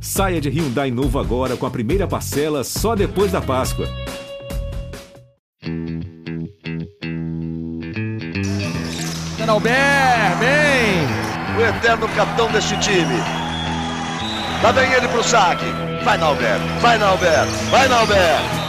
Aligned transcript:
Saia 0.00 0.40
de 0.40 0.48
Hyundai 0.48 0.90
novo 0.90 1.18
agora 1.18 1.56
com 1.56 1.66
a 1.66 1.70
primeira 1.70 2.06
parcela 2.06 2.62
só 2.62 2.94
depois 2.94 3.32
da 3.32 3.40
Páscoa. 3.40 3.86
Albert, 9.56 10.36
bem! 10.38 11.06
O 11.56 11.62
eterno 11.62 12.06
capitão 12.08 12.52
deste 12.52 12.78
time. 12.78 13.16
Lá 14.62 14.70
vem 14.70 14.92
ele 14.92 15.08
pro 15.08 15.24
saque. 15.24 15.64
Vai, 16.04 16.18
Nalber, 16.18 16.58
vai, 16.82 16.98
Nalber, 16.98 17.46
vai, 17.70 17.88
Nalber. 17.88 18.65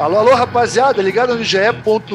Alô, 0.00 0.16
alô, 0.16 0.34
rapaziada, 0.34 1.02
ligado 1.02 1.36
no 1.36 1.44
GE. 1.44 1.58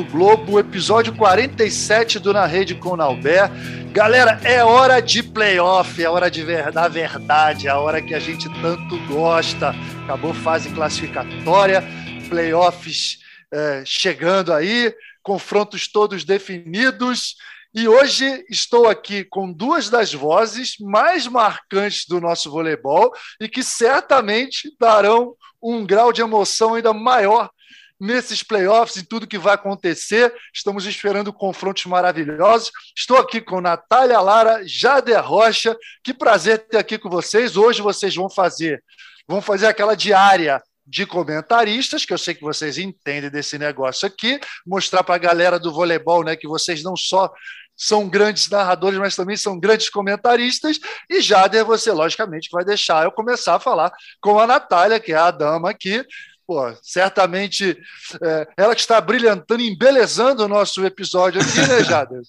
Globo, 0.09 0.59
episódio 0.59 1.15
47 1.15 2.17
do 2.17 2.33
Na 2.33 2.47
Rede 2.47 2.73
com 2.73 2.95
o. 2.95 3.51
Galera, 3.91 4.41
é 4.43 4.63
hora 4.63 4.99
de 4.99 5.21
playoff, 5.21 6.03
é 6.03 6.09
hora 6.09 6.31
de 6.31 6.43
ver, 6.43 6.71
da 6.71 6.87
verdade, 6.87 7.67
é 7.67 7.69
a 7.69 7.77
hora 7.77 8.01
que 8.01 8.15
a 8.15 8.19
gente 8.19 8.49
tanto 8.59 8.97
gosta. 9.05 9.75
Acabou 10.03 10.33
fase 10.33 10.71
classificatória, 10.71 11.83
playoffs 12.27 13.19
é, 13.53 13.83
chegando 13.85 14.51
aí, 14.51 14.91
confrontos 15.21 15.87
todos 15.87 16.23
definidos. 16.23 17.35
E 17.71 17.87
hoje 17.87 18.43
estou 18.49 18.89
aqui 18.89 19.23
com 19.23 19.53
duas 19.53 19.91
das 19.91 20.11
vozes 20.11 20.75
mais 20.79 21.27
marcantes 21.27 22.07
do 22.07 22.19
nosso 22.19 22.49
voleibol 22.49 23.13
e 23.39 23.47
que 23.47 23.61
certamente 23.61 24.75
darão 24.79 25.35
um 25.61 25.85
grau 25.85 26.11
de 26.11 26.21
emoção 26.21 26.73
ainda 26.73 26.91
maior 26.91 27.51
nesses 27.99 28.43
playoffs 28.43 28.97
e 28.97 29.07
tudo 29.07 29.27
que 29.27 29.37
vai 29.37 29.55
acontecer. 29.55 30.33
Estamos 30.53 30.85
esperando 30.85 31.33
confrontos 31.33 31.85
maravilhosos. 31.85 32.71
Estou 32.95 33.17
aqui 33.17 33.41
com 33.41 33.61
Natália 33.61 34.19
Lara, 34.19 34.61
Jader 34.65 35.23
Rocha. 35.25 35.75
Que 36.03 36.13
prazer 36.13 36.59
ter 36.59 36.77
aqui 36.77 36.97
com 36.97 37.09
vocês. 37.09 37.57
Hoje 37.57 37.81
vocês 37.81 38.15
vão 38.15 38.29
fazer, 38.29 38.83
vão 39.27 39.41
fazer 39.41 39.67
aquela 39.67 39.95
diária 39.95 40.61
de 40.87 41.05
comentaristas, 41.05 42.05
que 42.05 42.13
eu 42.13 42.17
sei 42.17 42.35
que 42.35 42.43
vocês 42.43 42.77
entendem 42.77 43.29
desse 43.29 43.57
negócio 43.57 44.07
aqui, 44.07 44.39
mostrar 44.65 45.03
para 45.03 45.15
a 45.15 45.19
galera 45.19 45.59
do 45.59 45.73
voleibol, 45.73 46.23
né, 46.23 46.35
que 46.35 46.47
vocês 46.47 46.83
não 46.83 46.95
só 46.95 47.33
são 47.75 48.07
grandes 48.07 48.49
narradores, 48.49 48.97
mas 48.99 49.15
também 49.15 49.35
são 49.35 49.59
grandes 49.59 49.89
comentaristas. 49.89 50.79
E 51.09 51.21
Jader, 51.21 51.65
você 51.65 51.91
logicamente 51.91 52.49
vai 52.51 52.63
deixar 52.63 53.03
eu 53.03 53.11
começar 53.11 53.55
a 53.55 53.59
falar 53.59 53.91
com 54.21 54.39
a 54.39 54.47
Natália, 54.47 54.99
que 54.99 55.11
é 55.11 55.17
a 55.17 55.31
dama 55.31 55.71
aqui, 55.71 56.05
pô, 56.45 56.73
certamente 56.81 57.77
é, 58.21 58.47
ela 58.57 58.75
que 58.75 58.81
está 58.81 58.99
brilhantando, 59.01 59.61
embelezando 59.61 60.43
o 60.43 60.47
nosso 60.47 60.85
episódio 60.85 61.41
aqui, 61.41 61.59
né, 61.67 61.83
Jader? 61.85 62.21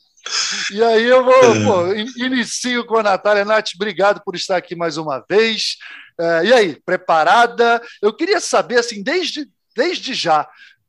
E 0.72 0.82
aí 0.82 1.04
eu 1.04 1.24
vou, 1.24 1.34
é. 1.34 1.64
pô, 1.64 1.94
inicio 2.24 2.84
com 2.84 2.98
a 2.98 3.02
Natália. 3.02 3.44
Nath, 3.44 3.70
obrigado 3.76 4.20
por 4.24 4.34
estar 4.34 4.56
aqui 4.56 4.74
mais 4.74 4.96
uma 4.96 5.24
vez. 5.28 5.76
É, 6.18 6.46
e 6.46 6.52
aí, 6.52 6.80
preparada? 6.84 7.80
Eu 8.02 8.12
queria 8.12 8.40
saber, 8.40 8.78
assim, 8.78 9.02
desde, 9.02 9.48
desde 9.76 10.14
já, 10.14 10.48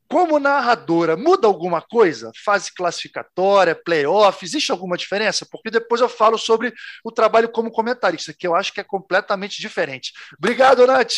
como 0.10 0.40
narradora, 0.40 1.18
muda 1.18 1.48
alguma 1.48 1.82
coisa? 1.82 2.32
Fase 2.44 2.74
classificatória, 2.74 3.76
playoff, 3.76 4.44
existe 4.44 4.72
alguma 4.72 4.98
diferença? 4.98 5.46
Porque 5.52 5.70
depois 5.70 6.02
eu 6.02 6.10
falo 6.10 6.38
sobre 6.38 6.74
o 7.04 7.12
trabalho 7.12 7.50
como 7.50 7.72
comentarista, 7.72 8.34
que 8.34 8.48
eu 8.48 8.56
acho 8.56 8.74
que 8.74 8.80
é 8.80 8.84
completamente 8.84 9.62
diferente. 9.62 10.14
Obrigado, 10.38 10.88
Nath. 10.88 11.18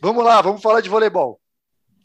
Vamos 0.00 0.24
lá, 0.24 0.40
vamos 0.40 0.62
falar 0.62 0.80
de 0.80 0.88
voleibol. 0.88 1.40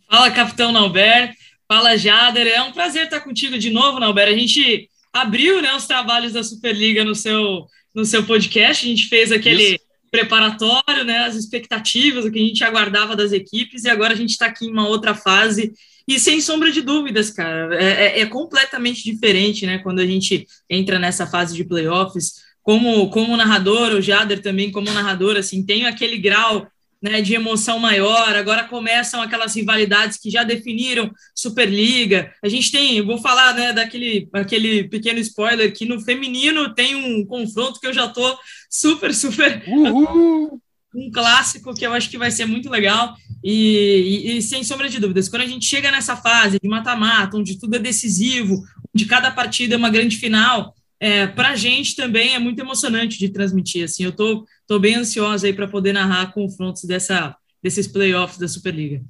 Fala, 0.10 0.32
capitão 0.32 0.72
Nauber. 0.72 1.34
Fala, 1.68 1.98
Jader. 1.98 2.48
É 2.48 2.62
um 2.62 2.72
prazer 2.72 3.06
estar 3.06 3.20
contigo 3.20 3.58
de 3.58 3.70
novo, 3.70 4.00
Nauber. 4.00 4.28
A 4.28 4.38
gente 4.38 4.90
abriu 5.14 5.62
né, 5.62 5.74
os 5.76 5.86
trabalhos 5.86 6.34
da 6.34 6.44
Superliga 6.44 7.04
no 7.04 7.16
seu, 7.16 7.66
no 7.94 8.06
seu 8.06 8.26
podcast. 8.26 8.86
A 8.86 8.90
gente 8.90 9.08
fez 9.08 9.32
aquele 9.32 9.76
Isso. 9.76 9.80
preparatório, 10.10 11.04
né, 11.04 11.20
as 11.26 11.36
expectativas, 11.36 12.26
o 12.26 12.32
que 12.32 12.40
a 12.40 12.46
gente 12.46 12.64
aguardava 12.64 13.16
das 13.16 13.32
equipes, 13.32 13.84
e 13.84 13.90
agora 13.90 14.14
a 14.14 14.16
gente 14.16 14.32
está 14.32 14.46
aqui 14.48 14.66
em 14.66 14.72
uma 14.72 14.88
outra 14.88 15.14
fase. 15.14 15.74
E 16.08 16.20
sem 16.20 16.40
sombra 16.40 16.72
de 16.72 16.82
dúvidas, 16.82 17.30
cara, 17.30 17.76
é, 17.76 18.20
é, 18.20 18.20
é 18.22 18.26
completamente 18.26 19.04
diferente 19.04 19.66
né, 19.66 19.80
quando 19.80 20.00
a 20.00 20.06
gente 20.06 20.48
entra 20.70 20.98
nessa 20.98 21.28
fase 21.28 21.56
de 21.56 21.66
playoffs. 21.66 22.48
Como, 22.64 23.10
como 23.10 23.38
narrador, 23.38 23.94
o 23.94 24.02
Jader 24.02 24.42
também 24.42 24.72
como 24.72 24.92
narrador, 24.92 25.38
assim, 25.38 25.66
tem 25.66 25.86
aquele 25.86 26.18
grau 26.18 26.68
né, 27.02 27.22
de 27.22 27.34
emoção 27.34 27.80
maior. 27.80 28.36
Agora 28.36 28.64
começam 28.64 29.22
aquelas 29.22 29.56
rivalidades 29.56 30.18
que 30.18 30.30
já 30.30 30.44
definiram 30.44 31.12
Superliga. 31.36 32.32
A 32.44 32.48
gente 32.48 32.72
tem, 32.72 33.02
vou 33.02 33.18
falar 33.20 33.54
né, 33.54 33.74
daquele 33.74 34.28
aquele 34.34 34.86
pequeno 34.86 35.20
spoiler 35.20 35.74
que 35.74 35.86
no 35.86 36.02
feminino 36.02 36.74
tem 36.74 36.96
um 36.96 37.26
confronto 37.26 37.80
que 37.80 37.88
eu 37.88 37.94
já 37.94 38.08
tô 38.08 38.38
super, 38.70 39.14
super. 39.14 39.64
Uhul. 39.68 40.62
Um 40.96 41.12
clássico 41.12 41.76
que 41.76 41.86
eu 41.86 41.94
acho 41.94 42.10
que 42.10 42.18
vai 42.18 42.32
ser 42.32 42.46
muito 42.46 42.72
legal. 42.72 43.14
E, 43.50 44.26
e, 44.26 44.38
e 44.38 44.42
sem 44.42 44.62
sombra 44.62 44.90
de 44.90 45.00
dúvidas, 45.00 45.30
quando 45.30 45.44
a 45.44 45.48
gente 45.48 45.66
chega 45.66 45.90
nessa 45.90 46.18
fase 46.18 46.60
de 46.62 46.68
mata-mata, 46.68 47.38
onde 47.38 47.58
tudo 47.58 47.78
é 47.78 47.80
decisivo, 47.80 48.62
onde 48.94 49.06
cada 49.06 49.32
partida 49.32 49.74
é 49.74 49.78
uma 49.78 49.90
grande 49.90 50.18
final, 50.18 50.76
é, 51.00 51.28
para 51.28 51.52
a 51.52 51.56
gente 51.56 51.96
também 51.96 52.36
é 52.36 52.40
muito 52.40 52.60
emocionante 52.60 53.18
de 53.18 53.30
transmitir. 53.30 53.86
Assim, 53.86 54.04
eu 54.04 54.12
tô, 54.12 54.46
tô 54.68 54.78
bem 54.78 54.96
ansiosa 54.96 55.48
aí 55.48 55.54
para 55.54 55.66
poder 55.66 55.94
narrar 55.94 56.34
confrontos 56.34 56.84
dessa, 56.84 57.38
desses 57.64 57.88
playoffs 57.88 58.38
da 58.38 58.50
Superliga. 58.50 59.02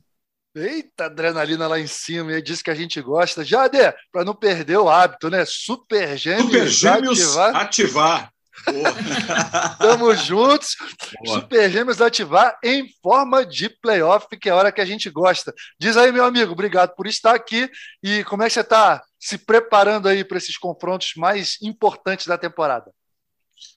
Eita, 0.56 1.06
adrenalina 1.06 1.68
lá 1.68 1.80
em 1.80 1.88
cima, 1.88 2.34
e 2.34 2.40
disso 2.40 2.64
que 2.64 2.70
a 2.70 2.76
gente 2.76 3.02
gosta. 3.02 3.44
Jade, 3.44 3.80
para 4.12 4.24
não 4.24 4.36
perder 4.36 4.78
o 4.78 4.88
hábito, 4.88 5.32
né? 5.32 5.46
Super 5.48 6.16
Gêmeos, 6.16 6.46
Super 6.46 6.68
Gêmeos 6.68 7.38
ativar. 7.38 7.56
ativar. 7.56 8.34
Tamo 9.80 10.14
juntos. 10.16 10.76
Boa. 11.24 11.42
Super 11.42 11.70
Gêmeos 11.70 12.02
ativar 12.02 12.58
em 12.64 12.88
forma 13.02 13.46
de 13.46 13.70
playoff, 13.70 14.28
que 14.38 14.50
é 14.50 14.52
a 14.52 14.56
hora 14.56 14.72
que 14.72 14.82
a 14.82 14.86
gente 14.86 15.10
gosta. 15.10 15.54
Diz 15.80 15.98
aí, 15.98 16.12
meu 16.12 16.26
amigo, 16.26 16.52
obrigado 16.52 16.96
por 16.96 17.08
estar 17.08 17.36
aqui. 17.36 17.70
E 18.04 18.24
como 18.26 18.44
é 18.44 18.48
que 18.48 18.54
você 18.54 18.62
está 18.62 19.04
se 19.20 19.38
preparando 19.38 20.08
aí 20.08 20.24
para 20.24 20.38
esses 20.38 20.58
confrontos 20.58 21.14
mais 21.16 21.58
importantes 21.62 22.28
da 22.28 22.38
temporada? 22.38 22.92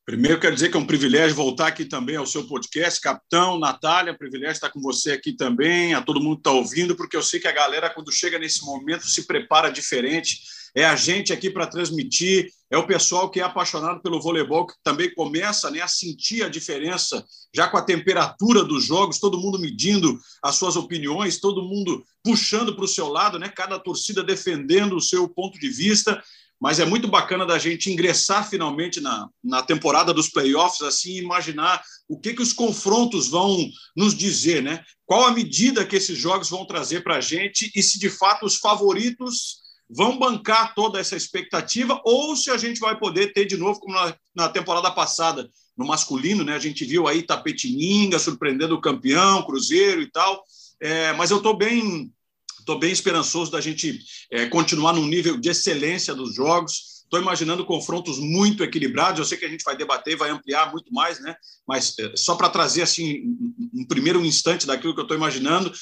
Primeiro, 0.04 0.40
quero 0.40 0.54
dizer 0.54 0.70
que 0.70 0.76
é 0.76 0.80
um 0.80 0.86
privilégio 0.86 1.36
voltar 1.36 1.68
aqui 1.68 1.84
também 1.84 2.16
ao 2.16 2.26
seu 2.26 2.46
podcast, 2.46 3.00
Capitão, 3.00 3.58
Natália, 3.58 4.16
privilégio 4.16 4.52
estar 4.52 4.70
com 4.70 4.80
você 4.80 5.12
aqui 5.12 5.32
também, 5.32 5.94
a 5.94 6.02
todo 6.02 6.20
mundo 6.20 6.36
que 6.36 6.40
está 6.40 6.50
ouvindo, 6.50 6.96
porque 6.96 7.16
eu 7.16 7.22
sei 7.22 7.38
que 7.40 7.48
a 7.48 7.52
galera, 7.52 7.88
quando 7.88 8.12
chega 8.12 8.38
nesse 8.38 8.64
momento, 8.64 9.06
se 9.06 9.26
prepara 9.26 9.70
diferente 9.70 10.40
é 10.74 10.84
a 10.84 10.96
gente 10.96 11.32
aqui 11.32 11.50
para 11.50 11.66
transmitir, 11.66 12.50
é 12.70 12.78
o 12.78 12.86
pessoal 12.86 13.28
que 13.28 13.40
é 13.40 13.42
apaixonado 13.42 14.00
pelo 14.00 14.20
voleibol, 14.20 14.66
que 14.66 14.74
também 14.84 15.12
começa 15.12 15.70
né, 15.70 15.80
a 15.80 15.88
sentir 15.88 16.44
a 16.44 16.48
diferença, 16.48 17.24
já 17.52 17.68
com 17.68 17.76
a 17.76 17.82
temperatura 17.82 18.62
dos 18.62 18.84
jogos, 18.84 19.18
todo 19.18 19.40
mundo 19.40 19.58
medindo 19.58 20.18
as 20.42 20.54
suas 20.54 20.76
opiniões, 20.76 21.40
todo 21.40 21.64
mundo 21.64 22.04
puxando 22.22 22.74
para 22.74 22.84
o 22.84 22.88
seu 22.88 23.08
lado, 23.08 23.38
né, 23.38 23.48
cada 23.48 23.78
torcida 23.78 24.22
defendendo 24.22 24.96
o 24.96 25.00
seu 25.00 25.28
ponto 25.28 25.58
de 25.58 25.68
vista. 25.68 26.22
Mas 26.60 26.78
é 26.78 26.84
muito 26.84 27.08
bacana 27.08 27.46
da 27.46 27.58
gente 27.58 27.90
ingressar 27.90 28.48
finalmente 28.48 29.00
na, 29.00 29.28
na 29.42 29.62
temporada 29.62 30.12
dos 30.12 30.28
playoffs, 30.28 30.82
assim, 30.82 31.16
imaginar 31.16 31.82
o 32.06 32.20
que, 32.20 32.34
que 32.34 32.42
os 32.42 32.52
confrontos 32.52 33.28
vão 33.28 33.66
nos 33.96 34.14
dizer, 34.14 34.62
né? 34.62 34.84
Qual 35.06 35.24
a 35.24 35.32
medida 35.32 35.86
que 35.86 35.96
esses 35.96 36.18
jogos 36.18 36.50
vão 36.50 36.66
trazer 36.66 37.02
para 37.02 37.16
a 37.16 37.20
gente 37.20 37.72
e 37.74 37.82
se 37.82 37.98
de 37.98 38.10
fato 38.10 38.44
os 38.44 38.56
favoritos 38.56 39.60
vão 39.90 40.18
bancar 40.18 40.74
toda 40.74 41.00
essa 41.00 41.16
expectativa 41.16 42.00
ou 42.04 42.36
se 42.36 42.50
a 42.50 42.56
gente 42.56 42.78
vai 42.78 42.96
poder 42.96 43.32
ter 43.32 43.44
de 43.44 43.56
novo, 43.56 43.80
como 43.80 43.94
na, 43.94 44.14
na 44.34 44.48
temporada 44.48 44.90
passada, 44.90 45.50
no 45.76 45.86
masculino, 45.86 46.44
né? 46.44 46.54
A 46.54 46.58
gente 46.58 46.84
viu 46.84 47.08
aí 47.08 47.22
Tapetininga 47.22 48.18
surpreendendo 48.18 48.74
o 48.74 48.80
campeão, 48.80 49.42
Cruzeiro 49.44 50.00
e 50.02 50.10
tal. 50.10 50.44
É, 50.80 51.12
mas 51.14 51.30
eu 51.30 51.38
estou 51.38 51.56
bem, 51.56 52.10
tô 52.64 52.78
bem 52.78 52.92
esperançoso 52.92 53.50
da 53.50 53.60
gente 53.60 53.98
é, 54.30 54.46
continuar 54.46 54.92
num 54.92 55.06
nível 55.06 55.36
de 55.38 55.48
excelência 55.48 56.14
dos 56.14 56.34
jogos. 56.34 57.00
Estou 57.02 57.20
imaginando 57.20 57.64
confrontos 57.64 58.18
muito 58.20 58.62
equilibrados. 58.62 59.18
Eu 59.18 59.24
sei 59.24 59.36
que 59.36 59.44
a 59.44 59.48
gente 59.48 59.64
vai 59.64 59.76
debater, 59.76 60.16
vai 60.16 60.30
ampliar 60.30 60.70
muito 60.70 60.92
mais, 60.92 61.18
né? 61.20 61.34
Mas 61.66 61.98
é, 61.98 62.12
só 62.14 62.36
para 62.36 62.48
trazer 62.48 62.82
assim 62.82 63.22
um, 63.24 63.80
um 63.80 63.84
primeiro 63.86 64.24
instante 64.24 64.66
daquilo 64.66 64.94
que 64.94 65.00
eu 65.00 65.04
estou 65.04 65.16
imaginando, 65.16 65.72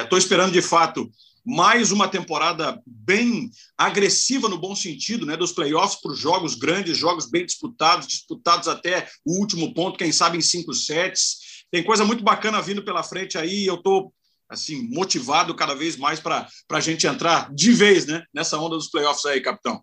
estou 0.00 0.18
é, 0.18 0.20
esperando 0.20 0.52
de 0.52 0.60
fato 0.60 1.10
mais 1.44 1.92
uma 1.92 2.08
temporada 2.08 2.80
bem 2.86 3.50
agressiva 3.76 4.48
no 4.48 4.58
bom 4.58 4.74
sentido, 4.74 5.26
né, 5.26 5.36
dos 5.36 5.52
playoffs 5.52 6.00
para 6.00 6.12
os 6.12 6.18
jogos 6.18 6.54
grandes, 6.54 6.96
jogos 6.96 7.28
bem 7.28 7.44
disputados, 7.44 8.06
disputados 8.06 8.66
até 8.66 9.08
o 9.24 9.38
último 9.38 9.74
ponto, 9.74 9.98
quem 9.98 10.10
sabe 10.10 10.38
em 10.38 10.42
cinco 10.42 10.72
sets. 10.72 11.64
Tem 11.70 11.84
coisa 11.84 12.04
muito 12.04 12.24
bacana 12.24 12.62
vindo 12.62 12.84
pela 12.84 13.02
frente 13.02 13.36
aí, 13.36 13.66
eu 13.66 13.74
estou 13.74 14.12
assim 14.48 14.88
motivado 14.90 15.54
cada 15.54 15.74
vez 15.74 15.96
mais 15.96 16.20
para 16.20 16.48
a 16.70 16.80
gente 16.80 17.06
entrar 17.06 17.52
de 17.52 17.72
vez, 17.72 18.06
né, 18.06 18.24
nessa 18.32 18.58
onda 18.58 18.76
dos 18.76 18.88
playoffs 18.88 19.24
aí, 19.26 19.40
capitão. 19.40 19.82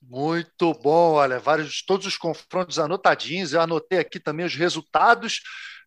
Muito 0.00 0.74
bom, 0.74 1.14
olha, 1.14 1.38
vários, 1.38 1.82
todos 1.82 2.06
os 2.06 2.16
confrontos 2.16 2.78
anotadinhos. 2.78 3.52
Eu 3.52 3.62
anotei 3.62 3.98
aqui 3.98 4.20
também 4.20 4.44
os 4.44 4.54
resultados 4.54 5.40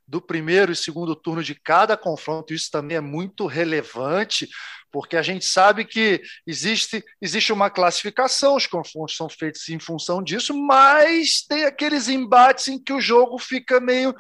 do 0.08 0.22
primeiro 0.22 0.72
e 0.72 0.76
segundo 0.76 1.16
turno 1.16 1.44
de 1.44 1.54
cada 1.54 1.96
confronto. 1.96 2.54
Isso 2.54 2.72
também 2.72 2.98
é 2.98 3.02
muito 3.02 3.46
relevante 3.46 4.48
porque 4.98 5.16
a 5.16 5.22
gente 5.22 5.46
sabe 5.46 5.86
que 5.86 6.24
existe, 6.48 7.06
existe 7.22 7.54
uma 7.54 7.70
classificação, 7.70 8.56
os 8.56 8.66
confrontos 8.66 9.16
são 9.16 9.30
feitos 9.30 9.70
em 9.70 9.78
função 9.78 10.24
disso, 10.24 10.58
mas 10.58 11.46
tem 11.48 11.66
aqueles 11.66 12.08
embates 12.08 12.68
em 12.68 12.84
que 12.84 12.92
o 12.92 13.00
jogo 13.00 13.38
fica 13.38 13.80
meio 13.80 14.16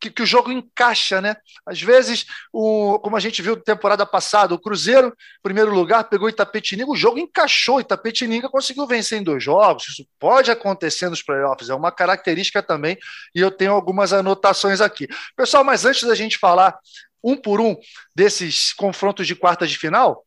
que, 0.00 0.10
que, 0.10 0.22
o 0.22 0.26
jogo 0.26 0.52
encaixa, 0.52 1.20
né? 1.20 1.34
Às 1.66 1.82
vezes, 1.82 2.24
o, 2.52 3.00
como 3.00 3.16
a 3.16 3.20
gente 3.20 3.42
viu 3.42 3.56
temporada 3.56 4.06
passada, 4.06 4.54
o 4.54 4.58
Cruzeiro, 4.60 5.12
primeiro 5.42 5.74
lugar, 5.74 6.04
pegou 6.04 6.28
Itapetininga, 6.28 6.92
o 6.92 6.96
jogo 6.96 7.18
encaixou, 7.18 7.80
Itapetininga 7.80 8.48
conseguiu 8.48 8.86
vencer 8.86 9.20
em 9.20 9.24
dois 9.24 9.42
jogos, 9.42 9.88
isso 9.88 10.06
pode 10.20 10.52
acontecer 10.52 11.08
nos 11.08 11.22
playoffs, 11.22 11.68
é 11.68 11.74
uma 11.74 11.90
característica 11.90 12.62
também, 12.62 12.96
e 13.34 13.40
eu 13.40 13.50
tenho 13.50 13.72
algumas 13.72 14.12
anotações 14.12 14.80
aqui. 14.80 15.08
Pessoal, 15.36 15.64
mas 15.64 15.84
antes 15.84 16.06
da 16.06 16.14
gente 16.14 16.38
falar 16.38 16.78
um 17.22 17.36
por 17.36 17.60
um 17.60 17.76
desses 18.14 18.72
confrontos 18.72 19.26
de 19.26 19.34
quartas 19.34 19.70
de 19.70 19.78
final, 19.78 20.24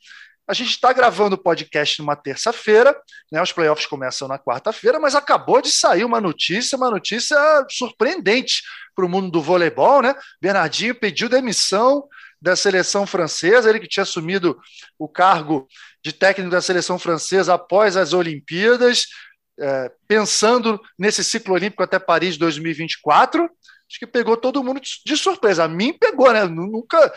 a 0.47 0.53
gente 0.53 0.69
está 0.69 0.94
gravando 0.94 1.36
o 1.36 1.39
podcast 1.39 2.00
numa 2.00 2.15
terça-feira, 2.15 2.95
né? 3.31 3.42
Os 3.42 3.51
playoffs 3.51 3.88
começam 3.88 4.27
na 4.27 4.38
quarta-feira, 4.38 5.00
mas 5.00 5.15
acabou 5.15 5.59
de 5.59 5.71
sair 5.71 6.03
uma 6.03 6.21
notícia, 6.21 6.77
uma 6.77 6.92
notícia 6.92 7.38
surpreendente 7.69 8.62
para 8.95 9.06
o 9.06 9.09
mundo 9.09 9.31
do 9.31 9.42
voleibol, 9.42 10.03
né? 10.03 10.13
Bernardinho 10.39 10.94
pediu 10.94 11.27
demissão 11.27 12.07
da 12.39 12.56
seleção 12.56 13.07
francesa, 13.07 13.69
ele 13.69 13.80
que 13.80 13.88
tinha 13.88 14.03
assumido 14.03 14.59
o 15.00 15.07
cargo 15.07 15.68
de 16.03 16.13
técnico 16.13 16.51
da 16.51 16.62
seleção 16.62 17.00
francesa 17.00 17.56
após 17.56 17.97
as 17.97 18.13
Olimpíadas, 18.13 19.07
é, 19.59 19.92
pensando 20.07 20.80
nesse 21.00 21.24
ciclo 21.24 21.56
olímpico 21.56 21.81
até 21.81 21.97
Paris 21.97 22.38
2024. 22.38 23.50
Acho 23.90 24.00
que 24.00 24.08
pegou 24.08 24.36
todo 24.36 24.64
mundo 24.64 24.82
de 24.82 25.18
surpresa. 25.18 25.64
A 25.64 25.68
mim 25.68 25.94
pegou, 25.94 26.32
né? 26.32 26.46
Nunca, 26.46 27.14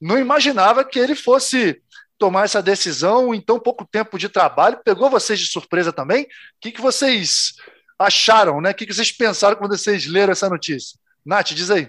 não 0.00 0.18
imaginava 0.18 0.84
que 0.84 0.98
ele 0.98 1.14
fosse 1.14 1.80
tomar 2.18 2.44
essa 2.44 2.62
decisão 2.62 3.34
em 3.34 3.40
tão 3.40 3.58
pouco 3.58 3.86
tempo 3.90 4.18
de 4.18 4.28
trabalho. 4.28 4.80
Pegou 4.84 5.08
vocês 5.08 5.38
de 5.38 5.46
surpresa 5.46 5.92
também? 5.92 6.24
O 6.24 6.26
que, 6.60 6.72
que 6.72 6.80
vocês 6.80 7.54
acharam, 7.98 8.60
né? 8.60 8.70
O 8.70 8.74
que, 8.74 8.86
que 8.86 8.94
vocês 8.94 9.12
pensaram 9.12 9.56
quando 9.56 9.76
vocês 9.76 10.06
leram 10.06 10.32
essa 10.32 10.48
notícia? 10.48 10.98
Nath, 11.24 11.52
diz 11.52 11.70
aí. 11.70 11.88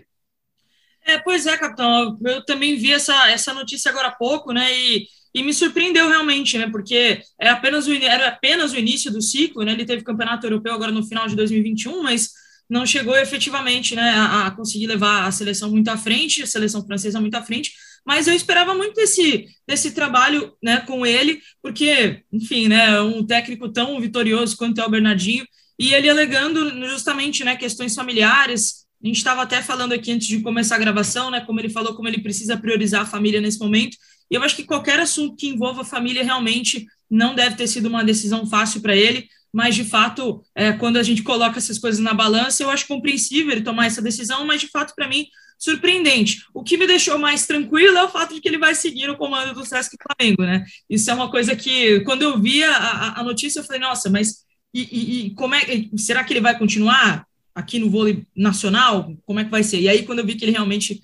É, 1.06 1.18
pois 1.18 1.48
é, 1.48 1.58
capitão. 1.58 2.18
Eu 2.24 2.46
também 2.46 2.78
vi 2.78 2.94
essa, 2.94 3.30
essa 3.30 3.54
notícia 3.54 3.90
agora 3.90 4.10
há 4.10 4.16
pouco, 4.16 4.54
né? 4.54 4.72
E, 4.74 5.08
e 5.34 5.44
me 5.44 5.54
surpreendeu 5.54 6.08
realmente, 6.08 6.58
né? 6.58 6.70
Porque 6.70 7.22
é 7.40 7.50
apenas 7.50 7.88
o, 7.88 7.94
era 7.94 8.28
apenas 8.28 8.72
o 8.72 8.78
início 8.78 9.12
do 9.12 9.22
ciclo, 9.22 9.64
né? 9.64 9.72
Ele 9.72 9.86
teve 9.86 10.04
campeonato 10.04 10.46
europeu 10.46 10.74
agora 10.74 10.92
no 10.92 11.06
final 11.06 11.28
de 11.28 11.36
2021, 11.36 12.04
mas 12.04 12.30
não 12.72 12.86
chegou 12.86 13.16
efetivamente 13.16 13.96
né, 13.96 14.10
a, 14.12 14.48
a 14.48 14.52
conseguir 14.52 14.88
levar 14.88 15.28
a 15.28 15.32
seleção 15.32 15.70
muito 15.70 15.90
à 15.90 15.98
frente, 15.98 16.42
a 16.42 16.48
seleção 16.48 16.84
francesa 16.84 17.22
muito 17.22 17.36
à 17.36 17.44
frente 17.44 17.74
mas 18.06 18.28
eu 18.28 18.34
esperava 18.34 18.74
muito 18.74 18.96
desse, 18.96 19.48
desse 19.68 19.92
trabalho 19.92 20.54
né, 20.62 20.82
com 20.82 21.06
ele, 21.06 21.42
porque, 21.62 22.24
enfim, 22.32 22.68
né, 22.68 23.00
um 23.02 23.26
técnico 23.26 23.70
tão 23.70 24.00
vitorioso 24.00 24.58
quanto 24.58 24.82
é 24.82 24.86
o 24.86 24.90
Bernardinho, 24.90 25.46
e 25.78 25.94
ele 25.94 26.10
alegando 26.10 26.70
justamente 26.88 27.44
né, 27.44 27.56
questões 27.56 27.96
familiares. 27.96 28.86
A 29.04 29.08
gente 29.08 29.18
estava 29.18 29.42
até 29.42 29.62
falando 29.62 29.94
aqui 29.94 30.12
antes 30.12 30.28
de 30.28 30.42
começar 30.42 30.76
a 30.76 30.80
gravação, 30.80 31.32
né, 31.32 31.42
como 31.42 31.60
ele 31.60 31.70
falou, 31.70 31.96
como 31.96 32.08
ele 32.08 32.22
precisa 32.22 32.58
priorizar 32.58 33.02
a 33.02 33.06
família 33.06 33.42
nesse 33.42 33.60
momento. 33.60 33.98
E 34.30 34.36
eu 34.36 34.44
acho 34.44 34.56
que 34.56 34.64
qualquer 34.64 35.00
assunto 35.00 35.36
que 35.36 35.48
envolva 35.48 35.82
a 35.82 35.86
família 35.86 36.24
realmente 36.24 36.86
não 37.10 37.36
deve 37.36 37.56
ter 37.56 37.68
sido 37.68 37.88
uma 37.88 38.04
decisão 38.04 38.48
fácil 38.48 38.82
para 38.82 38.96
ele, 38.96 39.28
mas 39.54 39.76
de 39.76 39.84
fato, 39.84 40.44
é, 40.56 40.72
quando 40.72 40.98
a 40.98 41.04
gente 41.04 41.24
coloca 41.24 41.58
essas 41.58 41.78
coisas 41.78 42.00
na 42.00 42.14
balança, 42.14 42.64
eu 42.64 42.70
acho 42.70 42.88
compreensível 42.88 43.52
ele 43.52 43.62
tomar 43.62 43.86
essa 43.86 44.02
decisão, 44.02 44.46
mas 44.46 44.62
de 44.62 44.68
fato, 44.68 44.94
para 44.96 45.08
mim, 45.08 45.28
surpreendente. 45.60 46.44
O 46.54 46.64
que 46.64 46.78
me 46.78 46.88
deixou 46.88 47.20
mais 47.20 47.46
tranquilo 47.46 47.98
é 47.98 48.04
o 48.04 48.10
fato 48.10 48.34
de 48.34 48.42
que 48.42 48.48
ele 48.48 48.58
vai 48.58 48.74
seguir 48.74 49.10
o 49.10 49.18
comando 49.18 49.54
do 49.54 49.66
Sesc 49.66 49.96
Flamengo, 50.02 50.44
né? 50.44 50.66
Isso 50.90 51.12
é 51.12 51.14
uma 51.14 51.30
coisa 51.30 51.56
que, 51.56 52.00
quando 52.02 52.24
eu 52.24 52.40
vi 52.40 52.64
a, 52.64 53.20
a 53.20 53.24
notícia, 53.24 53.60
eu 53.60 53.64
falei, 53.64 53.80
nossa, 53.80 54.10
mas 54.10 54.46
e, 54.74 54.82
e, 54.82 55.26
e, 55.26 55.30
como 55.32 55.54
é, 55.54 55.62
será 55.98 56.24
que 56.24 56.34
ele 56.34 56.42
vai 56.42 56.58
continuar 56.58 57.28
aqui 57.54 57.78
no 57.78 57.90
vôlei 57.90 58.26
nacional? 58.36 59.14
Como 59.26 59.40
é 59.40 59.44
que 59.44 59.52
vai 59.52 59.64
ser? 59.64 59.82
E 59.82 59.90
aí, 59.90 60.04
quando 60.04 60.20
eu 60.20 60.26
vi 60.26 60.36
que 60.36 60.46
ele 60.46 60.52
realmente 60.52 61.02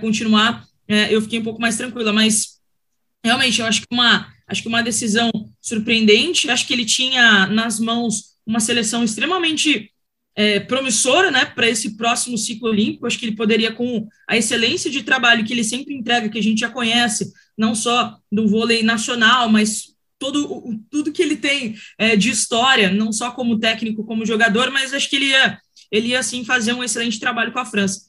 continuar, 0.00 0.66
é, 0.88 1.14
eu 1.14 1.22
fiquei 1.22 1.38
um 1.38 1.44
pouco 1.44 1.60
mais 1.60 1.76
tranquila, 1.76 2.12
mas 2.12 2.60
realmente 3.24 3.60
eu 3.60 3.66
acho 3.66 3.82
que 3.82 3.86
uma, 3.90 4.33
acho 4.46 4.62
que 4.62 4.68
uma 4.68 4.82
decisão 4.82 5.30
surpreendente, 5.60 6.50
acho 6.50 6.66
que 6.66 6.72
ele 6.72 6.84
tinha 6.84 7.46
nas 7.46 7.80
mãos 7.80 8.34
uma 8.46 8.60
seleção 8.60 9.02
extremamente 9.02 9.90
é, 10.36 10.60
promissora 10.60 11.30
né, 11.30 11.44
para 11.44 11.68
esse 11.68 11.96
próximo 11.96 12.36
ciclo 12.36 12.68
olímpico. 12.68 13.06
Acho 13.06 13.18
que 13.18 13.26
ele 13.26 13.36
poderia, 13.36 13.72
com 13.72 14.06
a 14.28 14.36
excelência 14.36 14.90
de 14.90 15.02
trabalho 15.02 15.44
que 15.44 15.52
ele 15.52 15.64
sempre 15.64 15.94
entrega, 15.94 16.28
que 16.28 16.38
a 16.38 16.42
gente 16.42 16.60
já 16.60 16.68
conhece, 16.68 17.32
não 17.56 17.74
só 17.74 18.16
do 18.30 18.48
vôlei 18.48 18.82
nacional, 18.82 19.48
mas 19.48 19.94
todo, 20.18 20.78
tudo 20.90 21.12
que 21.12 21.22
ele 21.22 21.36
tem 21.36 21.76
é, 21.98 22.16
de 22.16 22.30
história, 22.30 22.90
não 22.90 23.12
só 23.12 23.30
como 23.30 23.58
técnico, 23.58 24.04
como 24.04 24.26
jogador, 24.26 24.70
mas 24.70 24.92
acho 24.92 25.08
que 25.08 25.16
ele 25.16 25.26
ia, 25.26 25.58
ele 25.90 26.08
ia 26.08 26.18
assim, 26.18 26.44
fazer 26.44 26.72
um 26.72 26.82
excelente 26.82 27.20
trabalho 27.20 27.52
com 27.52 27.58
a 27.58 27.64
França. 27.64 28.00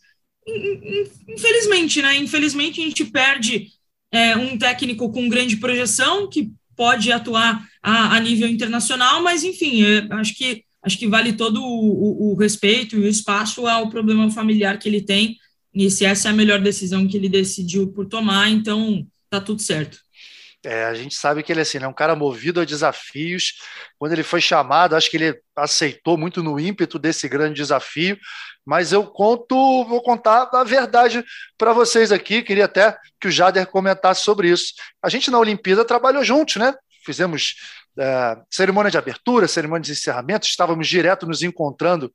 Infelizmente, 1.28 2.02
né? 2.02 2.18
Infelizmente, 2.18 2.80
a 2.80 2.84
gente 2.84 3.06
perde 3.06 3.68
é, 4.16 4.36
um 4.38 4.58
técnico 4.58 5.12
com 5.12 5.28
grande 5.28 5.58
projeção, 5.58 6.30
que 6.30 6.50
pode 6.76 7.12
atuar 7.12 7.68
a, 7.84 8.16
a 8.16 8.20
nível 8.20 8.48
internacional, 8.48 9.22
mas 9.22 9.44
enfim, 9.44 9.84
é, 9.84 10.08
acho 10.12 10.34
que 10.36 10.64
acho 10.82 11.00
que 11.00 11.08
vale 11.08 11.34
todo 11.34 11.64
o, 11.64 12.30
o, 12.30 12.32
o, 12.32 12.36
respeito 12.36 12.96
e 12.96 13.00
o 13.00 13.08
espaço 13.08 13.66
ao 13.66 13.90
problema 13.90 14.30
familiar 14.30 14.78
que 14.78 14.88
ele 14.88 15.02
tem, 15.02 15.36
e 15.74 15.90
se 15.90 16.06
essa 16.06 16.28
é 16.28 16.32
a 16.32 16.34
melhor 16.34 16.62
decisão 16.62 17.08
que 17.08 17.18
ele 17.18 17.28
decidiu 17.28 17.88
por 17.88 18.06
tomar, 18.06 18.50
então 18.50 19.06
tá 19.30 19.42
tudo 19.42 19.62
certo. 19.62 19.98
É, 20.64 20.86
a 20.86 20.94
gente 20.94 21.16
sabe 21.16 21.44
que 21.44 21.52
ele 21.52 21.62
assim, 21.62 21.80
é 21.80 21.88
um 21.88 21.94
cara 21.94 22.16
movido 22.16 22.60
a 22.60 22.66
desafios. 22.66 23.54
Quando 24.00 24.14
ele 24.14 24.24
foi 24.24 24.42
chamado, 24.42 24.96
acho 24.96 25.12
que 25.12 25.18
ele 25.18 25.40
aceitou 25.56 26.18
muito 26.18 26.42
no 26.42 26.60
ímpeto 26.60 26.98
desse 26.98 27.28
grande 27.28 27.56
desafio. 27.56 28.18
Mas 28.66 28.92
eu 28.92 29.06
conto, 29.06 29.86
vou 29.86 30.02
contar 30.02 30.50
a 30.52 30.64
verdade 30.64 31.24
para 31.58 31.72
vocês 31.72 32.12
aqui. 32.12 32.42
Queria 32.42 32.66
até 32.66 32.98
que 33.22 33.28
o 33.28 33.32
Jader 33.32 33.68
comentasse 33.68 34.24
sobre 34.24 34.50
isso. 34.50 34.74
A 35.04 35.10
gente 35.10 35.30
na 35.30 35.38
Olimpíada 35.38 35.86
trabalhou 35.86 36.24
juntos, 36.24 36.56
né? 36.56 36.74
Fizemos 37.06 37.56
é, 37.98 38.38
cerimônia 38.50 38.92
de 38.92 38.98
abertura, 38.98 39.48
cerimônia 39.48 39.84
de 39.84 39.92
encerramento, 39.92 40.46
estávamos 40.46 40.88
direto 40.88 41.26
nos 41.26 41.44
encontrando 41.44 42.12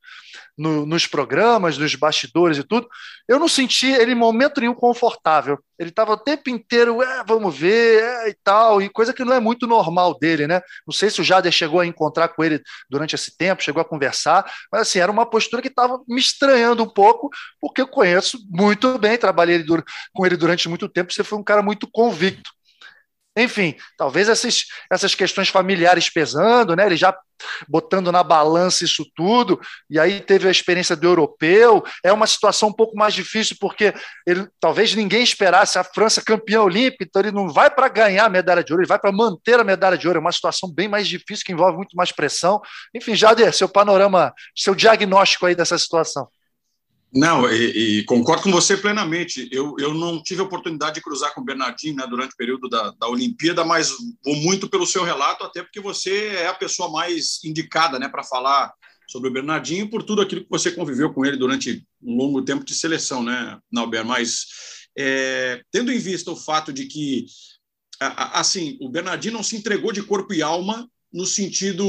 no, 0.57 0.85
nos 0.85 1.07
programas, 1.07 1.77
nos 1.77 1.95
bastidores 1.95 2.57
e 2.57 2.63
tudo. 2.63 2.87
Eu 3.27 3.39
não 3.39 3.47
senti 3.47 3.87
ele 3.87 4.11
em 4.11 4.15
momento 4.15 4.61
nenhum 4.61 4.75
confortável. 4.75 5.57
Ele 5.79 5.89
estava 5.89 6.13
o 6.13 6.17
tempo 6.17 6.49
inteiro, 6.49 7.01
é, 7.01 7.23
vamos 7.25 7.57
ver, 7.57 8.03
é, 8.03 8.29
e 8.29 8.35
tal, 8.43 8.81
e 8.81 8.89
coisa 8.89 9.13
que 9.13 9.23
não 9.23 9.33
é 9.33 9.39
muito 9.39 9.65
normal 9.65 10.17
dele, 10.19 10.45
né? 10.45 10.61
Não 10.85 10.93
sei 10.93 11.09
se 11.09 11.19
o 11.19 11.23
Jader 11.23 11.51
chegou 11.51 11.79
a 11.79 11.85
encontrar 11.85 12.27
com 12.29 12.43
ele 12.43 12.61
durante 12.89 13.15
esse 13.15 13.35
tempo, 13.35 13.63
chegou 13.63 13.81
a 13.81 13.85
conversar, 13.85 14.45
mas 14.71 14.81
assim, 14.81 14.99
era 14.99 15.11
uma 15.11 15.25
postura 15.25 15.61
que 15.61 15.67
estava 15.67 15.99
me 16.07 16.19
estranhando 16.19 16.83
um 16.83 16.89
pouco, 16.89 17.29
porque 17.59 17.81
eu 17.81 17.87
conheço 17.87 18.37
muito 18.49 18.97
bem, 18.99 19.17
trabalhei 19.17 19.65
com 20.13 20.25
ele 20.25 20.37
durante 20.37 20.69
muito 20.69 20.87
tempo, 20.87 21.11
você 21.11 21.23
foi 21.23 21.39
um 21.39 21.43
cara 21.43 21.63
muito 21.63 21.89
convicto. 21.91 22.51
Enfim, 23.37 23.75
talvez 23.97 24.27
essas, 24.27 24.65
essas 24.91 25.15
questões 25.15 25.47
familiares 25.47 26.09
pesando, 26.09 26.75
né? 26.75 26.85
Ele 26.85 26.97
já 26.97 27.17
botando 27.67 28.11
na 28.11 28.23
balança 28.23 28.83
isso 28.83 29.05
tudo, 29.15 29.59
e 29.89 29.99
aí 29.99 30.19
teve 30.19 30.47
a 30.47 30.51
experiência 30.51 30.95
do 30.95 31.07
europeu. 31.07 31.83
É 32.03 32.11
uma 32.11 32.27
situação 32.27 32.69
um 32.69 32.73
pouco 32.73 32.95
mais 32.97 33.13
difícil, 33.13 33.55
porque 33.59 33.93
ele 34.27 34.47
talvez 34.59 34.93
ninguém 34.93 35.23
esperasse 35.23 35.79
a 35.79 35.83
França 35.83 36.21
campeã 36.21 36.61
olímpica, 36.61 37.05
então 37.05 37.21
ele 37.21 37.31
não 37.31 37.47
vai 37.49 37.69
para 37.69 37.87
ganhar 37.87 38.25
a 38.25 38.29
medalha 38.29 38.63
de 38.63 38.73
ouro, 38.73 38.83
ele 38.83 38.89
vai 38.89 38.99
para 38.99 39.11
manter 39.11 39.59
a 39.59 39.63
medalha 39.63 39.97
de 39.97 40.07
ouro. 40.07 40.17
É 40.17 40.21
uma 40.21 40.31
situação 40.31 40.71
bem 40.71 40.89
mais 40.89 41.07
difícil, 41.07 41.45
que 41.45 41.53
envolve 41.53 41.77
muito 41.77 41.95
mais 41.95 42.11
pressão. 42.11 42.61
Enfim, 42.93 43.15
Jader, 43.15 43.53
seu 43.53 43.69
panorama, 43.69 44.33
seu 44.55 44.75
diagnóstico 44.75 45.45
aí 45.45 45.55
dessa 45.55 45.77
situação. 45.77 46.27
Não, 47.13 47.51
e, 47.51 47.99
e, 47.99 48.03
concordo 48.05 48.43
com 48.43 48.51
você 48.51 48.77
plenamente. 48.77 49.49
Eu, 49.51 49.75
eu 49.77 49.93
não 49.93 50.23
tive 50.23 50.39
a 50.39 50.45
oportunidade 50.45 50.95
de 50.95 51.01
cruzar 51.01 51.33
com 51.33 51.41
o 51.41 51.43
Bernardinho 51.43 51.95
né, 51.95 52.07
durante 52.07 52.33
o 52.33 52.37
período 52.37 52.69
da, 52.69 52.91
da 52.91 53.07
Olimpíada, 53.09 53.65
mas 53.65 53.91
vou 54.23 54.35
muito 54.37 54.69
pelo 54.69 54.87
seu 54.87 55.03
relato, 55.03 55.43
até 55.43 55.61
porque 55.61 55.81
você 55.81 56.27
é 56.27 56.47
a 56.47 56.53
pessoa 56.53 56.89
mais 56.89 57.43
indicada 57.43 57.99
né, 57.99 58.07
para 58.07 58.23
falar 58.23 58.71
sobre 59.09 59.29
o 59.29 59.33
Bernardinho 59.33 59.89
por 59.89 60.03
tudo 60.03 60.21
aquilo 60.21 60.43
que 60.43 60.49
você 60.49 60.71
conviveu 60.71 61.13
com 61.13 61.25
ele 61.25 61.35
durante 61.35 61.85
um 62.01 62.15
longo 62.15 62.41
tempo 62.43 62.63
de 62.63 62.73
seleção, 62.73 63.21
né, 63.21 63.59
Nauber? 63.69 64.05
Mas 64.05 64.45
é, 64.97 65.61
tendo 65.69 65.91
em 65.91 65.99
vista 65.99 66.31
o 66.31 66.35
fato 66.35 66.71
de 66.71 66.85
que, 66.85 67.25
assim, 67.99 68.77
o 68.79 68.87
Bernardinho 68.87 69.33
não 69.33 69.43
se 69.43 69.57
entregou 69.57 69.91
de 69.91 70.01
corpo 70.01 70.33
e 70.33 70.41
alma 70.41 70.89
no 71.11 71.25
sentido 71.25 71.85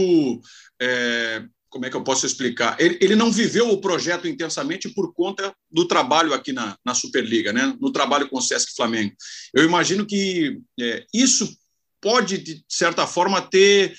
é, 0.80 1.44
como 1.72 1.86
é 1.86 1.90
que 1.90 1.96
eu 1.96 2.04
posso 2.04 2.26
explicar? 2.26 2.76
Ele, 2.78 2.98
ele, 3.00 3.16
não 3.16 3.32
viveu 3.32 3.70
o 3.70 3.80
projeto 3.80 4.28
intensamente 4.28 4.90
por 4.90 5.12
conta 5.14 5.54
do 5.70 5.88
trabalho 5.88 6.34
aqui 6.34 6.52
na, 6.52 6.76
na 6.84 6.94
Superliga, 6.94 7.50
né? 7.50 7.74
no 7.80 7.90
trabalho 7.90 8.28
com 8.28 8.36
o 8.36 8.42
Sesc 8.42 8.74
Flamengo. 8.76 9.14
Eu 9.54 9.64
imagino 9.64 10.04
que 10.04 10.60
é, 10.78 11.04
isso 11.14 11.50
pode, 11.98 12.36
de 12.38 12.62
certa 12.68 13.06
forma, 13.06 13.40
ter 13.40 13.94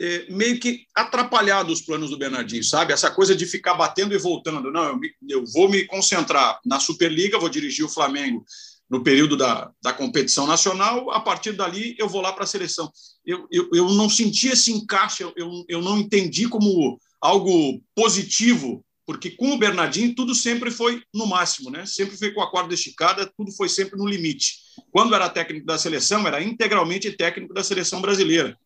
é, 0.00 0.26
meio 0.30 0.60
que 0.60 0.84
atrapalhado 0.94 1.72
os 1.72 1.82
planos 1.82 2.10
do 2.10 2.18
Bernardinho, 2.18 2.62
sabe? 2.62 2.92
Essa 2.92 3.10
coisa 3.10 3.34
de 3.34 3.46
ficar 3.46 3.74
batendo 3.74 4.14
e 4.14 4.18
voltando. 4.18 4.70
Não, 4.70 4.84
eu, 4.84 4.96
me, 4.96 5.10
eu 5.28 5.44
vou 5.52 5.68
me 5.68 5.84
concentrar 5.86 6.60
na 6.64 6.78
Superliga, 6.78 7.38
vou 7.38 7.48
dirigir 7.48 7.84
o 7.84 7.88
Flamengo 7.88 8.44
no 8.88 9.02
período 9.02 9.36
da, 9.36 9.70
da 9.82 9.92
competição 9.92 10.46
nacional, 10.46 11.10
a 11.10 11.20
partir 11.20 11.52
dali 11.52 11.94
eu 11.98 12.08
vou 12.08 12.22
lá 12.22 12.32
para 12.32 12.44
a 12.44 12.46
seleção. 12.46 12.90
Eu, 13.26 13.46
eu, 13.50 13.68
eu 13.74 13.88
não 13.90 14.08
senti 14.08 14.48
esse 14.48 14.72
encaixe, 14.72 15.22
eu, 15.22 15.32
eu, 15.36 15.64
eu 15.68 15.82
não 15.82 15.98
entendi 15.98 16.48
como 16.48 16.98
algo 17.20 17.82
positivo, 17.94 18.84
porque 19.06 19.30
com 19.30 19.52
o 19.52 19.58
Bernardinho 19.58 20.14
tudo 20.14 20.34
sempre 20.34 20.70
foi 20.70 21.02
no 21.14 21.26
máximo, 21.26 21.70
né? 21.70 21.86
sempre 21.86 22.16
foi 22.16 22.32
com 22.32 22.42
a 22.42 22.50
corda 22.50 22.74
esticada, 22.74 23.30
tudo 23.36 23.50
foi 23.52 23.68
sempre 23.68 23.98
no 23.98 24.06
limite. 24.06 24.56
Quando 24.90 25.14
era 25.14 25.28
técnico 25.28 25.66
da 25.66 25.78
seleção, 25.78 26.26
era 26.26 26.42
integralmente 26.42 27.10
técnico 27.12 27.54
da 27.54 27.64
seleção 27.64 28.00
brasileira. 28.00 28.56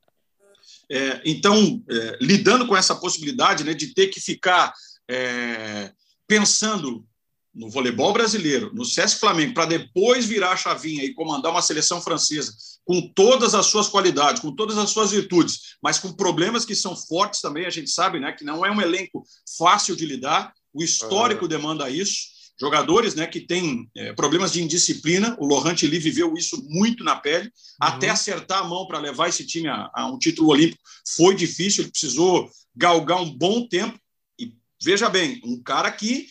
É, 0.90 1.22
então, 1.24 1.82
é, 1.88 2.18
lidando 2.20 2.66
com 2.66 2.76
essa 2.76 2.94
possibilidade 2.94 3.64
né, 3.64 3.72
de 3.72 3.94
ter 3.94 4.08
que 4.08 4.20
ficar 4.20 4.72
é, 5.08 5.92
pensando 6.26 7.06
no 7.54 7.68
voleibol 7.68 8.12
brasileiro, 8.12 8.70
no 8.74 8.84
Sesc 8.84 9.20
Flamengo, 9.20 9.54
para 9.54 9.66
depois 9.66 10.24
virar 10.26 10.52
a 10.52 10.56
chavinha 10.56 11.04
e 11.04 11.12
comandar 11.12 11.52
uma 11.52 11.62
seleção 11.62 12.00
francesa 12.00 12.52
com 12.84 13.00
todas 13.14 13.54
as 13.54 13.66
suas 13.66 13.88
qualidades, 13.88 14.40
com 14.40 14.54
todas 14.54 14.76
as 14.78 14.90
suas 14.90 15.10
virtudes, 15.12 15.76
mas 15.82 15.98
com 15.98 16.12
problemas 16.12 16.64
que 16.64 16.74
são 16.74 16.96
fortes 16.96 17.40
também, 17.40 17.66
a 17.66 17.70
gente 17.70 17.90
sabe, 17.90 18.18
né, 18.18 18.32
que 18.32 18.44
não 18.44 18.64
é 18.64 18.70
um 18.70 18.80
elenco 18.80 19.24
fácil 19.56 19.94
de 19.94 20.06
lidar, 20.06 20.52
o 20.72 20.82
histórico 20.82 21.42
uhum. 21.42 21.48
demanda 21.48 21.90
isso. 21.90 22.32
Jogadores 22.58 23.14
né, 23.14 23.26
que 23.26 23.40
têm 23.40 23.88
é, 23.96 24.12
problemas 24.12 24.52
de 24.52 24.62
indisciplina, 24.62 25.36
o 25.38 25.46
Laurent 25.46 25.82
Lee 25.82 25.98
viveu 25.98 26.34
isso 26.34 26.62
muito 26.68 27.04
na 27.04 27.16
pele, 27.16 27.46
uhum. 27.46 27.50
até 27.80 28.08
acertar 28.08 28.60
a 28.60 28.64
mão 28.64 28.86
para 28.86 28.98
levar 28.98 29.28
esse 29.28 29.46
time 29.46 29.68
a, 29.68 29.90
a 29.94 30.06
um 30.06 30.18
título 30.18 30.50
olímpico 30.50 30.82
foi 31.16 31.34
difícil, 31.34 31.84
ele 31.84 31.90
precisou 31.90 32.48
galgar 32.74 33.20
um 33.20 33.30
bom 33.30 33.66
tempo. 33.66 33.98
E 34.38 34.54
veja 34.82 35.08
bem, 35.08 35.40
um 35.44 35.60
cara 35.62 35.90
que 35.90 36.26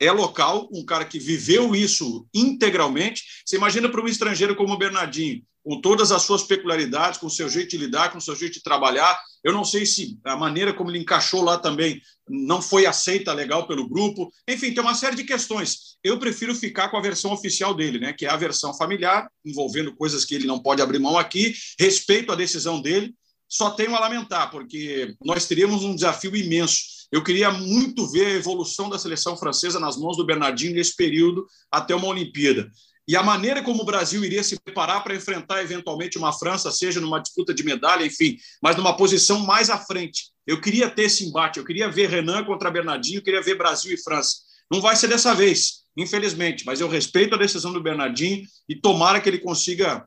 é 0.00 0.10
local, 0.10 0.68
um 0.72 0.84
cara 0.84 1.04
que 1.04 1.18
viveu 1.18 1.76
isso 1.76 2.26
integralmente. 2.34 3.22
Você 3.44 3.56
imagina 3.56 3.88
para 3.88 4.02
um 4.02 4.08
estrangeiro 4.08 4.56
como 4.56 4.72
o 4.72 4.78
Bernardinho, 4.78 5.42
com 5.62 5.78
todas 5.78 6.10
as 6.10 6.22
suas 6.22 6.42
peculiaridades, 6.42 7.20
com 7.20 7.26
o 7.26 7.30
seu 7.30 7.50
jeito 7.50 7.70
de 7.70 7.76
lidar, 7.76 8.10
com 8.10 8.16
o 8.16 8.20
seu 8.20 8.34
jeito 8.34 8.54
de 8.54 8.62
trabalhar. 8.62 9.20
Eu 9.44 9.52
não 9.52 9.62
sei 9.62 9.84
se 9.84 10.18
a 10.24 10.34
maneira 10.36 10.72
como 10.72 10.90
ele 10.90 10.98
encaixou 10.98 11.42
lá 11.42 11.58
também 11.58 12.00
não 12.26 12.62
foi 12.62 12.86
aceita 12.86 13.34
legal 13.34 13.66
pelo 13.66 13.86
grupo. 13.86 14.32
Enfim, 14.48 14.72
tem 14.72 14.82
uma 14.82 14.94
série 14.94 15.16
de 15.16 15.24
questões. 15.24 15.98
Eu 16.02 16.18
prefiro 16.18 16.54
ficar 16.54 16.88
com 16.88 16.96
a 16.96 17.02
versão 17.02 17.30
oficial 17.30 17.74
dele, 17.74 17.98
né, 17.98 18.14
que 18.14 18.24
é 18.24 18.30
a 18.30 18.36
versão 18.36 18.72
familiar, 18.72 19.30
envolvendo 19.44 19.94
coisas 19.94 20.24
que 20.24 20.34
ele 20.34 20.46
não 20.46 20.58
pode 20.58 20.80
abrir 20.80 20.98
mão 20.98 21.18
aqui. 21.18 21.54
Respeito 21.78 22.32
a 22.32 22.36
decisão 22.36 22.80
dele. 22.80 23.14
Só 23.46 23.70
tenho 23.70 23.94
a 23.94 24.00
lamentar, 24.00 24.50
porque 24.50 25.14
nós 25.22 25.46
teríamos 25.46 25.82
um 25.82 25.94
desafio 25.94 26.34
imenso 26.36 26.99
eu 27.12 27.22
queria 27.24 27.50
muito 27.50 28.06
ver 28.06 28.26
a 28.26 28.30
evolução 28.30 28.88
da 28.88 28.98
seleção 28.98 29.36
francesa 29.36 29.80
nas 29.80 29.96
mãos 29.96 30.16
do 30.16 30.24
Bernardinho 30.24 30.74
nesse 30.74 30.94
período 30.94 31.46
até 31.70 31.94
uma 31.94 32.06
Olimpíada. 32.06 32.70
E 33.08 33.16
a 33.16 33.22
maneira 33.22 33.60
como 33.62 33.82
o 33.82 33.84
Brasil 33.84 34.24
iria 34.24 34.44
se 34.44 34.56
preparar 34.60 35.02
para 35.02 35.16
enfrentar 35.16 35.60
eventualmente 35.62 36.16
uma 36.16 36.32
França, 36.32 36.70
seja 36.70 37.00
numa 37.00 37.18
disputa 37.18 37.52
de 37.52 37.64
medalha, 37.64 38.06
enfim, 38.06 38.38
mas 38.62 38.76
numa 38.76 38.96
posição 38.96 39.40
mais 39.40 39.68
à 39.68 39.78
frente. 39.78 40.30
Eu 40.46 40.60
queria 40.60 40.88
ter 40.88 41.04
esse 41.04 41.24
embate, 41.26 41.58
eu 41.58 41.64
queria 41.64 41.90
ver 41.90 42.08
Renan 42.08 42.44
contra 42.44 42.70
Bernardinho, 42.70 43.18
eu 43.18 43.22
queria 43.22 43.42
ver 43.42 43.58
Brasil 43.58 43.92
e 43.92 44.00
França. 44.00 44.36
Não 44.70 44.80
vai 44.80 44.94
ser 44.94 45.08
dessa 45.08 45.34
vez, 45.34 45.80
infelizmente, 45.96 46.64
mas 46.64 46.80
eu 46.80 46.88
respeito 46.88 47.34
a 47.34 47.38
decisão 47.38 47.72
do 47.72 47.82
Bernardinho 47.82 48.46
e 48.68 48.76
tomara 48.76 49.20
que 49.20 49.28
ele 49.28 49.38
consiga 49.38 50.06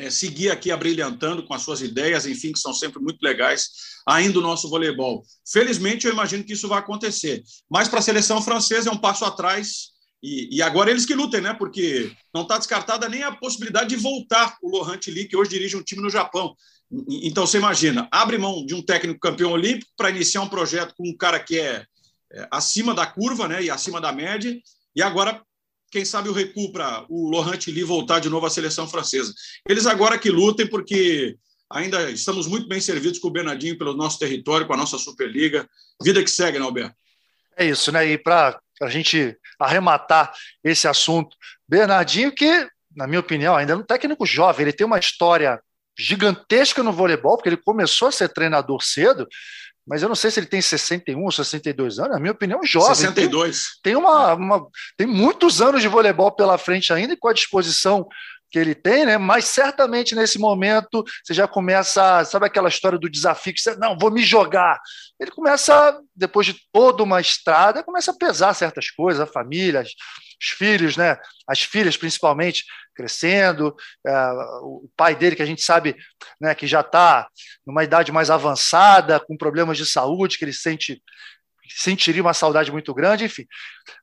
é, 0.00 0.10
seguir 0.10 0.50
aqui 0.50 0.70
abrilhantando 0.70 1.44
com 1.44 1.52
as 1.52 1.62
suas 1.62 1.82
ideias, 1.82 2.26
enfim, 2.26 2.52
que 2.52 2.58
são 2.58 2.72
sempre 2.72 3.00
muito 3.00 3.20
legais, 3.22 3.68
ainda 4.06 4.38
o 4.38 4.42
nosso 4.42 4.68
voleibol. 4.68 5.22
Felizmente, 5.46 6.06
eu 6.06 6.12
imagino 6.12 6.42
que 6.42 6.54
isso 6.54 6.68
vai 6.68 6.78
acontecer. 6.78 7.42
Mas 7.70 7.86
para 7.86 7.98
a 7.98 8.02
seleção 8.02 8.40
francesa 8.40 8.88
é 8.88 8.92
um 8.92 8.96
passo 8.96 9.24
atrás, 9.26 9.90
e, 10.22 10.56
e 10.56 10.62
agora 10.62 10.90
eles 10.90 11.04
que 11.04 11.14
lutem, 11.14 11.40
né? 11.40 11.52
Porque 11.54 12.12
não 12.34 12.42
está 12.42 12.56
descartada 12.56 13.08
nem 13.08 13.22
a 13.22 13.32
possibilidade 13.32 13.90
de 13.90 13.96
voltar 13.96 14.56
o 14.62 14.74
Laurent 14.74 15.06
Lee, 15.06 15.28
que 15.28 15.36
hoje 15.36 15.50
dirige 15.50 15.76
um 15.76 15.82
time 15.82 16.02
no 16.02 16.10
Japão. 16.10 16.54
Então, 17.22 17.46
você 17.46 17.58
imagina, 17.58 18.08
abre 18.10 18.36
mão 18.36 18.64
de 18.64 18.74
um 18.74 18.82
técnico 18.82 19.20
campeão 19.20 19.52
olímpico 19.52 19.92
para 19.96 20.10
iniciar 20.10 20.42
um 20.42 20.48
projeto 20.48 20.94
com 20.96 21.08
um 21.08 21.16
cara 21.16 21.38
que 21.38 21.58
é, 21.58 21.84
é 22.32 22.48
acima 22.50 22.94
da 22.94 23.06
curva 23.06 23.46
né, 23.46 23.62
e 23.62 23.70
acima 23.70 24.00
da 24.00 24.12
média, 24.12 24.58
e 24.96 25.02
agora 25.02 25.40
quem 25.90 26.04
sabe 26.04 26.28
o 26.28 26.32
recuo 26.32 26.72
para 26.72 27.04
o 27.08 27.30
Laurent 27.30 27.66
Lee 27.66 27.82
voltar 27.82 28.20
de 28.20 28.28
novo 28.28 28.46
à 28.46 28.50
seleção 28.50 28.88
francesa. 28.88 29.34
Eles 29.68 29.86
agora 29.86 30.18
que 30.18 30.30
lutem, 30.30 30.66
porque 30.66 31.36
ainda 31.70 32.10
estamos 32.10 32.46
muito 32.46 32.68
bem 32.68 32.80
servidos 32.80 33.18
com 33.18 33.28
o 33.28 33.32
Bernardinho 33.32 33.76
pelo 33.76 33.94
nosso 33.94 34.18
território, 34.18 34.66
com 34.66 34.74
a 34.74 34.76
nossa 34.76 34.98
Superliga. 34.98 35.68
Vida 36.02 36.22
que 36.22 36.30
segue, 36.30 36.58
né, 36.58 36.64
Alberto? 36.64 36.94
É 37.56 37.66
isso, 37.66 37.90
né? 37.92 38.06
E 38.06 38.16
para 38.16 38.58
a 38.80 38.88
gente 38.88 39.36
arrematar 39.58 40.32
esse 40.64 40.88
assunto, 40.88 41.36
Bernardinho, 41.68 42.32
que, 42.32 42.68
na 42.94 43.06
minha 43.06 43.20
opinião, 43.20 43.56
ainda 43.56 43.72
é 43.72 43.76
um 43.76 43.82
técnico 43.82 44.24
jovem, 44.24 44.62
ele 44.62 44.72
tem 44.72 44.86
uma 44.86 44.98
história 44.98 45.60
gigantesca 45.98 46.82
no 46.82 46.92
voleibol, 46.92 47.36
porque 47.36 47.50
ele 47.50 47.56
começou 47.56 48.08
a 48.08 48.12
ser 48.12 48.28
treinador 48.30 48.82
cedo, 48.82 49.28
mas 49.86 50.02
eu 50.02 50.08
não 50.08 50.14
sei 50.14 50.30
se 50.30 50.38
ele 50.38 50.46
tem 50.46 50.60
61 50.60 51.22
ou 51.22 51.32
62 51.32 51.98
anos, 51.98 52.12
na 52.12 52.20
minha 52.20 52.32
opinião, 52.32 52.60
jovem. 52.62 52.94
62. 52.94 53.62
Tem, 53.82 53.92
tem, 53.92 53.96
uma, 53.96 54.34
uma, 54.34 54.66
tem 54.96 55.06
muitos 55.06 55.60
anos 55.60 55.82
de 55.82 55.88
voleibol 55.88 56.30
pela 56.30 56.58
frente 56.58 56.92
ainda, 56.92 57.14
e 57.14 57.16
com 57.16 57.28
a 57.28 57.32
disposição 57.32 58.06
que 58.50 58.58
ele 58.58 58.74
tem, 58.74 59.06
né? 59.06 59.16
Mas 59.16 59.44
certamente 59.44 60.14
nesse 60.14 60.38
momento 60.38 61.04
você 61.24 61.32
já 61.32 61.46
começa, 61.46 62.24
sabe 62.24 62.46
aquela 62.46 62.68
história 62.68 62.98
do 62.98 63.08
desafio 63.08 63.54
que 63.54 63.60
você, 63.60 63.76
não, 63.76 63.96
vou 63.96 64.10
me 64.10 64.22
jogar. 64.22 64.80
Ele 65.18 65.30
começa, 65.30 65.98
depois 66.14 66.46
de 66.46 66.56
toda 66.72 67.02
uma 67.02 67.20
estrada, 67.20 67.82
começa 67.82 68.10
a 68.10 68.16
pesar 68.16 68.54
certas 68.54 68.90
coisas, 68.90 69.20
a 69.20 69.26
família, 69.26 69.84
os 70.40 70.48
filhos, 70.48 70.96
né? 70.96 71.18
As 71.46 71.62
filhas 71.62 71.96
principalmente 71.96 72.64
crescendo, 72.94 73.74
é, 74.06 74.12
o 74.62 74.88
pai 74.96 75.14
dele 75.14 75.36
que 75.36 75.42
a 75.42 75.46
gente 75.46 75.62
sabe, 75.62 75.96
né, 76.40 76.54
que 76.54 76.66
já 76.66 76.80
está 76.80 77.28
numa 77.66 77.82
idade 77.82 78.12
mais 78.12 78.30
avançada, 78.30 79.18
com 79.18 79.36
problemas 79.36 79.78
de 79.78 79.86
saúde, 79.86 80.36
que 80.36 80.44
ele 80.44 80.52
sente 80.52 81.02
sentiria 81.72 82.20
uma 82.20 82.34
saudade 82.34 82.72
muito 82.72 82.92
grande, 82.92 83.24
enfim. 83.24 83.46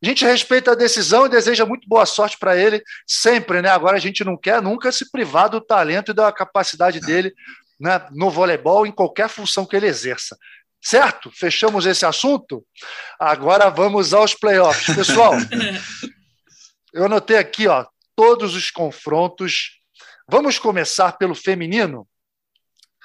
A 0.01 0.05
gente 0.05 0.23
respeita 0.23 0.71
a 0.71 0.75
decisão 0.75 1.25
e 1.25 1.29
deseja 1.29 1.65
muito 1.65 1.85
boa 1.87 2.05
sorte 2.05 2.37
para 2.39 2.55
ele 2.55 2.81
sempre, 3.05 3.61
né? 3.61 3.69
Agora 3.69 3.97
a 3.97 3.99
gente 3.99 4.23
não 4.23 4.37
quer 4.37 4.61
nunca 4.61 4.89
se 4.89 5.11
privar 5.11 5.49
do 5.49 5.59
talento 5.59 6.11
e 6.11 6.15
da 6.15 6.31
capacidade 6.31 7.01
dele 7.01 7.33
né, 7.77 8.07
no 8.11 8.29
voleibol, 8.29 8.87
em 8.87 8.91
qualquer 8.91 9.27
função 9.27 9.65
que 9.65 9.75
ele 9.75 9.85
exerça. 9.85 10.37
Certo? 10.81 11.29
Fechamos 11.31 11.85
esse 11.85 12.05
assunto? 12.05 12.63
Agora 13.19 13.69
vamos 13.69 14.13
aos 14.13 14.33
playoffs. 14.33 14.95
Pessoal, 14.95 15.33
eu 16.93 17.05
anotei 17.05 17.37
aqui, 17.37 17.67
ó, 17.67 17.85
todos 18.15 18.55
os 18.55 18.71
confrontos. 18.71 19.79
Vamos 20.27 20.57
começar 20.59 21.13
pelo 21.17 21.35
feminino? 21.35 22.07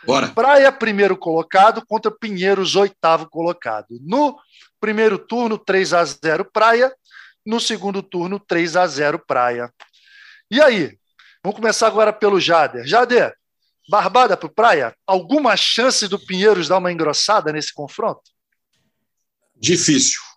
Bora. 0.05 0.29
Praia, 0.29 0.73
primeiro 0.73 1.17
colocado, 1.17 1.85
contra 1.87 2.11
Pinheiros, 2.11 2.75
oitavo 2.75 3.29
colocado. 3.29 3.87
No 4.01 4.37
primeiro 4.81 5.19
turno, 5.19 5.59
3 5.59 5.93
a 5.93 6.05
0 6.05 6.45
Praia. 6.53 6.93
No 7.45 7.61
segundo 7.61 8.03
turno, 8.03 8.41
3 8.41 8.77
a 8.77 8.87
0 8.87 9.19
Praia. 9.27 9.73
E 10.51 10.61
aí? 10.61 10.99
Vamos 11.43 11.57
começar 11.57 11.87
agora 11.87 12.12
pelo 12.12 12.41
Jader. 12.41 12.87
Jader, 12.87 13.35
barbada 13.89 14.37
para 14.37 14.49
Praia? 14.49 14.97
Alguma 15.07 15.57
chance 15.57 16.09
do 16.09 16.19
Pinheiros 16.19 16.69
dar 16.69 16.79
uma 16.79 16.93
engrossada 16.93 17.53
nesse 17.53 17.73
confronto? 17.73 18.23
Difícil 19.57 20.32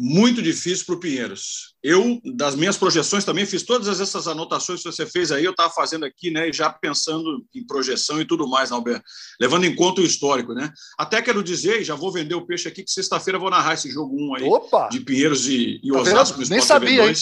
muito 0.00 0.40
difícil 0.40 0.86
para 0.86 0.94
o 0.94 1.00
Pinheiros. 1.00 1.74
Eu, 1.82 2.20
das 2.36 2.54
minhas 2.54 2.76
projeções, 2.76 3.24
também 3.24 3.44
fiz 3.44 3.64
todas 3.64 4.00
essas 4.00 4.28
anotações 4.28 4.80
que 4.80 4.92
você 4.92 5.04
fez 5.04 5.32
aí, 5.32 5.44
eu 5.44 5.50
estava 5.50 5.72
fazendo 5.72 6.04
aqui, 6.04 6.30
né, 6.30 6.52
já 6.52 6.70
pensando 6.70 7.44
em 7.52 7.66
projeção 7.66 8.20
e 8.20 8.24
tudo 8.24 8.48
mais, 8.48 8.70
Alberto, 8.70 9.02
levando 9.40 9.64
em 9.64 9.74
conta 9.74 10.00
o 10.00 10.04
histórico, 10.04 10.54
né? 10.54 10.72
Até 10.96 11.20
quero 11.20 11.42
dizer, 11.42 11.82
já 11.82 11.96
vou 11.96 12.12
vender 12.12 12.36
o 12.36 12.46
peixe 12.46 12.68
aqui, 12.68 12.84
que 12.84 12.92
sexta-feira 12.92 13.40
vou 13.40 13.50
narrar 13.50 13.74
esse 13.74 13.90
jogo 13.90 14.14
1 14.16 14.36
aí, 14.36 14.44
Opa! 14.44 14.88
de 14.88 15.00
Pinheiros 15.00 15.48
e, 15.48 15.80
e 15.82 15.90
tá 15.90 15.98
Osasco, 15.98 16.40
Nem 16.48 16.60
sabia, 16.60 17.08
hein? 17.08 17.14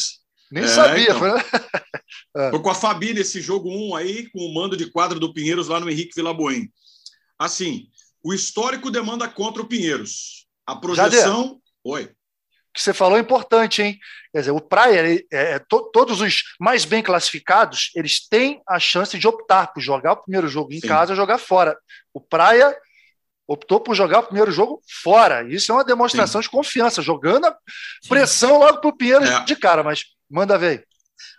Nem 0.52 0.64
é, 0.64 0.68
sabia. 0.68 1.04
Então. 1.04 1.18
Foi... 1.18 1.30
é. 2.37 2.59
Com 2.59 2.71
a 2.71 2.75
Fabi 2.75 3.14
nesse 3.14 3.40
jogo 3.40 3.71
1 3.71 3.97
aí, 3.97 4.28
com 4.30 4.40
o 4.40 4.52
mando 4.52 4.76
de 4.76 4.90
quadro 4.90 5.18
do 5.18 5.33
Pinheiros 5.33 5.68
lá 5.68 5.80
no 5.80 5.88
Henrique 5.88 6.14
Vilaboim. 6.14 6.68
Assim, 7.38 7.87
o 8.23 8.35
histórico 8.35 8.90
demanda 8.90 9.26
contra 9.26 9.62
o 9.62 9.66
Pinheiros. 9.66 10.47
A 10.66 10.76
projeção... 10.76 11.59
Oi 11.83 12.11
que 12.76 12.83
você 12.83 12.92
falou 12.92 13.16
é 13.16 13.21
importante, 13.21 13.83
hein? 13.83 13.99
Quer 14.30 14.40
dizer, 14.40 14.50
o 14.50 14.61
Praia, 14.61 15.25
é, 15.33 15.54
é, 15.54 15.59
to, 15.59 15.90
todos 15.92 16.21
os 16.21 16.42
mais 16.61 16.85
bem 16.85 17.02
classificados, 17.02 17.90
eles 17.95 18.28
têm 18.28 18.61
a 18.68 18.78
chance 18.78 19.18
de 19.18 19.26
optar 19.26 19.73
por 19.73 19.80
jogar 19.80 20.12
o 20.12 20.23
primeiro 20.23 20.47
jogo 20.47 20.73
em 20.73 20.80
Sim. 20.80 20.87
casa 20.87 21.12
ou 21.12 21.16
jogar 21.16 21.38
fora. 21.38 21.76
O 22.12 22.21
Praia 22.21 22.76
optou 23.49 23.80
por 23.80 23.95
jogar 23.95 24.21
o 24.21 24.25
primeiro 24.25 24.52
jogo 24.52 24.83
fora. 25.02 25.42
Isso 25.49 25.73
é 25.73 25.75
uma 25.75 25.85
demonstração 25.85 26.42
Sim. 26.42 26.47
de 26.47 26.50
confiança, 26.50 27.00
jogando 27.00 27.47
a 27.47 27.56
pressão 28.09 28.59
logo 28.59 28.80
para 28.80 28.90
o 28.90 28.97
Pinheiro 28.97 29.25
é. 29.25 29.45
de 29.45 29.56
cara, 29.56 29.83
mas 29.83 30.04
manda 30.28 30.59
ver. 30.59 30.87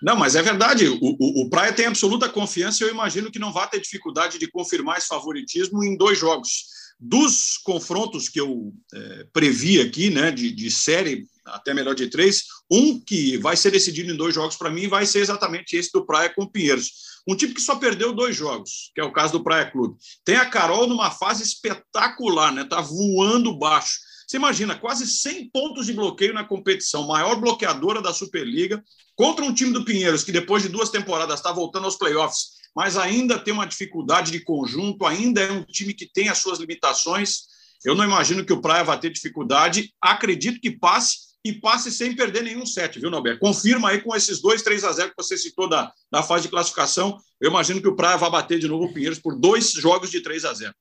Não, 0.01 0.15
mas 0.15 0.35
é 0.35 0.41
verdade. 0.41 0.87
O, 0.87 0.97
o, 1.01 1.43
o, 1.43 1.49
Praia 1.49 1.71
tem 1.71 1.85
absoluta 1.85 2.27
confiança 2.27 2.83
e 2.83 2.87
eu 2.87 2.91
imagino 2.91 3.31
que 3.31 3.37
não 3.37 3.53
vai 3.53 3.69
ter 3.69 3.79
dificuldade 3.79 4.39
de 4.39 4.49
confirmar 4.49 4.97
esse 4.97 5.07
favoritismo 5.07 5.83
em 5.83 5.95
dois 5.95 6.17
jogos. 6.17 6.76
Dos 6.99 7.57
confrontos 7.63 8.27
que 8.27 8.39
eu 8.39 8.73
é, 8.93 9.27
previ 9.31 9.79
aqui, 9.79 10.09
né, 10.09 10.31
de, 10.31 10.51
de 10.51 10.71
série, 10.71 11.25
até 11.45 11.73
melhor 11.73 11.93
de 11.93 12.07
três. 12.09 12.45
Um 12.71 12.99
que 12.99 13.37
vai 13.37 13.55
ser 13.55 13.71
decidido 13.71 14.11
em 14.11 14.17
dois 14.17 14.33
jogos 14.33 14.55
para 14.55 14.69
mim 14.69 14.87
vai 14.87 15.05
ser 15.05 15.19
exatamente 15.19 15.75
esse 15.75 15.91
do 15.91 16.05
Praia 16.05 16.33
com 16.33 16.43
o 16.43 16.49
Pinheiros. 16.49 16.91
Um 17.27 17.35
time 17.35 17.53
que 17.53 17.61
só 17.61 17.75
perdeu 17.75 18.13
dois 18.13 18.35
jogos, 18.35 18.91
que 18.95 19.01
é 19.01 19.03
o 19.03 19.11
caso 19.11 19.33
do 19.33 19.43
Praia 19.43 19.69
Clube. 19.69 19.97
Tem 20.23 20.37
a 20.37 20.49
Carol 20.49 20.87
numa 20.87 21.11
fase 21.11 21.43
espetacular, 21.43 22.53
né? 22.53 22.63
Tá 22.63 22.81
voando 22.81 23.57
baixo. 23.57 23.99
Você 24.25 24.37
imagina, 24.37 24.77
quase 24.77 25.07
100 25.07 25.49
pontos 25.51 25.85
de 25.85 25.93
bloqueio 25.93 26.33
na 26.33 26.43
competição, 26.43 27.07
maior 27.07 27.39
bloqueadora 27.39 28.01
da 28.01 28.13
Superliga, 28.13 28.83
contra 29.15 29.43
um 29.45 29.53
time 29.53 29.71
do 29.71 29.85
Pinheiros, 29.85 30.23
que 30.23 30.33
depois 30.33 30.63
de 30.63 30.69
duas 30.69 30.89
temporadas 30.89 31.39
está 31.39 31.51
voltando 31.51 31.85
aos 31.85 31.95
playoffs, 31.95 32.56
mas 32.77 32.95
ainda 32.95 33.39
tem 33.39 33.51
uma 33.51 33.65
dificuldade 33.65 34.31
de 34.31 34.39
conjunto, 34.39 35.03
ainda 35.03 35.41
é 35.41 35.51
um 35.51 35.63
time 35.63 35.95
que 35.95 36.05
tem 36.05 36.29
as 36.29 36.37
suas 36.37 36.59
limitações. 36.59 37.47
Eu 37.83 37.95
não 37.95 38.03
imagino 38.03 38.45
que 38.45 38.53
o 38.53 38.61
Praia 38.61 38.83
vá 38.83 38.95
ter 38.95 39.09
dificuldade. 39.09 39.91
Acredito 39.99 40.61
que 40.61 40.69
passe 40.69 41.17
e 41.43 41.53
passe 41.53 41.91
sem 41.91 42.15
perder 42.15 42.43
nenhum 42.43 42.67
set, 42.67 42.99
viu, 42.99 43.09
Norberto? 43.09 43.39
Confirma 43.39 43.89
aí 43.89 43.99
com 43.99 44.15
esses 44.15 44.39
dois 44.39 44.61
3 44.61 44.83
a 44.83 44.91
0 44.91 45.09
que 45.09 45.15
você 45.17 45.35
citou 45.35 45.67
da, 45.67 45.91
da 46.11 46.21
fase 46.21 46.43
de 46.43 46.49
classificação. 46.49 47.17
Eu 47.41 47.49
imagino 47.49 47.81
que 47.81 47.87
o 47.87 47.95
Praia 47.95 48.15
vai 48.15 48.29
bater 48.29 48.59
de 48.59 48.67
novo 48.67 48.85
o 48.85 48.93
Pinheiros 48.93 49.17
por 49.17 49.35
dois 49.35 49.71
jogos 49.71 50.11
de 50.11 50.21
3 50.21 50.45
a 50.45 50.53
0 50.53 50.71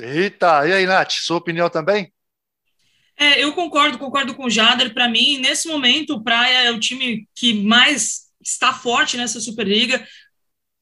Eita, 0.00 0.68
e 0.68 0.72
aí, 0.74 0.84
Nath, 0.84 1.12
sua 1.12 1.38
opinião 1.38 1.70
também? 1.70 2.12
É, 3.16 3.42
eu 3.42 3.54
concordo, 3.54 3.96
concordo 3.96 4.34
com 4.34 4.44
o 4.44 4.50
Jader. 4.50 4.92
Para 4.92 5.08
mim, 5.08 5.38
nesse 5.38 5.66
momento, 5.66 6.16
o 6.16 6.22
Praia 6.22 6.64
é 6.64 6.70
o 6.70 6.78
time 6.78 7.26
que 7.34 7.54
mais 7.54 8.28
está 8.38 8.74
forte 8.74 9.16
nessa 9.16 9.40
Superliga. 9.40 10.06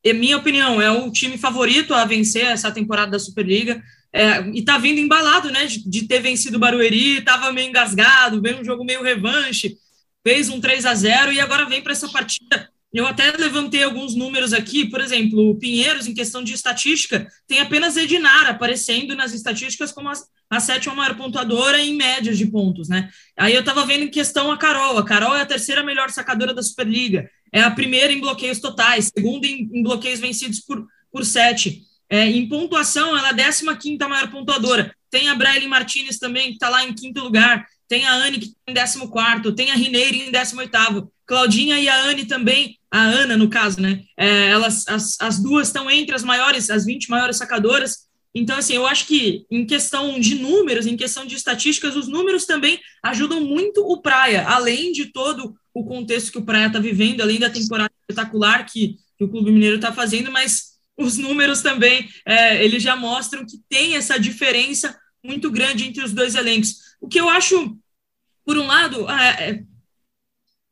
Em 0.07 0.13
minha 0.13 0.37
opinião, 0.37 0.81
é 0.81 0.89
o 0.89 1.11
time 1.11 1.37
favorito 1.37 1.93
a 1.93 2.05
vencer 2.05 2.45
essa 2.45 2.71
temporada 2.71 3.11
da 3.11 3.19
Superliga. 3.19 3.83
É, 4.13 4.39
e 4.55 4.63
tá 4.63 4.79
vindo 4.79 5.01
embalado, 5.01 5.51
né? 5.51 5.67
De, 5.67 5.89
de 5.89 6.07
ter 6.07 6.21
vencido 6.21 6.59
o 6.59 6.61
Barueri, 6.61 7.23
tava 7.23 7.53
meio 7.53 7.69
engasgado, 7.69 8.41
veio 8.41 8.61
um 8.61 8.65
jogo 8.65 8.85
meio 8.85 9.03
revanche, 9.03 9.77
fez 10.25 10.49
um 10.49 10.61
3 10.61 10.87
a 10.87 10.95
0 10.95 11.33
e 11.33 11.41
agora 11.41 11.67
vem 11.67 11.83
para 11.83 11.91
essa 11.91 12.09
partida. 12.09 12.71
Eu 12.93 13.05
até 13.05 13.33
levantei 13.33 13.83
alguns 13.83 14.15
números 14.15 14.53
aqui, 14.53 14.87
por 14.87 15.01
exemplo, 15.01 15.51
o 15.51 15.59
Pinheiros, 15.59 16.07
em 16.07 16.15
questão 16.15 16.43
de 16.43 16.53
estatística, 16.55 17.27
tem 17.49 17.59
apenas 17.59 17.97
Edinar 17.97 18.49
aparecendo 18.49 19.17
nas 19.17 19.35
estatísticas 19.35 19.91
como 19.91 20.09
a, 20.09 20.13
a 20.49 20.61
sétima 20.61 20.95
maior 20.95 21.17
pontuadora 21.17 21.81
em 21.81 21.97
médias 21.97 22.39
de 22.39 22.47
pontos, 22.47 22.89
né? 22.89 23.11
Aí 23.37 23.53
eu 23.53 23.65
tava 23.65 23.85
vendo 23.85 24.05
em 24.05 24.09
questão 24.09 24.53
a 24.53 24.57
Carol. 24.57 24.97
A 24.99 25.05
Carol 25.05 25.35
é 25.35 25.43
a 25.43 25.47
terceira 25.47 25.83
melhor 25.83 26.11
sacadora 26.11 26.55
da 26.55 26.63
Superliga, 26.63 27.29
é 27.57 27.63
a 27.63 27.71
primeira 27.71 28.13
em 28.13 28.21
bloqueios 28.21 28.61
totais, 28.61 29.11
segunda 29.17 29.47
em, 29.47 29.67
em 29.73 29.83
bloqueios 29.83 30.21
vencidos 30.21 30.61
por, 30.61 30.87
por 31.11 31.25
sete. 31.25 31.85
É, 32.07 32.27
em 32.27 32.47
pontuação, 32.47 33.17
ela 33.17 33.31
é 33.31 33.45
a 33.45 33.77
15 33.77 33.97
maior 34.07 34.31
pontuadora. 34.31 34.95
Tem 35.11 35.31
a 35.31 35.35
Braille 35.35 35.67
Martinez 35.67 36.19
também, 36.19 36.49
que 36.49 36.53
está 36.53 36.69
lá 36.69 36.85
em 36.85 36.93
quinto 36.93 37.23
lugar. 37.23 37.67
Tem 37.89 38.05
a 38.05 38.13
Anne, 38.13 38.41
que 38.41 38.55
está 38.69 38.99
em 38.99 39.09
14. 39.09 39.57
Tem 39.57 39.71
a 39.71 39.75
Rineire 39.75 40.29
em 40.29 40.31
18. 40.31 41.11
Claudinha 41.25 41.81
e 41.81 41.89
a 41.89 41.99
Anne 42.03 42.27
também, 42.27 42.79
a 42.91 43.01
Ana, 43.01 43.39
no 43.39 43.49
caso, 43.49 43.81
né? 43.81 44.05
É, 44.19 44.49
elas, 44.49 44.87
as, 44.87 45.17
as 45.19 45.43
duas 45.43 45.69
estão 45.69 45.91
entre 45.91 46.15
as 46.15 46.23
maiores, 46.23 46.69
as 46.69 46.85
20 46.85 47.09
maiores 47.09 47.39
sacadoras. 47.39 48.07
Então, 48.35 48.59
assim, 48.59 48.75
eu 48.75 48.87
acho 48.87 49.07
que 49.07 49.47
em 49.51 49.65
questão 49.65 50.21
de 50.21 50.35
números, 50.35 50.87
em 50.87 50.95
questão 50.95 51.25
de 51.25 51.35
estatísticas, 51.35 51.97
os 51.97 52.07
números 52.07 52.45
também 52.45 52.79
ajudam 53.03 53.41
muito 53.41 53.81
o 53.81 54.03
Praia, 54.03 54.45
além 54.47 54.93
de 54.93 55.07
todo 55.07 55.57
o 55.77 55.85
contexto 55.85 56.33
que 56.33 56.39
o 56.39 56.43
Praia 56.43 56.69
está 56.69 56.79
vivendo, 56.79 57.21
além 57.21 57.39
da 57.39 57.51
temporada 57.51 57.93
espetacular 58.01 58.65
que, 58.65 58.97
que 59.19 59.25
o 59.25 59.29
Clube 59.29 59.53
Mineiro 59.53 59.77
está 59.77 59.93
fazendo, 59.93 60.33
mas 60.33 60.79
os 60.97 61.19
números 61.19 61.61
também, 61.61 62.09
é, 62.25 62.65
eles 62.65 62.83
já 62.83 62.97
mostram 62.97 63.45
que 63.45 63.59
tem 63.69 63.95
essa 63.95 64.19
diferença 64.19 64.99
muito 65.23 65.51
grande 65.51 65.85
entre 65.87 66.03
os 66.03 66.15
dois 66.15 66.35
elencos. 66.35 66.77
O 66.99 67.07
que 67.07 67.21
eu 67.21 67.29
acho, 67.29 67.77
por 68.43 68.57
um 68.57 68.67
lado, 68.67 69.07
é, 69.11 69.51
é 69.51 69.65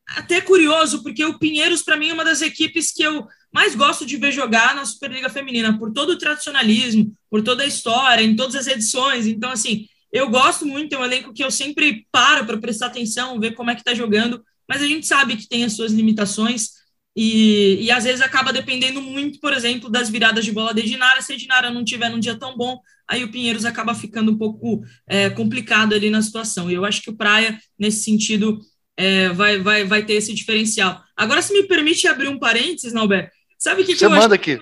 até 0.07 0.41
curioso, 0.41 1.03
porque 1.03 1.23
o 1.23 1.39
Pinheiros, 1.39 1.83
para 1.83 1.99
mim, 1.99 2.09
é 2.09 2.15
uma 2.15 2.25
das 2.25 2.41
equipes 2.41 2.91
que 2.91 3.03
eu 3.03 3.27
mais 3.53 3.75
gosto 3.75 4.07
de 4.07 4.17
ver 4.17 4.33
jogar 4.33 4.75
na 4.75 4.87
Superliga 4.87 5.29
Feminina, 5.29 5.79
por 5.79 5.93
todo 5.93 6.13
o 6.13 6.19
tradicionalismo, 6.19 7.15
por 7.29 7.43
toda 7.43 7.63
a 7.63 7.67
história, 7.67 8.25
em 8.25 8.35
todas 8.35 8.55
as 8.55 8.67
edições. 8.67 9.27
Então, 9.27 9.51
assim, 9.51 9.87
eu 10.11 10.31
gosto 10.31 10.65
muito, 10.65 10.95
é 10.95 10.99
um 10.99 11.05
elenco 11.05 11.35
que 11.35 11.45
eu 11.45 11.51
sempre 11.51 12.07
paro 12.11 12.47
para 12.47 12.57
prestar 12.57 12.87
atenção, 12.87 13.39
ver 13.39 13.53
como 13.53 13.71
é 13.71 13.75
que 13.75 13.83
está 13.83 13.93
jogando, 13.93 14.43
mas 14.69 14.83
a 14.83 14.87
gente 14.87 15.07
sabe 15.07 15.37
que 15.37 15.49
tem 15.49 15.65
as 15.65 15.73
suas 15.73 15.93
limitações. 15.93 16.71
E, 17.17 17.79
e 17.81 17.91
às 17.93 18.05
vezes 18.05 18.21
acaba 18.21 18.53
dependendo 18.53 19.01
muito, 19.01 19.39
por 19.39 19.53
exemplo, 19.53 19.89
das 19.89 20.11
viradas 20.11 20.45
de 20.45 20.51
bola 20.51 20.75
de 20.75 20.83
Dinara. 20.83 21.23
Se 21.23 21.33
a 21.33 21.37
Dinara 21.37 21.71
não 21.71 21.85
tiver 21.85 22.09
num 22.09 22.19
dia 22.19 22.35
tão 22.35 22.57
bom, 22.57 22.81
aí 23.07 23.23
o 23.23 23.31
Pinheiros 23.31 23.65
acaba 23.65 23.95
ficando 23.95 24.33
um 24.33 24.39
pouco 24.39 24.83
é, 25.07 25.31
complicado 25.31 25.95
ali 25.95 26.11
na 26.11 26.23
situação. 26.23 26.71
E 26.71 26.75
eu 26.75 26.85
acho 26.85 27.03
que 27.03 27.11
o 27.11 27.17
Praia, 27.17 27.59
nesse 27.79 28.03
sentido, 28.03 28.59
é, 28.97 29.29
vai, 29.31 29.59
vai, 29.59 29.85
vai 29.85 30.05
ter 30.05 30.15
esse 30.15 30.35
diferencial. 30.35 31.03
Agora, 31.17 31.43
se 31.43 31.53
me 31.53 31.63
permite 31.65 32.09
abrir 32.09 32.29
um 32.29 32.39
parênteses, 32.39 32.93
Nauber, 32.93 33.31
sabe 33.59 33.83
o 33.83 33.87
que, 33.87 33.93
que 33.93 33.99
Você 33.99 34.07
eu 34.07 34.11
manda 34.11 34.27
acho... 34.27 34.35
aqui. 34.35 34.61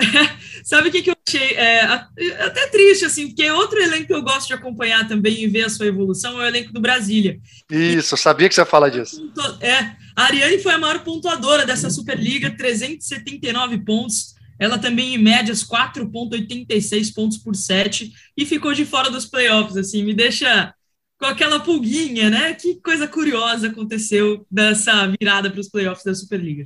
Sabe 0.64 0.88
o 0.88 0.90
que, 0.90 1.02
que 1.02 1.10
eu 1.10 1.16
achei? 1.28 1.54
É, 1.56 1.82
até 1.82 2.66
triste, 2.68 3.04
assim, 3.04 3.26
porque 3.28 3.50
outro 3.50 3.78
elenco 3.78 4.06
que 4.06 4.14
eu 4.14 4.22
gosto 4.22 4.46
de 4.46 4.54
acompanhar 4.54 5.06
também 5.06 5.44
e 5.44 5.46
ver 5.46 5.64
a 5.64 5.68
sua 5.68 5.86
evolução 5.86 6.40
é 6.40 6.44
o 6.44 6.48
elenco 6.48 6.72
do 6.72 6.80
Brasília. 6.80 7.38
Isso, 7.70 8.14
eu 8.14 8.18
sabia 8.18 8.48
que 8.48 8.54
você 8.54 8.62
ia 8.62 8.66
falar 8.66 8.88
disso. 8.88 9.30
É, 9.60 9.94
a 10.16 10.24
Ariane 10.24 10.58
foi 10.58 10.72
a 10.72 10.78
maior 10.78 11.04
pontuadora 11.04 11.66
dessa 11.66 11.90
Superliga, 11.90 12.56
379 12.56 13.84
pontos. 13.84 14.34
Ela 14.58 14.78
também, 14.78 15.14
em 15.14 15.18
médias, 15.18 15.62
4,86 15.62 17.12
pontos 17.12 17.36
por 17.36 17.54
set 17.54 18.10
e 18.34 18.46
ficou 18.46 18.72
de 18.72 18.86
fora 18.86 19.10
dos 19.10 19.26
playoffs, 19.26 19.76
assim, 19.76 20.02
me 20.02 20.14
deixa 20.14 20.72
com 21.18 21.26
aquela 21.26 21.60
pulguinha, 21.60 22.30
né? 22.30 22.54
Que 22.54 22.76
coisa 22.76 23.06
curiosa 23.06 23.68
aconteceu 23.68 24.46
dessa 24.50 25.08
virada 25.08 25.50
para 25.50 25.60
os 25.60 25.68
playoffs 25.68 26.04
da 26.04 26.14
Superliga. 26.14 26.64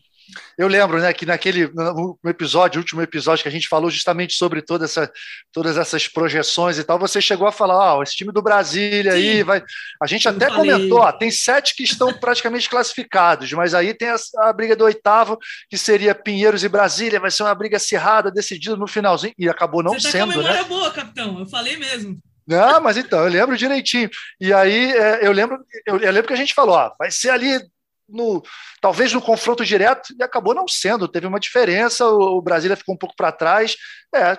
Eu 0.56 0.68
lembro, 0.68 1.00
né, 1.00 1.12
que 1.12 1.24
naquele 1.24 1.68
no 1.68 2.18
episódio, 2.26 2.80
último 2.80 3.00
episódio 3.00 3.42
que 3.42 3.48
a 3.48 3.52
gente 3.52 3.68
falou 3.68 3.90
justamente 3.90 4.34
sobre 4.34 4.60
toda 4.60 4.84
essa, 4.84 5.10
todas 5.52 5.76
essas 5.76 6.08
projeções 6.08 6.78
e 6.78 6.84
tal, 6.84 6.98
você 6.98 7.20
chegou 7.20 7.46
a 7.46 7.52
falar, 7.52 7.96
ó, 7.96 8.02
esse 8.02 8.16
time 8.16 8.32
do 8.32 8.42
Brasília 8.42 9.12
Sim. 9.12 9.18
aí 9.18 9.42
vai. 9.42 9.62
A 10.02 10.06
gente 10.06 10.28
até 10.28 10.48
falei. 10.48 10.72
comentou, 10.72 10.98
ó, 10.98 11.12
tem 11.12 11.30
sete 11.30 11.74
que 11.74 11.84
estão 11.84 12.12
praticamente 12.12 12.68
classificados, 12.68 13.52
mas 13.52 13.74
aí 13.74 13.94
tem 13.94 14.08
a, 14.08 14.16
a, 14.38 14.52
briga 14.52 14.74
do 14.74 14.84
oitavo, 14.84 15.38
que 15.70 15.78
seria 15.78 16.14
Pinheiros 16.14 16.64
e 16.64 16.68
Brasília, 16.68 17.20
vai 17.20 17.30
ser 17.30 17.44
uma 17.44 17.54
briga 17.54 17.76
acirrada, 17.76 18.30
decidida 18.30 18.76
no 18.76 18.86
finalzinho, 18.86 19.34
e 19.38 19.48
acabou 19.48 19.82
não 19.82 19.94
você 19.94 20.10
sendo, 20.10 20.28
tá 20.28 20.34
com 20.34 20.40
a 20.40 20.42
memória 20.42 20.62
né? 20.62 20.68
boa, 20.68 20.90
capitão. 20.90 21.38
Eu 21.38 21.46
falei 21.46 21.76
mesmo. 21.76 22.18
Não, 22.46 22.80
mas 22.80 22.96
então, 22.96 23.20
eu 23.20 23.28
lembro 23.28 23.58
direitinho. 23.58 24.08
E 24.40 24.54
aí 24.54 24.92
é, 24.92 25.26
eu 25.26 25.32
lembro, 25.32 25.58
eu, 25.86 25.98
eu 25.98 26.10
lembro 26.10 26.28
que 26.28 26.32
a 26.32 26.36
gente 26.36 26.54
falou, 26.54 26.76
ó, 26.76 26.90
vai 26.98 27.10
ser 27.10 27.28
ali 27.28 27.60
no, 28.08 28.42
talvez 28.80 29.12
no 29.12 29.20
confronto 29.20 29.64
direto, 29.64 30.14
e 30.18 30.22
acabou 30.22 30.54
não 30.54 30.66
sendo. 30.66 31.08
Teve 31.08 31.26
uma 31.26 31.40
diferença, 31.40 32.06
o, 32.06 32.38
o 32.38 32.42
Brasília 32.42 32.76
ficou 32.76 32.94
um 32.94 32.98
pouco 32.98 33.14
para 33.16 33.32
trás. 33.32 33.76
É, 34.14 34.38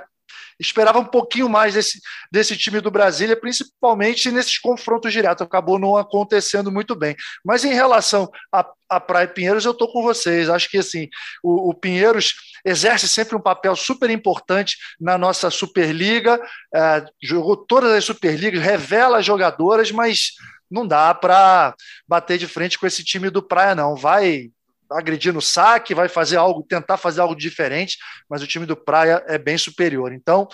esperava 0.60 1.00
um 1.00 1.06
pouquinho 1.06 1.48
mais 1.48 1.74
desse, 1.74 2.02
desse 2.32 2.58
time 2.58 2.82
do 2.82 2.92
Brasília, 2.92 3.40
principalmente 3.40 4.30
nesses 4.30 4.58
confrontos 4.60 5.14
diretos. 5.14 5.46
Acabou 5.46 5.80
não 5.80 5.96
acontecendo 5.96 6.72
muito 6.72 6.96
bem. 6.96 7.16
Mas 7.44 7.64
em 7.64 7.74
relação 7.74 8.30
a, 8.52 8.66
a 8.90 9.00
Praia 9.00 9.28
Pinheiros, 9.28 9.64
eu 9.64 9.72
estou 9.72 9.92
com 9.92 10.04
vocês. 10.04 10.50
Acho 10.50 10.70
que 10.70 10.80
assim, 10.80 11.08
o, 11.42 11.70
o, 11.70 11.74
Pinheiros 11.74 12.34
exerce 12.66 13.08
sempre 13.08 13.38
um 13.38 13.42
papel 13.42 13.76
super 13.76 14.10
importante 14.10 14.76
na 15.00 15.18
nossa 15.18 15.50
Superliga, 15.50 16.40
é, 16.76 17.06
jogou 17.24 17.56
todas 17.56 17.92
as 17.94 18.04
Superligas, 18.04 18.62
revela 18.62 19.22
jogadoras, 19.22 19.92
mas 19.92 20.32
não 20.70 20.86
dá 20.86 21.14
para 21.14 21.74
bater 22.08 22.38
de 22.38 22.48
frente 22.48 22.78
com 22.78 22.86
esse 22.86 23.04
time 23.04 23.30
do 23.30 23.42
Praia, 23.42 23.76
não. 23.76 23.96
Vai 23.96 24.52
agredir 24.90 25.34
no 25.34 25.42
saque, 25.42 25.94
vai 25.94 26.10
fazer 26.10 26.38
algo, 26.38 26.64
tentar 26.64 26.98
fazer 26.98 27.22
algo 27.22 27.36
diferente, 27.36 27.98
mas 28.28 28.42
o 28.42 28.48
time 28.48 28.66
do 28.66 28.76
Praia 28.76 29.24
é 29.28 29.38
bem 29.38 29.58
superior. 29.58 30.12
Então, 30.12 30.48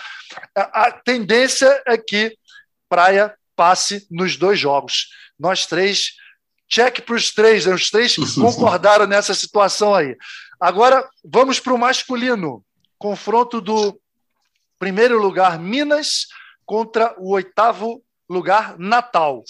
a, 0.54 0.91
tendência 0.91 1.82
é 1.86 1.97
que 1.97 2.36
Praia 2.89 3.34
passe 3.56 4.06
nos 4.12 4.36
dois 4.36 4.60
jogos. 4.60 5.10
Nós 5.39 5.65
três, 5.65 6.13
check 6.67 7.01
para 7.01 7.15
os 7.15 7.32
três, 7.32 7.65
né? 7.65 7.73
os 7.73 7.89
três 7.89 8.15
concordaram 8.36 9.08
nessa 9.08 9.34
situação 9.34 9.95
aí. 9.95 10.15
Agora, 10.60 11.08
vamos 11.23 11.60
para 11.60 11.73
o 11.73 11.78
masculino. 11.78 12.63
Confronto 12.97 13.62
do 13.62 13.99
primeiro 14.78 15.21
lugar, 15.21 15.58
Minas, 15.60 16.28
contra 16.65 17.15
o 17.17 17.32
oitavo 17.32 18.04
lugar, 18.30 18.78
Natal. 18.78 19.43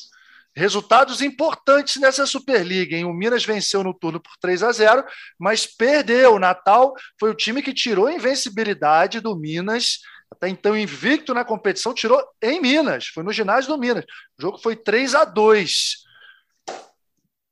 Resultados 0.56 1.22
importantes 1.22 1.98
nessa 1.98 2.26
Superliga. 2.26 2.96
Hein? 2.96 3.04
O 3.04 3.14
Minas 3.14 3.44
venceu 3.44 3.84
no 3.84 3.94
turno 3.94 4.22
por 4.22 4.38
3 4.40 4.64
a 4.64 4.72
0, 4.72 5.06
mas 5.38 5.66
perdeu. 5.66 6.36
O 6.36 6.40
Natal 6.40 6.94
foi 7.20 7.30
o 7.30 7.36
time 7.36 7.62
que 7.62 7.74
tirou 7.74 8.08
a 8.08 8.14
invencibilidade 8.14 9.20
do 9.20 9.36
Minas. 9.36 10.00
Até 10.32 10.48
então 10.48 10.78
invicto 10.78 11.34
na 11.34 11.44
competição, 11.44 11.94
tirou 11.94 12.24
em 12.42 12.62
Minas. 12.62 13.08
Foi 13.08 13.22
no 13.22 13.34
ginásio 13.34 13.70
do 13.70 13.78
Minas. 13.78 14.06
O 14.40 14.42
jogo 14.42 14.58
foi 14.58 14.78
3 14.78 15.14
a 15.16 15.26
2. 15.26 16.06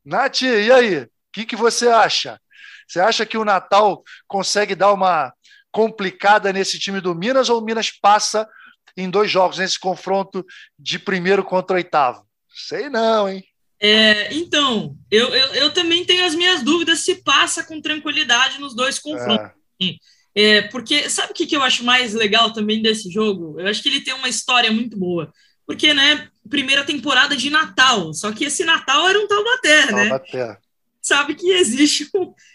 Nath, 0.06 0.42
e 0.42 0.72
aí? 0.72 1.00
O 1.00 1.10
que, 1.34 1.46
que 1.46 1.56
você 1.58 1.90
acha? 1.90 2.40
Você 2.88 3.02
acha 3.02 3.26
que 3.26 3.38
o 3.38 3.46
Natal 3.46 4.02
consegue 4.28 4.76
dar 4.76 4.94
uma 4.94 5.34
complicada 5.72 6.54
nesse 6.54 6.80
time 6.80 7.02
do 7.02 7.14
Minas 7.14 7.50
ou 7.50 7.60
o 7.60 7.66
Minas 7.66 7.92
passa 7.92 8.48
em 8.96 9.10
dois 9.10 9.30
jogos 9.30 9.58
nesse 9.58 9.80
confronto 9.80 10.46
de 10.78 11.00
primeiro 11.00 11.44
contra 11.44 11.76
oitavo? 11.76 12.26
Sei 12.54 12.90
não, 12.90 13.28
hein? 13.28 13.44
É, 13.80 14.34
então, 14.34 14.96
eu, 15.12 15.28
eu, 15.36 15.48
eu, 15.56 15.74
também 15.74 16.06
tenho 16.06 16.24
as 16.24 16.34
minhas 16.34 16.64
dúvidas 16.64 17.00
se 17.00 17.16
passa 17.16 17.64
com 17.64 17.82
tranquilidade 17.82 18.60
nos 18.60 18.74
dois 18.74 18.98
confrontos. 18.98 19.52
É. 19.82 19.96
É, 20.36 20.62
porque 20.64 21.10
sabe 21.10 21.32
o 21.32 21.36
que, 21.36 21.46
que 21.46 21.56
eu 21.56 21.62
acho 21.62 21.84
mais 21.84 22.14
legal 22.14 22.54
também 22.54 22.82
desse 22.82 23.12
jogo? 23.12 23.60
Eu 23.60 23.68
acho 23.68 23.84
que 23.84 23.90
ele 23.90 24.02
tem 24.02 24.14
uma 24.14 24.30
história 24.30 24.72
muito 24.72 24.98
boa. 24.98 25.32
Porque, 25.66 25.94
né, 25.94 26.28
primeira 26.50 26.84
temporada 26.84 27.36
de 27.36 27.50
Natal, 27.50 28.14
só 28.14 28.32
que 28.32 28.46
esse 28.46 28.66
Natal 28.66 29.08
era 29.08 29.20
um 29.20 29.28
Taubaté, 29.28 29.92
né? 29.92 30.10
Taubaté. 30.10 30.58
Sabe 31.02 31.36
que 31.36 31.50
existe, 31.50 32.10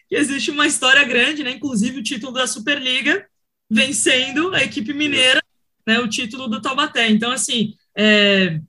que 0.08 0.16
existe 0.16 0.50
uma 0.50 0.66
história 0.66 1.04
grande, 1.04 1.44
né? 1.44 1.52
Inclusive 1.52 2.00
o 2.00 2.02
título 2.02 2.32
da 2.32 2.46
Superliga 2.46 3.26
vencendo 3.70 4.54
a 4.54 4.64
equipe 4.64 4.92
mineira, 4.92 5.42
né? 5.86 6.00
O 6.00 6.08
título 6.08 6.48
do 6.48 6.60
Taubaté. 6.60 7.08
Então, 7.08 7.30
assim, 7.30 7.74
é, 7.96 8.60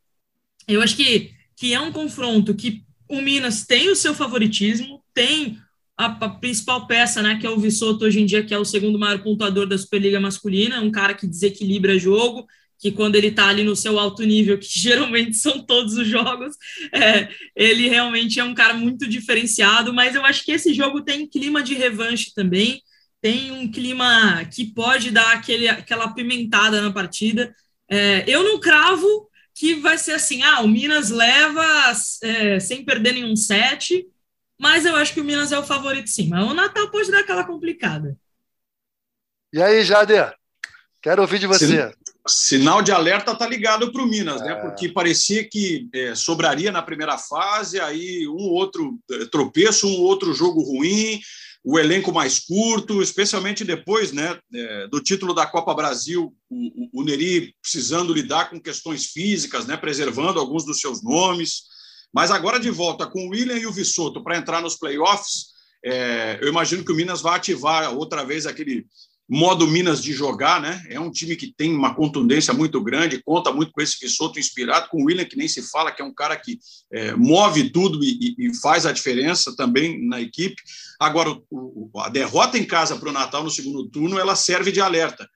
eu 0.74 0.82
acho 0.82 0.96
que, 0.96 1.32
que 1.56 1.74
é 1.74 1.80
um 1.80 1.92
confronto 1.92 2.54
que 2.54 2.84
o 3.08 3.22
Minas 3.22 3.66
tem 3.66 3.90
o 3.90 3.96
seu 3.96 4.14
favoritismo, 4.14 5.04
tem 5.14 5.58
a, 5.98 6.06
a, 6.06 6.30
principal 6.30 6.88
peça, 6.88 7.22
né, 7.22 7.38
que 7.40 7.46
é 7.46 7.50
o 7.50 7.60
Vissoto 7.60 8.06
hoje 8.06 8.22
em 8.22 8.26
dia, 8.26 8.44
que 8.44 8.54
é 8.54 8.58
o 8.58 8.64
segundo 8.64 9.00
maior 9.00 9.22
pontuador 9.22 9.68
da 9.68 9.78
Superliga 9.78 10.20
masculina, 10.20 10.82
um 10.82 10.92
cara 10.92 11.14
que 11.14 11.28
desequilibra 11.28 11.98
jogo, 11.98 12.48
que 12.80 12.92
quando 12.92 13.16
ele 13.16 13.28
está 13.28 13.48
ali 13.48 13.64
no 13.64 13.76
seu 13.76 14.00
alto 14.00 14.24
nível, 14.24 14.58
que 14.58 14.68
geralmente 14.80 15.36
são 15.36 15.60
todos 15.60 15.96
os 15.96 16.08
jogos, 16.08 16.56
é, 16.94 17.28
ele 17.56 17.90
realmente 17.90 18.40
é 18.40 18.44
um 18.44 18.54
cara 18.54 18.74
muito 18.74 19.08
diferenciado, 19.08 19.94
mas 19.94 20.16
eu 20.16 20.24
acho 20.24 20.46
que 20.46 20.52
esse 20.52 20.74
jogo 20.74 21.02
tem 21.02 21.28
clima 21.28 21.62
de 21.62 21.74
revanche 21.74 22.32
também, 22.34 22.82
tem 23.22 23.52
um 23.52 23.70
clima 23.70 24.46
que 24.46 24.66
pode 24.66 25.12
dar 25.12 25.34
aquele, 25.34 25.68
aquela 25.68 26.06
apimentada 26.06 26.82
na 26.82 26.92
partida. 26.92 27.54
É, 27.90 28.24
eu 28.26 28.44
não 28.44 28.60
cravo 28.60 29.29
que 29.60 29.76
vai 29.76 29.98
ser 29.98 30.14
assim, 30.14 30.42
ah, 30.42 30.62
o 30.62 30.70
Minas 30.70 31.10
leva 31.10 31.92
é, 32.24 32.62
sem 32.62 32.86
perder 32.86 33.16
nenhum 33.16 33.36
set, 33.36 34.08
mas 34.58 34.86
eu 34.86 34.96
acho 34.96 35.14
que 35.14 35.20
o 35.20 35.24
Minas 35.24 35.52
é 35.52 35.60
o 35.60 35.66
favorito 35.66 36.10
sim. 36.10 36.30
Mas 36.30 36.50
o 36.50 36.54
Natal 36.54 36.90
pode 36.90 37.12
dar 37.12 37.20
aquela 37.20 37.44
complicada. 37.44 38.18
E 39.52 39.62
aí, 39.62 39.84
Jader? 39.84 40.34
Quero 41.02 41.22
ouvir 41.22 41.40
de 41.40 41.48
você. 41.48 41.92
Sinal 42.26 42.82
de 42.82 42.94
alerta 42.94 43.36
tá 43.36 43.46
ligado 43.46 43.92
para 43.92 44.02
o 44.02 44.08
Minas, 44.08 44.40
né? 44.40 44.54
é. 44.54 44.56
né? 44.56 44.62
Porque 44.62 44.88
parecia 44.88 45.44
que 45.44 45.90
é, 45.94 46.16
sobraria 46.16 46.72
na 46.72 46.82
primeira 46.82 47.18
fase, 47.18 47.82
aí 47.82 48.26
um 48.30 48.48
outro 48.52 48.98
é, 49.12 49.26
tropeço, 49.26 49.90
um 49.90 50.00
outro 50.00 50.34
jogo 50.34 50.62
ruim, 50.62 51.20
o 51.64 51.78
elenco 51.78 52.12
mais 52.12 52.40
curto, 52.40 53.02
especialmente 53.02 53.64
depois, 53.64 54.12
né, 54.12 54.40
é, 54.54 54.88
do 54.88 55.02
título 55.02 55.34
da 55.34 55.46
Copa 55.46 55.74
Brasil, 55.74 56.34
o, 56.50 57.02
o, 57.02 57.04
Neri 57.04 57.54
precisando 57.62 58.14
lidar 58.14 58.50
com 58.50 58.62
questões 58.62 59.08
físicas, 59.08 59.66
né, 59.66 59.76
preservando 59.76 60.40
alguns 60.40 60.66
dos 60.66 60.80
seus 60.80 61.04
nomes. 61.04 61.64
Mas 62.14 62.32
agora 62.32 62.60
de 62.60 62.72
volta 62.72 63.06
com 63.06 63.28
o 63.28 63.30
William 63.30 63.58
e 63.58 63.68
o 63.68 63.74
Vissoto 63.74 64.24
para 64.24 64.38
entrar 64.38 64.62
nos 64.62 64.76
playoffs, 64.76 65.50
é, 65.84 66.40
eu 66.42 66.48
imagino 66.48 66.84
que 66.84 66.92
o 66.92 66.96
Minas 66.96 67.22
vai 67.22 67.36
ativar 67.36 67.94
outra 67.96 68.26
vez 68.26 68.46
aquele 68.46 68.86
modo 69.30 69.68
Minas 69.68 70.02
de 70.02 70.12
jogar, 70.12 70.60
né? 70.60 70.84
É 70.90 71.00
um 71.00 71.12
time 71.12 71.36
que 71.36 71.54
tem 71.54 71.72
uma 71.72 71.94
contundência 71.94 72.52
muito 72.52 72.82
grande, 72.82 73.22
conta 73.24 73.52
muito 73.52 73.72
com 73.72 73.80
esse 73.80 74.00
Vissoto 74.02 74.40
inspirado, 74.40 74.90
com 74.90 75.04
o 75.04 75.06
William, 75.06 75.26
que 75.26 75.38
nem 75.38 75.48
se 75.48 75.62
fala, 75.62 75.92
que 75.92 76.02
é 76.02 76.06
um 76.06 76.14
cara 76.14 76.36
que 76.36 76.60
é, 76.92 77.14
move 77.16 77.70
tudo 77.70 78.04
e, 78.04 78.36
e, 78.40 78.56
faz 78.56 78.88
a 78.88 78.92
diferença 78.92 79.56
também 79.56 80.04
na 80.08 80.20
equipe. 80.20 80.56
Agora, 81.00 81.38
o, 81.52 81.92
a 81.98 82.10
derrota 82.10 82.58
em 82.58 82.66
casa 82.66 82.96
para 82.96 83.10
o 83.10 83.14
Natal 83.14 83.44
no 83.44 83.52
segundo 83.52 83.88
turno, 83.88 84.18
ela 84.18 84.36
serve 84.36 84.72
de 84.72 84.82
alerta 84.82 85.30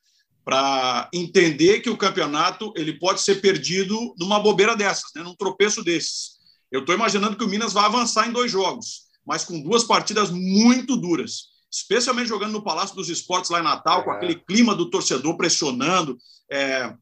para 0.43 1.07
entender 1.13 1.81
que 1.81 1.89
o 1.89 1.97
campeonato 1.97 2.73
ele 2.75 2.93
pode 2.93 3.21
ser 3.21 3.41
perdido 3.41 4.15
numa 4.17 4.39
bobeira 4.39 4.75
dessas, 4.75 5.11
né? 5.15 5.21
num 5.21 5.35
tropeço 5.35 5.83
desses. 5.83 6.33
Eu 6.71 6.79
estou 6.79 6.95
imaginando 6.95 7.37
que 7.37 7.43
o 7.43 7.47
Minas 7.47 7.73
vai 7.73 7.85
avançar 7.85 8.27
em 8.27 8.31
dois 8.31 8.51
jogos, 8.51 9.03
mas 9.23 9.45
com 9.45 9.61
duas 9.61 9.83
partidas 9.83 10.31
muito 10.31 10.97
duras, 10.97 11.52
especialmente 11.73 12.29
jogando 12.29 12.51
no 12.51 12.63
Palácio 12.63 12.95
dos 12.95 13.09
Esportes 13.09 13.49
lá 13.49 13.59
em 13.59 13.63
Natal, 13.63 14.01
é. 14.01 14.03
com 14.03 14.11
aquele 14.11 14.35
clima 14.35 14.75
do 14.75 14.89
torcedor 14.91 15.35
pressionando. 15.35 16.15
É, 16.51 16.93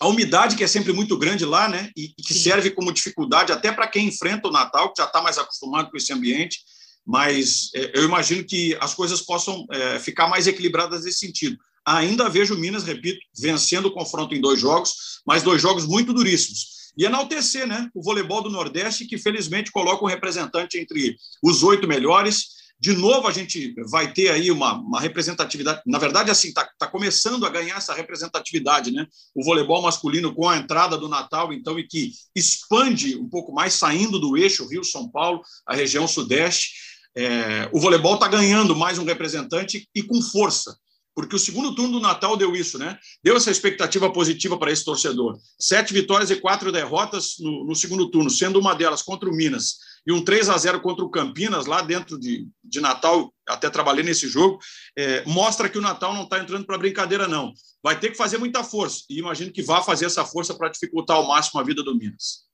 a 0.00 0.08
umidade 0.08 0.56
que 0.56 0.64
é 0.64 0.66
sempre 0.66 0.92
muito 0.92 1.16
grande 1.16 1.44
lá, 1.44 1.68
né? 1.68 1.90
E, 1.96 2.12
e 2.18 2.22
que 2.22 2.34
Sim. 2.34 2.40
serve 2.40 2.70
como 2.70 2.92
dificuldade 2.92 3.52
até 3.52 3.70
para 3.70 3.86
quem 3.86 4.08
enfrenta 4.08 4.48
o 4.48 4.52
Natal, 4.52 4.92
que 4.92 5.00
já 5.00 5.06
está 5.06 5.22
mais 5.22 5.38
acostumado 5.38 5.90
com 5.90 5.96
esse 5.96 6.12
ambiente. 6.12 6.58
Mas 7.06 7.70
é, 7.72 7.98
eu 7.98 8.04
imagino 8.04 8.44
que 8.44 8.76
as 8.80 8.92
coisas 8.92 9.20
possam 9.20 9.64
é, 9.70 10.00
ficar 10.00 10.26
mais 10.26 10.48
equilibradas 10.48 11.04
nesse 11.04 11.20
sentido. 11.20 11.56
Ainda 11.86 12.28
vejo 12.28 12.54
o 12.54 12.58
Minas, 12.58 12.82
repito, 12.82 13.20
vencendo 13.38 13.86
o 13.86 13.92
confronto 13.92 14.34
em 14.34 14.40
dois 14.40 14.58
jogos, 14.58 15.20
mas 15.24 15.44
dois 15.44 15.62
jogos 15.62 15.86
muito 15.86 16.12
duríssimos. 16.12 16.90
E 16.98 17.04
enaltecer 17.04 17.66
né, 17.66 17.88
o 17.94 18.02
voleibol 18.02 18.42
do 18.42 18.50
Nordeste, 18.50 19.04
que 19.04 19.18
felizmente 19.18 19.70
coloca 19.70 20.04
um 20.04 20.08
representante 20.08 20.78
entre 20.78 21.16
os 21.42 21.62
oito 21.62 21.86
melhores. 21.86 22.56
De 22.78 22.92
novo, 22.92 23.26
a 23.26 23.32
gente 23.32 23.74
vai 23.88 24.12
ter 24.12 24.28
aí 24.28 24.50
uma, 24.50 24.74
uma 24.74 25.00
representatividade. 25.00 25.80
Na 25.86 25.98
verdade, 25.98 26.30
assim, 26.30 26.48
está 26.48 26.68
tá 26.78 26.86
começando 26.86 27.46
a 27.46 27.50
ganhar 27.50 27.76
essa 27.76 27.94
representatividade, 27.94 28.90
né? 28.90 29.06
O 29.34 29.42
voleibol 29.42 29.80
masculino 29.80 30.34
com 30.34 30.46
a 30.48 30.58
entrada 30.58 30.98
do 30.98 31.08
Natal, 31.08 31.52
então, 31.52 31.78
e 31.78 31.86
que 31.86 32.12
expande 32.34 33.16
um 33.16 33.28
pouco 33.28 33.52
mais, 33.52 33.72
saindo 33.74 34.18
do 34.18 34.36
eixo 34.36 34.68
Rio-São 34.68 35.08
Paulo, 35.08 35.40
a 35.66 35.74
região 35.74 36.06
Sudeste. 36.06 36.72
É, 37.16 37.70
o 37.72 37.80
voleibol 37.80 38.14
está 38.14 38.28
ganhando 38.28 38.76
mais 38.76 38.98
um 38.98 39.04
representante 39.04 39.88
e 39.94 40.02
com 40.02 40.20
força 40.20 40.76
porque 41.16 41.34
o 41.34 41.38
segundo 41.38 41.74
turno 41.74 41.92
do 41.92 42.00
Natal 42.00 42.36
deu 42.36 42.54
isso, 42.54 42.78
né? 42.78 42.98
Deu 43.24 43.34
essa 43.38 43.50
expectativa 43.50 44.12
positiva 44.12 44.58
para 44.58 44.70
esse 44.70 44.84
torcedor. 44.84 45.38
Sete 45.58 45.94
vitórias 45.94 46.30
e 46.30 46.36
quatro 46.36 46.70
derrotas 46.70 47.36
no, 47.38 47.64
no, 47.64 47.74
segundo 47.74 48.10
turno, 48.10 48.28
sendo 48.28 48.60
uma 48.60 48.74
delas 48.74 49.00
contra 49.00 49.26
o 49.26 49.32
Minas 49.32 49.76
e 50.06 50.12
um 50.12 50.24
3 50.24 50.48
a 50.48 50.56
0 50.56 50.80
contra 50.80 51.04
o 51.04 51.10
Campinas, 51.10 51.66
lá 51.66 51.82
dentro 51.82 52.18
de, 52.18 52.46
de 52.62 52.80
Natal, 52.80 53.32
até 53.48 53.68
trabalhei 53.68 54.04
nesse 54.04 54.28
jogo, 54.28 54.58
é, 54.96 55.24
mostra 55.26 55.68
que 55.68 55.78
o 55.78 55.82
Natal 55.82 56.14
não 56.14 56.22
está 56.22 56.38
entrando 56.38 56.64
para 56.64 56.78
brincadeira, 56.78 57.26
não. 57.26 57.52
Vai 57.82 57.98
ter 57.98 58.10
que 58.10 58.16
fazer 58.16 58.38
muita 58.38 58.62
força, 58.62 59.04
e 59.10 59.18
imagino 59.18 59.52
que 59.52 59.62
vá 59.62 59.82
fazer 59.82 60.06
essa 60.06 60.24
força 60.24 60.54
para 60.54 60.68
dificultar 60.68 61.16
ao 61.16 61.26
máximo 61.26 61.60
a 61.60 61.64
vida 61.64 61.82
do 61.82 61.96
Minas. 61.96 62.46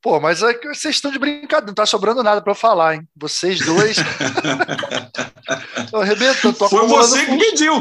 Pô, 0.00 0.20
mas 0.20 0.42
é 0.42 0.52
que 0.52 0.68
vocês 0.68 0.96
estão 0.96 1.10
de 1.10 1.18
brincadeira, 1.18 1.66
não 1.66 1.74
tá 1.74 1.86
sobrando 1.86 2.22
nada 2.22 2.42
para 2.42 2.54
falar, 2.54 2.94
hein? 2.94 3.08
Vocês 3.16 3.58
dois. 3.64 3.96
Arrebenta, 5.94 6.52
tô 6.52 6.68
Foi 6.68 6.86
você 6.86 7.24
que 7.24 7.38
pediu. 7.38 7.80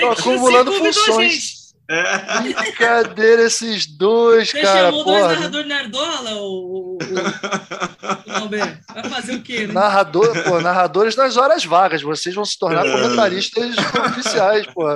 Tô 0.00 0.10
acumulando 0.10 0.72
funções. 0.72 1.65
É. 1.88 2.40
Brincadeira 2.40 3.42
esses 3.42 3.86
dois, 3.86 4.50
Você 4.50 4.60
cara. 4.60 4.72
Você 4.72 4.84
chamou 4.86 5.04
porra. 5.04 5.20
dois 5.20 5.38
narradores 5.38 5.66
nerdola, 5.68 6.30
o, 6.34 6.42
o, 6.42 6.98
o, 6.98 8.48
Vai 8.48 9.10
fazer 9.10 9.36
o 9.36 9.42
quê, 9.42 9.66
né? 9.66 9.74
Narrador, 9.74 10.42
pô, 10.44 10.60
narradores 10.60 11.14
nas 11.14 11.36
horas 11.36 11.64
vagas. 11.64 12.02
Vocês 12.02 12.34
vão 12.34 12.44
se 12.44 12.58
tornar 12.58 12.86
é. 12.86 12.90
comentaristas 12.90 13.74
oficiais, 14.10 14.66
pô. 14.66 14.88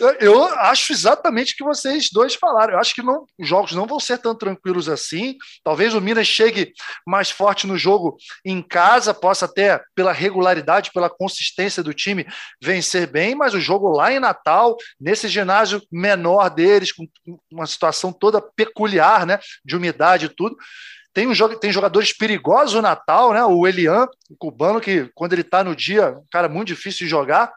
Eu, 0.00 0.10
eu, 0.20 0.44
acho 0.44 0.92
exatamente 0.92 1.54
o 1.54 1.56
que 1.56 1.64
vocês 1.64 2.08
dois 2.12 2.34
falaram. 2.34 2.74
Eu 2.74 2.80
acho 2.80 2.94
que 2.94 3.02
não, 3.02 3.24
os 3.38 3.48
jogos 3.48 3.72
não 3.72 3.86
vão 3.86 4.00
ser 4.00 4.18
tão 4.18 4.34
tranquilos 4.34 4.88
assim. 4.88 5.36
Talvez 5.62 5.94
o 5.94 6.00
Minas 6.00 6.26
chegue 6.26 6.72
mais 7.06 7.30
forte 7.30 7.66
no 7.66 7.78
jogo 7.78 8.16
em 8.44 8.62
casa, 8.62 9.14
possa 9.14 9.44
até, 9.44 9.80
pela 9.94 10.12
regularidade, 10.12 10.90
pela 10.92 11.10
consistência 11.10 11.82
do 11.82 11.94
time, 11.94 12.26
vencer 12.60 13.06
bem, 13.06 13.34
mas 13.34 13.54
o 13.54 13.60
jogo 13.60 13.90
lá 13.90 14.12
em 14.12 14.18
Natal, 14.18 14.76
nesse 15.00 15.28
ginásio 15.28 15.82
menor 16.08 16.48
deles, 16.48 16.92
com 16.92 17.06
uma 17.50 17.66
situação 17.66 18.12
toda 18.12 18.40
peculiar, 18.40 19.26
né, 19.26 19.38
de 19.64 19.76
umidade 19.76 20.26
e 20.26 20.28
tudo. 20.28 20.56
Tem, 21.12 21.26
um, 21.26 21.32
tem 21.58 21.72
jogadores 21.72 22.12
perigosos 22.12 22.74
no 22.74 22.82
Natal, 22.82 23.32
né? 23.32 23.44
O 23.44 23.66
Elian, 23.66 24.06
o 24.30 24.36
cubano, 24.36 24.80
que 24.80 25.10
quando 25.14 25.32
ele 25.32 25.42
está 25.42 25.64
no 25.64 25.74
dia, 25.74 26.10
um 26.10 26.24
cara 26.30 26.48
muito 26.48 26.68
difícil 26.68 27.06
de 27.06 27.10
jogar. 27.10 27.52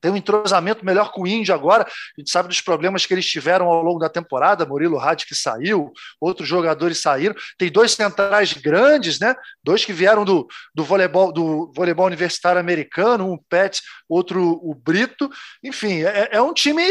Tem 0.00 0.10
um 0.10 0.16
entrosamento 0.16 0.84
melhor 0.84 1.12
com 1.12 1.22
o 1.22 1.26
Índio 1.26 1.54
agora. 1.54 1.84
A 1.84 2.20
gente 2.20 2.30
sabe 2.30 2.48
dos 2.48 2.60
problemas 2.60 3.04
que 3.04 3.12
eles 3.12 3.26
tiveram 3.26 3.66
ao 3.66 3.82
longo 3.82 3.98
da 3.98 4.08
temporada. 4.08 4.64
Murilo 4.64 4.96
Rad 4.96 5.24
que 5.24 5.34
saiu, 5.34 5.92
outros 6.18 6.48
jogadores 6.48 6.98
saíram. 6.98 7.34
Tem 7.58 7.70
dois 7.70 7.92
centrais 7.92 8.54
grandes, 8.54 9.20
né? 9.20 9.34
Dois 9.62 9.84
que 9.84 9.92
vieram 9.92 10.24
do, 10.24 10.46
do 10.74 10.82
voleibol 10.82 11.32
do 11.32 11.70
voleibol 11.76 12.06
universitário 12.06 12.58
americano, 12.58 13.30
um 13.30 13.38
Pet, 13.48 13.82
outro 14.08 14.58
o 14.62 14.74
Brito. 14.74 15.30
Enfim, 15.62 16.02
é, 16.02 16.30
é 16.32 16.40
um 16.40 16.54
time 16.54 16.82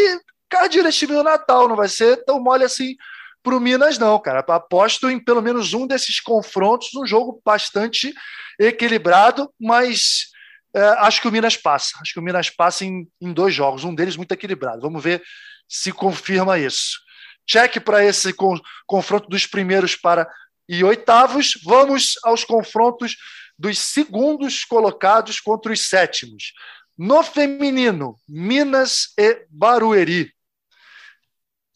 Cardíaco 0.50 0.88
esse 0.90 1.00
time 1.00 1.14
do 1.14 1.24
Natal, 1.24 1.68
não 1.68 1.76
vai 1.76 1.88
ser 1.88 2.24
tão 2.26 2.40
mole 2.42 2.64
assim 2.64 2.96
para 3.42 3.56
o 3.56 3.60
Minas, 3.60 3.98
não, 3.98 4.20
cara. 4.20 4.40
Aposto 4.40 5.10
em 5.10 5.20
pelo 5.20 5.42
menos 5.42 5.74
um 5.74 5.88
desses 5.88 6.20
confrontos, 6.20 6.94
um 6.96 7.06
jogo 7.06 7.42
bastante 7.46 8.14
equilibrado, 8.60 9.52
mas 9.60 10.30
é, 10.76 10.82
acho 11.00 11.22
que 11.22 11.28
o 11.28 11.32
Minas 11.32 11.56
passa. 11.56 11.98
Acho 12.02 12.14
que 12.14 12.20
o 12.20 12.24
Minas 12.24 12.50
passa 12.50 12.86
em, 12.86 13.08
em 13.22 13.32
dois 13.32 13.54
jogos, 13.54 13.84
um 13.84 13.96
deles 13.96 14.18
muito 14.18 14.32
equilibrado. 14.32 14.82
Vamos 14.82 15.04
ver 15.04 15.24
se 15.68 15.92
confirma 15.92 16.60
isso. 16.60 17.00
Cheque 17.48 17.80
para 17.80 18.04
esse 18.04 18.34
con 18.34 18.60
confronto 18.86 19.30
dos 19.30 19.48
primeiros 19.48 19.96
para 19.96 20.30
e 20.68 20.84
oitavos. 20.84 21.60
Vamos 21.64 22.14
aos 22.24 22.44
confrontos 22.44 23.16
dos 23.58 23.80
segundos 23.80 24.64
colocados 24.66 25.40
contra 25.40 25.72
os 25.72 25.88
sétimos. 25.88 26.54
No 26.98 27.24
feminino, 27.24 28.16
Minas 28.28 29.14
e 29.18 29.46
Barueri. 29.50 30.32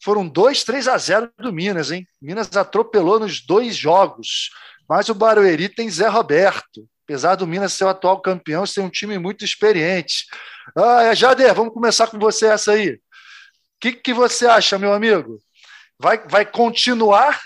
Foram 0.04 0.28
dois 0.28 0.62
3 0.62 0.86
a 0.86 0.98
0 0.98 1.32
do 1.38 1.50
Minas, 1.50 1.90
hein? 1.90 2.06
Minas 2.20 2.54
atropelou 2.54 3.18
nos 3.18 3.40
dois 3.40 3.74
jogos. 3.74 4.50
Mas 4.86 5.08
o 5.08 5.14
Barueri 5.14 5.66
tem 5.66 5.88
Zé 5.88 6.06
Roberto. 6.08 6.86
Apesar 7.04 7.36
do 7.36 7.46
Minas 7.46 7.72
ser 7.72 7.84
o 7.84 7.88
atual 7.88 8.20
campeão, 8.20 8.66
ser 8.66 8.82
um 8.82 8.90
time 8.90 9.18
muito 9.18 9.46
experiente. 9.46 10.26
Ah, 10.76 11.04
é, 11.04 11.14
Jader, 11.14 11.54
vamos 11.54 11.72
começar 11.72 12.06
com 12.06 12.18
você 12.18 12.48
essa 12.48 12.72
aí. 12.72 12.90
O 12.90 13.00
que, 13.80 13.92
que 13.92 14.12
você 14.12 14.46
acha, 14.46 14.78
meu 14.78 14.92
amigo? 14.92 15.38
Vai, 15.98 16.18
vai 16.28 16.44
continuar 16.44 17.40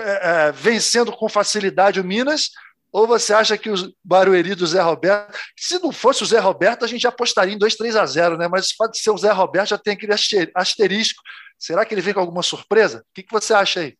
é, 0.00 0.46
é, 0.48 0.52
vencendo 0.52 1.12
com 1.12 1.28
facilidade 1.28 2.00
o 2.00 2.04
Minas? 2.04 2.50
Ou 2.92 3.06
você 3.06 3.32
acha 3.32 3.56
que 3.56 3.70
o 3.70 3.74
Barueri 4.04 4.54
do 4.54 4.66
Zé 4.66 4.82
Roberto. 4.82 5.34
Se 5.56 5.78
não 5.78 5.90
fosse 5.90 6.22
o 6.22 6.26
Zé 6.26 6.38
Roberto, 6.38 6.84
a 6.84 6.88
gente 6.88 7.06
apostaria 7.06 7.54
em 7.54 7.58
2, 7.58 7.74
3 7.74 7.96
a 7.96 8.04
0, 8.04 8.36
né? 8.36 8.46
Mas 8.48 8.76
pode 8.76 8.98
ser 8.98 9.10
o 9.10 9.16
Zé 9.16 9.32
Roberto, 9.32 9.70
já 9.70 9.78
tem 9.78 9.94
aquele 9.94 10.12
asterisco. 10.54 11.22
Será 11.58 11.86
que 11.86 11.94
ele 11.94 12.02
vem 12.02 12.12
com 12.12 12.20
alguma 12.20 12.42
surpresa? 12.42 12.98
O 12.98 13.14
que, 13.14 13.22
que 13.22 13.32
você 13.32 13.54
acha 13.54 13.80
aí? 13.80 13.96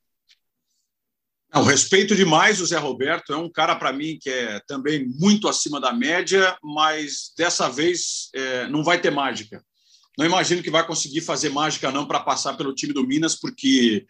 Não, 1.55 1.65
respeito 1.65 2.15
demais 2.15 2.61
o 2.61 2.67
Zé 2.67 2.79
Roberto, 2.79 3.33
é 3.33 3.37
um 3.37 3.51
cara 3.51 3.77
para 3.77 3.93
mim 3.93 4.19
que 4.21 4.31
é 4.31 4.61
também 4.67 5.07
muito 5.07 5.49
acima 5.49 5.79
da 5.79 5.93
média, 5.93 6.57
mas 6.63 7.33
dessa 7.37 7.69
vez 7.69 8.31
é, 8.35 8.67
não 8.69 8.83
vai 8.83 8.99
ter 8.99 9.11
mágica. 9.11 9.63
Não 10.19 10.27
imagino 10.27 10.63
que 10.63 10.71
vai 10.71 10.87
conseguir 10.87 11.21
fazer 11.23 11.49
mágica 11.51 11.91
não 11.91 12.07
para 12.07 12.21
passar 12.21 12.55
pelo 12.57 12.75
time 12.75 12.93
do 12.93 13.07
Minas, 13.07 13.35
porque 13.35 14.07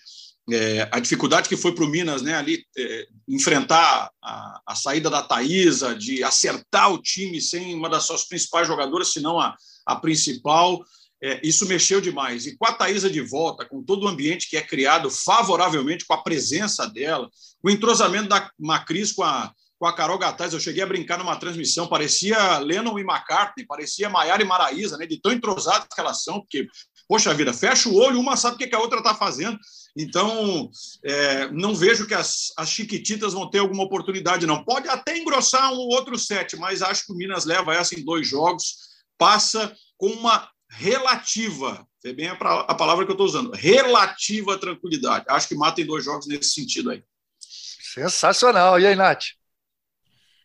é, 0.50 0.88
a 0.90 0.98
dificuldade 0.98 1.48
que 1.48 1.56
foi 1.56 1.74
para 1.74 1.84
o 1.84 1.88
Minas, 1.88 2.22
né, 2.22 2.34
ali 2.34 2.64
é, 2.76 3.06
enfrentar 3.28 4.10
a, 4.22 4.60
a, 4.66 4.74
saída 4.74 5.08
da 5.08 5.22
Thaisa, 5.22 5.94
de 5.94 6.24
acertar 6.24 6.92
o 6.92 7.00
time 7.00 7.40
sem 7.40 7.74
uma 7.74 7.88
das 7.88 8.04
suas 8.04 8.24
principais 8.24 8.66
jogadoras, 8.66 9.12
se 9.12 9.20
não 9.20 9.38
a, 9.38 9.54
a 9.86 9.96
principal, 9.96 10.82
é, 11.22 11.40
isso 11.44 11.66
mexeu 11.66 12.00
demais. 12.00 12.46
E 12.46 12.56
com 12.56 12.66
a 12.66 12.72
Thaisa 12.72 13.08
de 13.08 13.20
volta, 13.20 13.64
com 13.64 13.82
todo 13.82 14.04
o 14.04 14.08
ambiente 14.08 14.48
que 14.48 14.56
é 14.56 14.62
criado 14.62 15.08
favoravelmente 15.08 16.04
com 16.04 16.14
a 16.14 16.22
presença 16.22 16.86
dela, 16.88 17.30
o 17.62 17.70
entrosamento 17.70 18.28
da 18.28 18.50
Macris 18.58 19.12
com 19.12 19.22
a, 19.22 19.52
com 19.78 19.86
a 19.86 19.92
Carol 19.92 20.16
Gataz, 20.16 20.52
eu 20.52 20.60
cheguei 20.60 20.80
a 20.82 20.86
brincar 20.86 21.18
numa 21.18 21.34
transmissão, 21.34 21.88
parecia 21.88 22.58
Lennon 22.58 22.98
e 22.98 23.02
McCartney, 23.02 23.66
parecia 23.66 24.08
Maiara 24.08 24.40
e 24.40 24.46
Maraísa, 24.46 24.96
né, 24.96 25.06
de 25.06 25.20
tão 25.20 25.32
entrosados 25.32 25.88
que 25.92 26.00
elas 26.00 26.22
são, 26.22 26.40
porque, 26.40 26.68
poxa 27.08 27.34
vida, 27.34 27.52
fecha 27.52 27.88
o 27.88 27.96
olho, 27.96 28.20
uma 28.20 28.36
sabe 28.36 28.56
o 28.56 28.58
que 28.58 28.74
a 28.74 28.78
outra 28.80 28.98
está 28.98 29.14
fazendo. 29.14 29.58
Então, 29.96 30.70
é, 31.04 31.50
não 31.50 31.74
vejo 31.74 32.06
que 32.06 32.14
as, 32.14 32.52
as 32.56 32.70
Chiquititas 32.70 33.34
vão 33.34 33.50
ter 33.50 33.58
alguma 33.58 33.82
oportunidade, 33.82 34.46
não. 34.46 34.64
Pode 34.64 34.88
até 34.88 35.18
engrossar 35.18 35.72
um 35.72 35.88
outro 35.88 36.18
set, 36.18 36.56
mas 36.56 36.82
acho 36.82 37.06
que 37.06 37.12
o 37.12 37.16
Minas 37.16 37.44
leva 37.44 37.74
essa 37.74 37.98
em 37.98 38.04
dois 38.04 38.26
jogos, 38.26 38.76
passa 39.18 39.74
com 39.98 40.08
uma 40.08 40.48
relativa, 40.70 41.86
é 42.04 42.12
bem 42.12 42.28
a, 42.28 42.32
a 42.32 42.74
palavra 42.74 43.04
que 43.04 43.10
eu 43.10 43.14
estou 43.14 43.26
usando, 43.26 43.52
relativa 43.52 44.58
tranquilidade. 44.58 45.26
Acho 45.28 45.48
que 45.48 45.54
mata 45.54 45.80
em 45.80 45.86
dois 45.86 46.04
jogos 46.04 46.26
nesse 46.26 46.50
sentido 46.50 46.90
aí. 46.90 47.04
Sensacional. 47.38 48.80
E 48.80 48.86
aí, 48.86 48.96
Nath? 48.96 49.24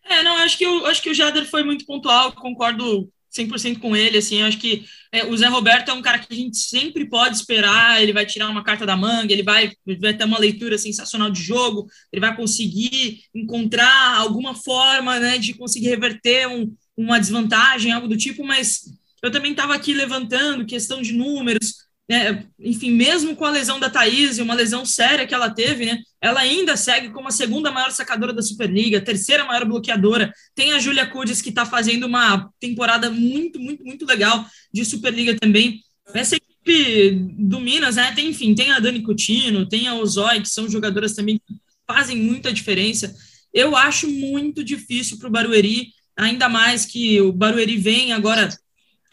É, 0.03 0.23
não, 0.23 0.35
acho 0.37 0.57
que, 0.57 0.65
eu, 0.65 0.85
acho 0.85 1.01
que 1.01 1.09
o 1.09 1.13
Jader 1.13 1.49
foi 1.49 1.63
muito 1.63 1.85
pontual, 1.85 2.33
concordo 2.33 3.11
100% 3.37 3.79
com 3.79 3.95
ele, 3.95 4.17
assim, 4.17 4.41
acho 4.41 4.57
que 4.57 4.85
é, 5.11 5.25
o 5.25 5.37
Zé 5.37 5.47
Roberto 5.47 5.89
é 5.89 5.93
um 5.93 6.01
cara 6.01 6.19
que 6.19 6.33
a 6.33 6.35
gente 6.35 6.57
sempre 6.57 7.05
pode 7.05 7.35
esperar, 7.35 8.01
ele 8.01 8.13
vai 8.13 8.25
tirar 8.25 8.49
uma 8.49 8.63
carta 8.63 8.85
da 8.85 8.95
manga, 8.95 9.31
ele 9.31 9.43
vai, 9.43 9.71
vai 9.99 10.13
ter 10.13 10.25
uma 10.25 10.39
leitura 10.39 10.77
sensacional 10.77 11.29
de 11.29 11.41
jogo, 11.41 11.87
ele 12.11 12.19
vai 12.19 12.35
conseguir 12.35 13.21
encontrar 13.33 14.17
alguma 14.17 14.53
forma, 14.53 15.19
né, 15.19 15.37
de 15.37 15.53
conseguir 15.53 15.89
reverter 15.89 16.47
um, 16.47 16.73
uma 16.95 17.19
desvantagem, 17.19 17.91
algo 17.91 18.07
do 18.07 18.17
tipo, 18.17 18.43
mas 18.43 18.81
eu 19.23 19.31
também 19.31 19.51
estava 19.51 19.73
aqui 19.73 19.93
levantando 19.93 20.65
questão 20.65 21.01
de 21.01 21.13
números, 21.13 21.86
né? 22.09 22.45
enfim, 22.59 22.91
mesmo 22.91 23.35
com 23.35 23.43
a 23.43 23.51
lesão 23.51 23.79
da 23.79 23.89
Thaís, 23.89 24.39
uma 24.39 24.53
lesão 24.53 24.85
séria 24.85 25.27
que 25.27 25.33
ela 25.33 25.49
teve, 25.49 25.85
né? 25.85 25.99
ela 26.21 26.39
ainda 26.39 26.77
segue 26.77 27.09
como 27.09 27.27
a 27.27 27.31
segunda 27.31 27.71
maior 27.71 27.91
sacadora 27.91 28.33
da 28.33 28.41
Superliga, 28.41 29.01
terceira 29.01 29.43
maior 29.43 29.65
bloqueadora. 29.65 30.31
Tem 30.55 30.73
a 30.73 30.79
Júlia 30.79 31.05
Cudes, 31.05 31.41
que 31.41 31.49
está 31.49 31.65
fazendo 31.65 32.05
uma 32.05 32.49
temporada 32.59 33.09
muito, 33.09 33.59
muito, 33.59 33.83
muito 33.83 34.05
legal 34.05 34.45
de 34.73 34.85
Superliga 34.85 35.35
também. 35.37 35.81
Essa 36.13 36.37
equipe 36.37 37.11
do 37.37 37.59
Minas, 37.59 37.97
né? 37.97 38.13
tem, 38.15 38.29
enfim, 38.29 38.55
tem 38.55 38.71
a 38.71 38.79
Dani 38.79 39.01
Coutinho, 39.01 39.67
tem 39.67 39.87
a 39.87 39.95
Ozói, 39.95 40.41
que 40.41 40.49
são 40.49 40.69
jogadoras 40.69 41.13
também 41.13 41.39
que 41.45 41.55
fazem 41.85 42.17
muita 42.17 42.53
diferença. 42.53 43.13
Eu 43.53 43.75
acho 43.75 44.09
muito 44.09 44.63
difícil 44.63 45.17
para 45.17 45.27
o 45.27 45.31
Barueri, 45.31 45.89
ainda 46.15 46.47
mais 46.47 46.85
que 46.85 47.19
o 47.21 47.33
Barueri 47.33 47.77
vem 47.77 48.13
agora 48.13 48.49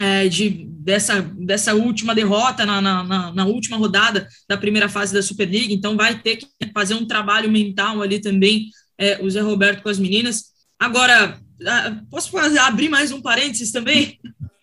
é, 0.05 0.27
de, 0.27 0.49
dessa, 0.49 1.19
dessa 1.21 1.73
última 1.73 2.13
derrota 2.13 2.63
na, 2.63 2.79
na, 2.79 3.33
na, 3.33 3.45
última 3.45 3.75
rodada 3.75 4.27
da 4.47 4.55
primeira 4.55 4.87
fase 4.87 5.11
da 5.11 5.23
Superliga, 5.23 5.73
então 5.73 5.97
vai 5.97 6.19
ter 6.19 6.37
que 6.37 6.47
fazer 6.71 6.93
um 6.93 7.07
trabalho 7.07 7.51
mental 7.51 8.03
ali 8.03 8.19
também, 8.21 8.69
é, 8.99 9.19
o 9.23 9.29
Zé 9.29 9.41
Roberto 9.41 9.81
com 9.81 9.89
as 9.89 9.97
meninas. 9.97 10.53
Agora, 10.79 11.39
posso 12.11 12.29
fazer, 12.29 12.59
abrir 12.59 12.87
mais 12.87 13.11
um 13.11 13.19
parênteses 13.19 13.71
também? 13.71 14.19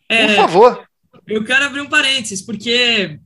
É, 0.08 0.28
Por 0.28 0.36
favor. 0.36 0.88
Eu 1.26 1.44
quero 1.44 1.64
abrir 1.64 1.80
um 1.80 1.88
parênteses, 1.88 2.40
porque 2.40 3.18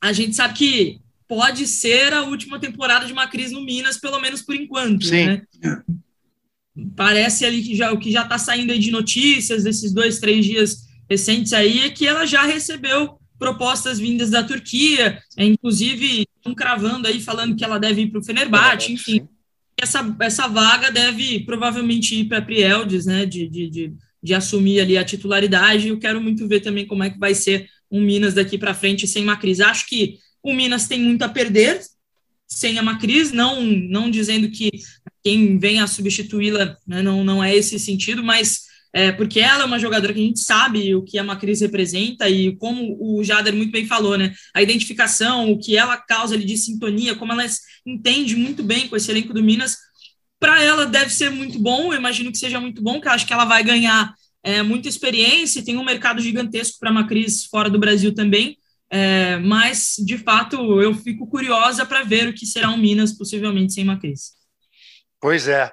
a 0.00 0.12
gente 0.12 0.36
sabe 0.36 0.54
que 0.54 1.00
pode 1.26 1.66
ser 1.66 2.12
a 2.12 2.24
última 2.24 2.58
temporada 2.58 3.06
de 3.06 3.14
uma 3.14 3.28
crise 3.28 3.54
no 3.54 3.64
Minas, 3.64 3.96
pelo 3.96 4.20
menos 4.20 4.42
por 4.42 4.54
enquanto. 4.54 5.06
Sim. 5.06 5.26
Né? 5.26 5.42
Parece 6.94 7.46
ali 7.46 7.62
que 7.62 7.74
já, 7.74 7.92
o 7.92 7.98
que 7.98 8.10
já 8.10 8.24
está 8.24 8.36
saindo 8.36 8.72
aí 8.72 8.78
de 8.78 8.90
notícias 8.90 9.64
desses 9.64 9.92
dois, 9.92 10.18
três 10.18 10.44
dias 10.44 10.83
recentes 11.08 11.52
aí 11.52 11.80
é 11.80 11.90
que 11.90 12.06
ela 12.06 12.26
já 12.26 12.42
recebeu 12.44 13.18
propostas 13.38 13.98
vindas 13.98 14.30
da 14.30 14.42
Turquia, 14.42 15.18
é, 15.36 15.44
inclusive 15.44 16.26
estão 16.36 16.54
cravando 16.54 17.08
aí, 17.08 17.20
falando 17.20 17.56
que 17.56 17.64
ela 17.64 17.78
deve 17.78 18.02
ir 18.02 18.10
para 18.10 18.20
o 18.20 18.24
Fenerbahçe, 18.24 18.92
enfim. 18.92 19.28
Essa, 19.80 20.16
essa 20.20 20.46
vaga 20.46 20.90
deve 20.90 21.40
provavelmente 21.40 22.14
ir 22.14 22.24
para 22.26 22.38
a 22.38 22.42
Prieldes, 22.42 23.06
né, 23.06 23.26
de, 23.26 23.48
de, 23.48 23.68
de, 23.68 23.92
de, 24.22 24.34
assumir 24.34 24.80
ali 24.80 24.96
a 24.96 25.04
titularidade. 25.04 25.88
Eu 25.88 25.98
quero 25.98 26.20
muito 26.20 26.46
ver 26.46 26.60
também 26.60 26.86
como 26.86 27.02
é 27.02 27.10
que 27.10 27.18
vai 27.18 27.34
ser 27.34 27.68
um 27.90 28.00
Minas 28.00 28.34
daqui 28.34 28.56
para 28.56 28.72
frente 28.72 29.06
sem 29.06 29.24
Macris. 29.24 29.60
Acho 29.60 29.86
que 29.86 30.18
o 30.42 30.54
Minas 30.54 30.86
tem 30.86 31.00
muito 31.00 31.22
a 31.22 31.28
perder 31.28 31.80
sem 32.46 32.78
a 32.78 32.82
Macris, 32.82 33.32
não, 33.32 33.62
não 33.62 34.10
dizendo 34.10 34.48
que 34.50 34.70
quem 35.22 35.58
vem 35.58 35.80
a 35.80 35.86
substituí-la 35.86 36.76
né, 36.86 37.02
não, 37.02 37.24
não 37.24 37.42
é 37.42 37.54
esse 37.54 37.78
sentido, 37.78 38.22
mas 38.22 38.64
é, 38.94 39.10
porque 39.10 39.40
ela 39.40 39.64
é 39.64 39.66
uma 39.66 39.78
jogadora 39.78 40.12
que 40.12 40.20
a 40.20 40.22
gente 40.22 40.38
sabe 40.38 40.94
o 40.94 41.02
que 41.02 41.18
a 41.18 41.24
Macris 41.24 41.60
representa 41.60 42.28
e 42.28 42.54
como 42.56 42.96
o 43.00 43.24
Jader 43.24 43.52
muito 43.52 43.72
bem 43.72 43.86
falou, 43.86 44.16
né? 44.16 44.32
A 44.54 44.62
identificação, 44.62 45.50
o 45.50 45.58
que 45.58 45.76
ela 45.76 45.96
causa 45.96 46.36
ali 46.36 46.44
de 46.44 46.56
sintonia, 46.56 47.16
como 47.16 47.32
ela 47.32 47.44
entende 47.84 48.36
muito 48.36 48.62
bem 48.62 48.86
com 48.86 48.94
esse 48.94 49.10
elenco 49.10 49.34
do 49.34 49.42
Minas, 49.42 49.76
para 50.38 50.62
ela 50.62 50.86
deve 50.86 51.10
ser 51.10 51.28
muito 51.28 51.58
bom, 51.58 51.92
eu 51.92 51.98
imagino 51.98 52.30
que 52.30 52.38
seja 52.38 52.60
muito 52.60 52.80
bom, 52.80 53.00
que 53.00 53.08
acho 53.08 53.26
que 53.26 53.32
ela 53.32 53.44
vai 53.44 53.64
ganhar 53.64 54.14
é, 54.44 54.62
muita 54.62 54.88
experiência, 54.88 55.64
tem 55.64 55.76
um 55.76 55.84
mercado 55.84 56.22
gigantesco 56.22 56.78
para 56.78 56.90
a 56.90 56.92
Macris 56.92 57.46
fora 57.46 57.68
do 57.68 57.80
Brasil 57.80 58.14
também, 58.14 58.56
é, 58.90 59.38
mas 59.38 59.96
de 60.06 60.18
fato 60.18 60.80
eu 60.80 60.94
fico 60.94 61.26
curiosa 61.26 61.84
para 61.84 62.04
ver 62.04 62.28
o 62.28 62.32
que 62.32 62.46
será 62.46 62.70
um 62.70 62.76
Minas 62.76 63.12
possivelmente 63.12 63.72
sem 63.72 63.84
Macris. 63.84 64.34
Pois 65.20 65.48
é. 65.48 65.72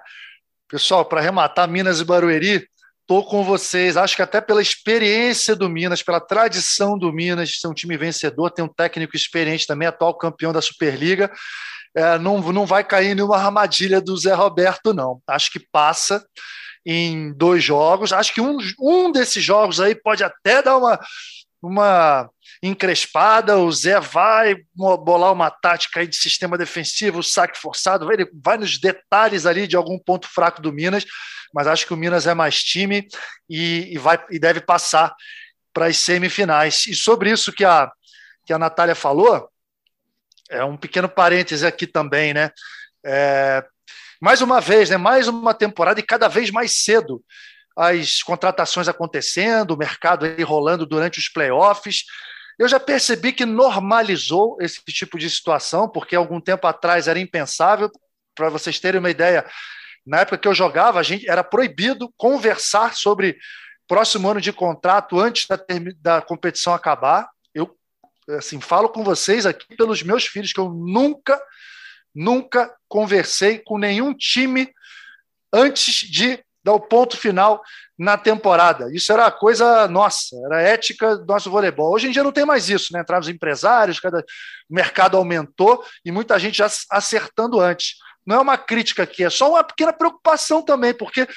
Pessoal, 0.67 1.03
para 1.05 1.19
arrematar 1.19 1.69
Minas 1.69 1.99
e 1.99 2.05
Barueri, 2.05 2.65
Estou 3.11 3.25
com 3.25 3.43
vocês. 3.43 3.97
Acho 3.97 4.15
que 4.15 4.21
até 4.21 4.39
pela 4.39 4.61
experiência 4.61 5.53
do 5.53 5.67
Minas, 5.67 6.01
pela 6.01 6.21
tradição 6.21 6.97
do 6.97 7.11
Minas, 7.11 7.59
ser 7.59 7.67
um 7.67 7.73
time 7.73 7.97
vencedor, 7.97 8.51
tem 8.51 8.63
um 8.63 8.69
técnico 8.69 9.17
experiente 9.17 9.67
também, 9.67 9.85
atual 9.85 10.17
campeão 10.17 10.53
da 10.53 10.61
Superliga. 10.61 11.29
É, 11.93 12.17
não, 12.17 12.39
não 12.53 12.65
vai 12.65 12.85
cair 12.85 13.13
nenhuma 13.13 13.35
armadilha 13.35 13.99
do 13.99 14.15
Zé 14.15 14.33
Roberto, 14.33 14.93
não. 14.93 15.21
Acho 15.27 15.51
que 15.51 15.59
passa 15.59 16.25
em 16.85 17.33
dois 17.33 17.61
jogos. 17.61 18.13
Acho 18.13 18.33
que 18.33 18.39
um, 18.39 18.57
um 18.79 19.11
desses 19.11 19.43
jogos 19.43 19.81
aí 19.81 19.93
pode 19.93 20.23
até 20.23 20.63
dar 20.63 20.77
uma, 20.77 20.97
uma 21.61 22.29
encrespada. 22.61 23.57
O 23.57 23.71
Zé 23.71 23.99
vai 23.99 24.55
bolar 24.75 25.31
uma 25.31 25.49
tática 25.49 25.99
aí 25.99 26.07
de 26.07 26.15
sistema 26.15 26.57
defensivo, 26.57 27.23
saque 27.23 27.57
forçado, 27.59 28.05
vai, 28.05 28.17
vai 28.33 28.57
nos 28.57 28.79
detalhes 28.79 29.45
ali 29.45 29.67
de 29.67 29.75
algum 29.75 29.97
ponto 29.97 30.27
fraco 30.27 30.61
do 30.61 30.71
Minas 30.71 31.05
mas 31.53 31.67
acho 31.67 31.85
que 31.85 31.93
o 31.93 31.97
Minas 31.97 32.27
é 32.27 32.33
mais 32.33 32.63
time 32.63 33.07
e, 33.49 33.93
e 33.93 33.97
vai, 33.97 34.23
e 34.29 34.39
deve 34.39 34.61
passar 34.61 35.13
para 35.73 35.87
as 35.87 35.97
semifinais. 35.97 36.87
E 36.87 36.95
sobre 36.95 37.31
isso 37.31 37.51
que 37.51 37.65
a, 37.65 37.91
que 38.45 38.53
a 38.53 38.59
Natália 38.59 38.95
falou, 38.95 39.49
é 40.49 40.63
um 40.63 40.77
pequeno 40.77 41.09
parêntese 41.09 41.65
aqui 41.65 41.87
também, 41.87 42.33
né? 42.33 42.51
É, 43.05 43.63
mais 44.21 44.41
uma 44.41 44.59
vez, 44.59 44.89
né? 44.89 44.97
Mais 44.97 45.27
uma 45.27 45.53
temporada 45.53 45.99
e 45.99 46.03
cada 46.03 46.27
vez 46.27 46.51
mais 46.51 46.83
cedo 46.83 47.23
as 47.75 48.21
contratações 48.21 48.87
acontecendo, 48.87 49.71
o 49.71 49.77
mercado 49.77 50.25
aí 50.25 50.43
rolando 50.43 50.85
durante 50.85 51.19
os 51.19 51.29
playoffs. 51.29 52.03
Eu 52.61 52.67
já 52.67 52.79
percebi 52.79 53.33
que 53.33 53.43
normalizou 53.43 54.55
esse 54.61 54.79
tipo 54.85 55.17
de 55.17 55.27
situação, 55.27 55.89
porque 55.89 56.15
algum 56.15 56.39
tempo 56.39 56.67
atrás 56.67 57.07
era 57.07 57.19
impensável. 57.19 57.89
Para 58.35 58.49
vocês 58.49 58.79
terem 58.79 58.99
uma 58.99 59.09
ideia, 59.09 59.43
na 60.05 60.19
época 60.19 60.37
que 60.37 60.47
eu 60.47 60.53
jogava, 60.53 60.99
a 60.99 61.03
gente 61.03 61.27
era 61.27 61.43
proibido 61.43 62.13
conversar 62.15 62.93
sobre 62.93 63.35
próximo 63.87 64.29
ano 64.29 64.39
de 64.39 64.53
contrato 64.53 65.19
antes 65.19 65.47
da, 65.47 65.59
da 65.99 66.21
competição 66.21 66.71
acabar. 66.71 67.27
Eu, 67.51 67.75
assim, 68.37 68.61
falo 68.61 68.89
com 68.89 69.03
vocês 69.03 69.47
aqui 69.47 69.75
pelos 69.75 70.03
meus 70.03 70.27
filhos, 70.27 70.53
que 70.53 70.59
eu 70.59 70.69
nunca, 70.69 71.41
nunca 72.13 72.71
conversei 72.87 73.57
com 73.57 73.79
nenhum 73.79 74.13
time 74.13 74.71
antes 75.51 76.07
de 76.07 76.45
dar 76.63 76.73
o 76.73 76.79
ponto 76.79 77.17
final 77.17 77.61
na 77.97 78.17
temporada. 78.17 78.93
Isso 78.93 79.11
era 79.11 79.31
coisa 79.31 79.87
nossa, 79.87 80.35
era 80.45 80.61
ética 80.61 81.17
do 81.17 81.25
nosso 81.25 81.49
voleibol. 81.49 81.93
Hoje 81.93 82.07
em 82.07 82.11
dia 82.11 82.23
não 82.23 82.31
tem 82.31 82.45
mais 82.45 82.69
isso, 82.69 82.93
né? 82.93 83.01
Entraram 83.01 83.21
os 83.21 83.29
empresários, 83.29 83.99
cada... 83.99 84.19
o 84.19 84.73
mercado 84.73 85.17
aumentou 85.17 85.83
e 86.05 86.11
muita 86.11 86.37
gente 86.39 86.57
já 86.57 86.69
acertando 86.89 87.59
antes. 87.59 87.95
Não 88.25 88.37
é 88.37 88.39
uma 88.39 88.57
crítica 88.57 89.03
aqui, 89.03 89.23
é 89.23 89.29
só 89.29 89.49
uma 89.49 89.63
pequena 89.63 89.91
preocupação 89.91 90.61
também, 90.61 90.93
porque, 90.93 91.27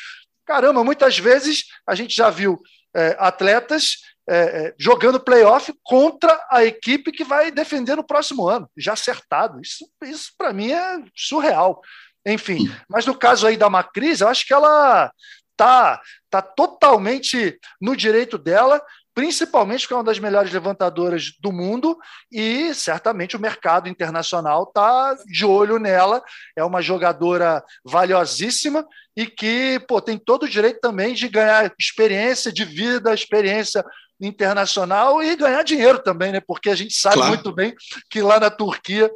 caramba, 0.44 0.84
muitas 0.84 1.18
vezes 1.18 1.64
a 1.86 1.94
gente 1.94 2.14
já 2.14 2.28
viu 2.28 2.60
é, 2.94 3.16
atletas 3.18 3.96
é, 4.28 4.36
é, 4.36 4.74
jogando 4.78 5.20
playoff 5.20 5.72
contra 5.82 6.38
a 6.50 6.64
equipe 6.64 7.12
que 7.12 7.24
vai 7.24 7.50
defender 7.50 7.96
no 7.96 8.06
próximo 8.06 8.48
ano, 8.48 8.68
já 8.76 8.94
acertado. 8.94 9.60
Isso, 9.60 9.86
isso 10.02 10.32
para 10.36 10.52
mim 10.52 10.72
é 10.72 10.98
surreal. 11.14 11.80
Enfim, 12.26 12.70
mas 12.88 13.04
no 13.04 13.14
caso 13.14 13.46
aí 13.46 13.56
da 13.56 13.68
Macris, 13.68 14.20
eu 14.20 14.28
acho 14.28 14.46
que 14.46 14.54
ela 14.54 15.12
tá, 15.56 16.00
tá 16.30 16.42
totalmente 16.42 17.58
no 17.80 17.94
direito 17.94 18.38
dela, 18.38 18.80
principalmente 19.14 19.82
porque 19.82 19.94
é 19.94 19.96
uma 19.96 20.04
das 20.04 20.18
melhores 20.18 20.52
levantadoras 20.52 21.32
do 21.40 21.52
mundo 21.52 21.96
e 22.32 22.74
certamente 22.74 23.36
o 23.36 23.40
mercado 23.40 23.88
internacional 23.88 24.64
está 24.64 25.16
de 25.26 25.44
olho 25.44 25.78
nela. 25.78 26.22
É 26.56 26.64
uma 26.64 26.82
jogadora 26.82 27.62
valiosíssima 27.84 28.84
e 29.16 29.26
que 29.26 29.80
pô, 29.86 30.00
tem 30.00 30.18
todo 30.18 30.42
o 30.44 30.48
direito 30.48 30.80
também 30.80 31.14
de 31.14 31.28
ganhar 31.28 31.72
experiência 31.78 32.52
de 32.52 32.64
vida, 32.64 33.14
experiência 33.14 33.84
internacional 34.20 35.22
e 35.22 35.36
ganhar 35.36 35.62
dinheiro 35.62 35.98
também, 35.98 36.32
né? 36.32 36.40
Porque 36.40 36.70
a 36.70 36.74
gente 36.74 36.94
sabe 36.94 37.16
claro. 37.16 37.32
muito 37.32 37.52
bem 37.52 37.74
que 38.10 38.22
lá 38.22 38.38
na 38.38 38.50
Turquia 38.50 39.10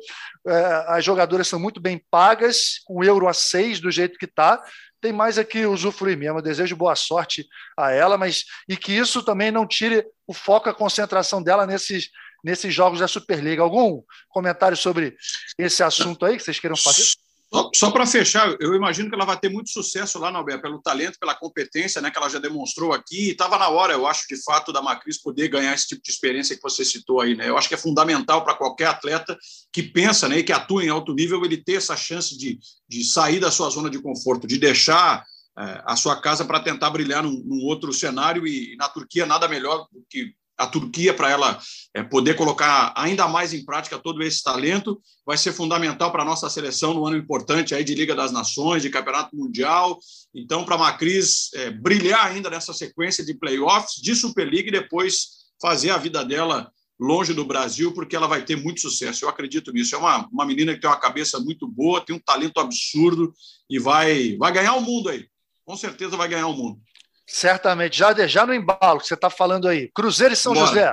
é, 0.47 0.85
as 0.89 1.05
jogadoras 1.05 1.49
são 1.49 1.59
muito 1.59 1.81
bem 1.81 2.03
pagas, 2.11 2.81
com 2.85 3.05
euro 3.05 3.29
a 3.29 3.33
seis 3.33 3.81
do 3.81 3.91
jeito 3.91 4.19
que 4.19 4.27
está 4.27 4.63
tem 5.01 5.13
mais 5.13 5.39
aqui 5.39 5.65
usufruir 5.65 6.19
mesmo. 6.19 6.39
Eu 6.39 6.43
desejo 6.43 6.77
boa 6.77 6.95
sorte 6.97 7.47
a 7.79 7.91
ela, 7.93 8.19
mas 8.19 8.45
e 8.69 8.77
que 8.77 8.93
isso 8.93 9.23
também 9.23 9.51
não 9.51 9.67
tire 9.67 10.05
o 10.27 10.35
foco, 10.35 10.69
a 10.69 10.75
concentração 10.75 11.43
dela 11.43 11.67
nesses, 11.67 12.11
nesses 12.43 12.75
jogos 12.75 13.01
da 13.01 13.09
Superliga. 13.09 13.63
Algum 13.63 14.03
comentário 14.29 14.77
sobre 14.77 15.17
esse 15.57 15.83
assunto 15.83 16.25
aí 16.25 16.37
que 16.37 16.43
vocês 16.43 16.59
queiram 16.59 16.77
fazer? 16.77 17.05
Só, 17.53 17.71
só 17.75 17.91
para 17.91 18.07
fechar, 18.07 18.55
eu 18.61 18.75
imagino 18.75 19.09
que 19.09 19.15
ela 19.15 19.25
vai 19.25 19.39
ter 19.39 19.49
muito 19.49 19.71
sucesso 19.71 20.19
lá, 20.19 20.31
Alberto, 20.31 20.63
pelo 20.63 20.83
talento, 20.83 21.19
pela 21.19 21.35
competência 21.35 22.01
né, 22.03 22.11
que 22.11 22.19
ela 22.19 22.29
já 22.29 22.39
demonstrou 22.39 22.93
aqui. 22.93 23.31
Estava 23.31 23.57
na 23.59 23.69
hora, 23.69 23.95
eu 23.95 24.07
acho, 24.07 24.27
de 24.29 24.43
fato, 24.43 24.73
da 24.73 24.83
Macris 24.83 25.21
poder 25.21 25.49
ganhar 25.49 25.75
esse 25.75 25.89
tipo 25.89 26.03
de 26.03 26.11
experiência 26.11 26.55
que 26.55 26.63
você 26.63 26.85
citou 26.85 27.21
aí. 27.21 27.35
Né? 27.35 27.49
Eu 27.49 27.57
acho 27.57 27.69
que 27.69 27.75
é 27.75 27.79
fundamental 27.79 28.45
para 28.45 28.55
qualquer 28.55 28.89
atleta 28.89 29.37
que 29.73 29.83
pensa 29.83 30.29
né, 30.29 30.39
e 30.39 30.45
que 30.45 30.53
atua 30.53 30.85
em 30.85 30.91
alto 30.91 31.15
nível 31.15 31.43
ele 31.43 31.57
ter 31.57 31.75
essa 31.75 31.97
chance 31.97 32.37
de, 32.37 32.59
de 32.87 33.03
sair 33.03 33.41
da 33.41 33.51
sua 33.51 33.71
zona 33.71 33.89
de 33.89 34.01
conforto, 34.01 34.47
de 34.47 34.59
deixar 34.59 35.25
é, 35.59 35.83
a 35.87 35.97
sua 35.97 36.21
casa 36.21 36.45
para 36.45 36.61
tentar 36.61 36.91
brilhar 36.91 37.23
num, 37.23 37.43
num, 37.45 37.65
outro 37.65 37.95
cenário. 37.95 38.47
E, 38.47 38.75
e 38.75 38.77
na 38.77 38.89
Turquia, 38.91 39.25
nada 39.25 39.49
melhor 39.49 39.87
do 39.91 40.05
que 40.11 40.35
a 40.59 40.67
Turquia 40.67 41.15
para 41.15 41.31
ela 41.31 41.59
é, 41.95 42.03
poder 42.03 42.35
colocar 42.35 42.93
ainda 42.97 43.29
mais 43.29 43.55
em 43.55 43.65
prática 43.65 43.99
todo 43.99 44.23
esse 44.23 44.43
talento 44.43 45.01
vai 45.25 45.39
ser 45.39 45.53
fundamental 45.53 46.11
para 46.11 46.23
a 46.23 46.27
nossa 46.27 46.51
seleção 46.51 46.93
no 46.93 47.07
ano 47.07 47.17
importante 47.17 47.75
aí 47.75 47.85
de 47.85 47.95
Liga 47.95 48.15
das 48.15 48.33
Nações, 48.33 48.83
de 48.83 48.91
Campeonato 48.91 49.37
Mundial. 49.37 49.99
Então, 50.35 50.65
para 50.65 50.75
a 50.75 50.79
Macris 50.79 51.51
é, 51.55 51.71
brilhar 51.71 52.27
ainda 52.27 52.51
nessa 52.51 52.75
sequência 52.75 53.25
de 53.25 53.35
playoffs, 53.35 54.03
de 54.03 54.15
Superliga 54.15 54.69
e 54.69 54.73
depois 54.73 55.39
fazer 55.61 55.91
a 55.91 55.97
vida 55.97 56.25
dela 56.25 56.71
longe 56.99 57.33
do 57.33 57.45
Brasil, 57.45 57.93
porque 57.93 58.17
ela 58.17 58.27
vai 58.27 58.45
ter 58.45 58.57
muito 58.57 58.81
sucesso. 58.81 59.25
Eu 59.25 59.29
acredito 59.29 59.73
nisso. 59.73 59.95
É 59.95 59.99
uma, 59.99 60.27
uma 60.33 60.45
menina 60.45 60.75
que 60.75 60.81
tem 60.81 60.91
uma 60.91 60.99
cabeça 60.99 61.39
muito 61.39 61.69
boa, 61.69 62.01
tem 62.01 62.17
um 62.17 62.21
talento 62.21 62.59
absurdo 62.59 63.33
e 63.71 63.79
vai, 63.79 64.37
vai 64.37 64.53
ganhar 64.53 64.75
o 64.75 64.81
mundo 64.81 65.09
aí. 65.09 65.29
Com 65.65 65.77
certeza 65.77 66.17
vai 66.17 66.29
ganhar 66.29 66.49
o 66.49 66.57
mundo. 66.57 66.81
Certamente. 67.29 67.99
Já, 67.99 68.15
já 68.27 68.47
no 68.47 68.55
embalo 68.55 68.99
que 68.99 69.07
você 69.07 69.15
está 69.15 69.29
falando 69.29 69.69
aí. 69.69 69.91
Cruzeiro 69.95 70.33
e 70.33 70.37
São 70.37 70.55
Bora. 70.55 70.67
José. 70.67 70.93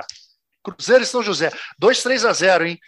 Cruzeiro 0.62 1.02
e 1.02 1.06
São 1.06 1.22
José. 1.22 1.50
2, 1.78 2.02
3 2.02 2.24
a 2.26 2.32
0, 2.32 2.66
hein? 2.66 2.78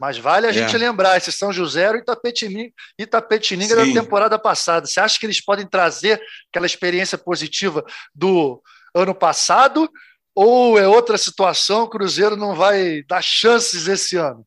Mas 0.00 0.18
vale 0.18 0.46
a 0.46 0.50
é. 0.50 0.52
gente 0.52 0.76
lembrar, 0.76 1.16
esse 1.16 1.30
São 1.30 1.52
José 1.52 1.88
e 1.94 1.98
Itapetininga, 1.98 2.72
Itapetininga 2.98 3.76
da 3.76 3.84
temporada 3.84 4.38
passada. 4.38 4.86
Você 4.86 4.98
acha 4.98 5.18
que 5.18 5.26
eles 5.26 5.40
podem 5.40 5.66
trazer 5.66 6.20
aquela 6.50 6.66
experiência 6.66 7.16
positiva 7.16 7.84
do 8.12 8.60
ano 8.92 9.14
passado? 9.14 9.88
Ou 10.34 10.78
é 10.78 10.88
outra 10.88 11.16
situação, 11.16 11.84
o 11.84 11.88
Cruzeiro 11.88 12.36
não 12.36 12.54
vai 12.54 13.02
dar 13.04 13.22
chances 13.22 13.86
esse 13.86 14.16
ano? 14.16 14.44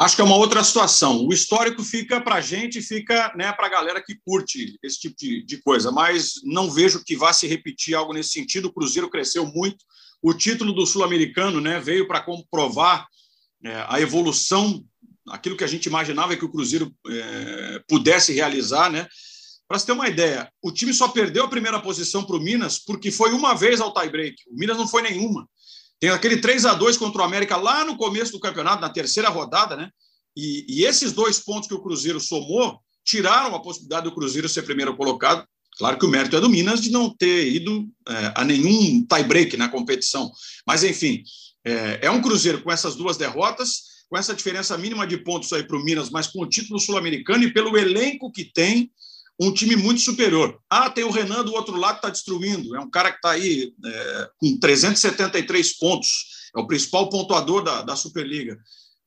Acho 0.00 0.16
que 0.16 0.22
é 0.22 0.24
uma 0.24 0.36
outra 0.36 0.64
situação. 0.64 1.26
O 1.26 1.30
histórico 1.30 1.84
fica 1.84 2.22
para 2.22 2.36
a 2.36 2.40
gente, 2.40 2.80
fica 2.80 3.34
né, 3.36 3.52
para 3.52 3.66
a 3.66 3.68
galera 3.68 4.02
que 4.02 4.14
curte 4.24 4.78
esse 4.82 4.98
tipo 4.98 5.14
de, 5.14 5.44
de, 5.44 5.58
coisa, 5.58 5.92
mas 5.92 6.40
não 6.42 6.70
vejo 6.70 7.04
que 7.04 7.14
vá 7.14 7.34
se 7.34 7.46
repetir 7.46 7.94
algo 7.94 8.14
nesse 8.14 8.30
sentido. 8.30 8.68
O 8.68 8.72
Cruzeiro 8.72 9.10
cresceu 9.10 9.44
muito. 9.44 9.84
O 10.22 10.32
título 10.32 10.72
do 10.72 10.86
Sul-Americano 10.86 11.60
né, 11.60 11.78
veio 11.78 12.08
para 12.08 12.22
comprovar 12.22 13.06
é, 13.62 13.84
a 13.90 14.00
evolução, 14.00 14.82
aquilo 15.28 15.54
que 15.54 15.64
a 15.64 15.68
gente 15.68 15.84
imaginava 15.84 16.34
que 16.34 16.46
o 16.46 16.50
Cruzeiro 16.50 16.90
é, 17.06 17.82
pudesse 17.86 18.32
realizar. 18.32 18.90
Né? 18.90 19.06
Para 19.68 19.78
você 19.78 19.84
ter 19.84 19.92
uma 19.92 20.08
ideia, 20.08 20.50
o 20.62 20.72
time 20.72 20.94
só 20.94 21.08
perdeu 21.08 21.44
a 21.44 21.48
primeira 21.48 21.78
posição 21.78 22.24
para 22.24 22.36
o 22.36 22.40
Minas 22.40 22.78
porque 22.78 23.10
foi 23.10 23.32
uma 23.32 23.52
vez 23.52 23.82
ao 23.82 23.92
tie-break. 23.92 24.36
O 24.50 24.56
Minas 24.56 24.78
não 24.78 24.88
foi 24.88 25.02
nenhuma. 25.02 25.46
Tem 26.00 26.08
aquele 26.08 26.38
3 26.38 26.64
a 26.64 26.72
2 26.72 26.96
contra 26.96 27.20
o 27.20 27.24
América 27.24 27.56
lá 27.56 27.84
no 27.84 27.96
começo 27.96 28.32
do 28.32 28.40
campeonato, 28.40 28.80
na 28.80 28.88
terceira 28.88 29.28
rodada, 29.28 29.76
né? 29.76 29.90
E, 30.34 30.64
e, 30.66 30.84
esses 30.84 31.12
dois 31.12 31.38
pontos 31.38 31.68
que 31.68 31.74
o 31.74 31.82
Cruzeiro 31.82 32.18
somou 32.18 32.80
tiraram 33.04 33.54
a 33.54 33.60
possibilidade 33.60 34.04
do 34.04 34.14
Cruzeiro 34.14 34.48
ser 34.48 34.62
primeiro 34.62 34.96
colocado. 34.96 35.44
Claro 35.76 35.98
que 35.98 36.06
o 36.06 36.08
mérito 36.08 36.36
é 36.36 36.40
do 36.40 36.48
Minas 36.48 36.80
de 36.80 36.90
não 36.90 37.14
ter 37.14 37.52
ido 37.52 37.86
é, 38.08 38.32
a 38.34 38.44
nenhum 38.44 39.04
tie-break 39.04 39.56
na 39.56 39.68
competição. 39.68 40.30
Mas, 40.66 40.84
enfim, 40.84 41.22
é, 41.64 42.00
é 42.02 42.10
um 42.10 42.22
Cruzeiro 42.22 42.62
com 42.62 42.70
essas 42.70 42.94
duas 42.94 43.16
derrotas, 43.16 43.82
com 44.08 44.16
essa 44.16 44.34
diferença 44.34 44.78
mínima 44.78 45.06
de 45.06 45.18
pontos 45.18 45.52
aí 45.52 45.64
para 45.64 45.76
o 45.76 45.84
Minas, 45.84 46.10
mas 46.10 46.26
com 46.26 46.42
o 46.42 46.48
título 46.48 46.78
sul-americano 46.78 47.44
e 47.44 47.52
pelo 47.52 47.76
elenco 47.76 48.30
que 48.30 48.44
tem, 48.44 48.90
um 49.40 49.52
time 49.52 49.74
muito 49.74 50.02
superior. 50.02 50.60
Ah, 50.68 50.90
tem 50.90 51.02
o 51.02 51.10
Renan 51.10 51.42
do 51.42 51.54
outro 51.54 51.76
lado 51.76 51.94
que 51.94 51.98
está 51.98 52.10
destruindo. 52.10 52.76
É 52.76 52.80
um 52.80 52.90
cara 52.90 53.10
que 53.10 53.16
está 53.16 53.30
aí 53.30 53.72
é, 53.84 54.28
com 54.38 54.58
373 54.58 55.78
pontos. 55.78 56.50
É 56.54 56.60
o 56.60 56.66
principal 56.66 57.08
pontuador 57.08 57.62
da, 57.62 57.80
da 57.80 57.96
Superliga. 57.96 58.58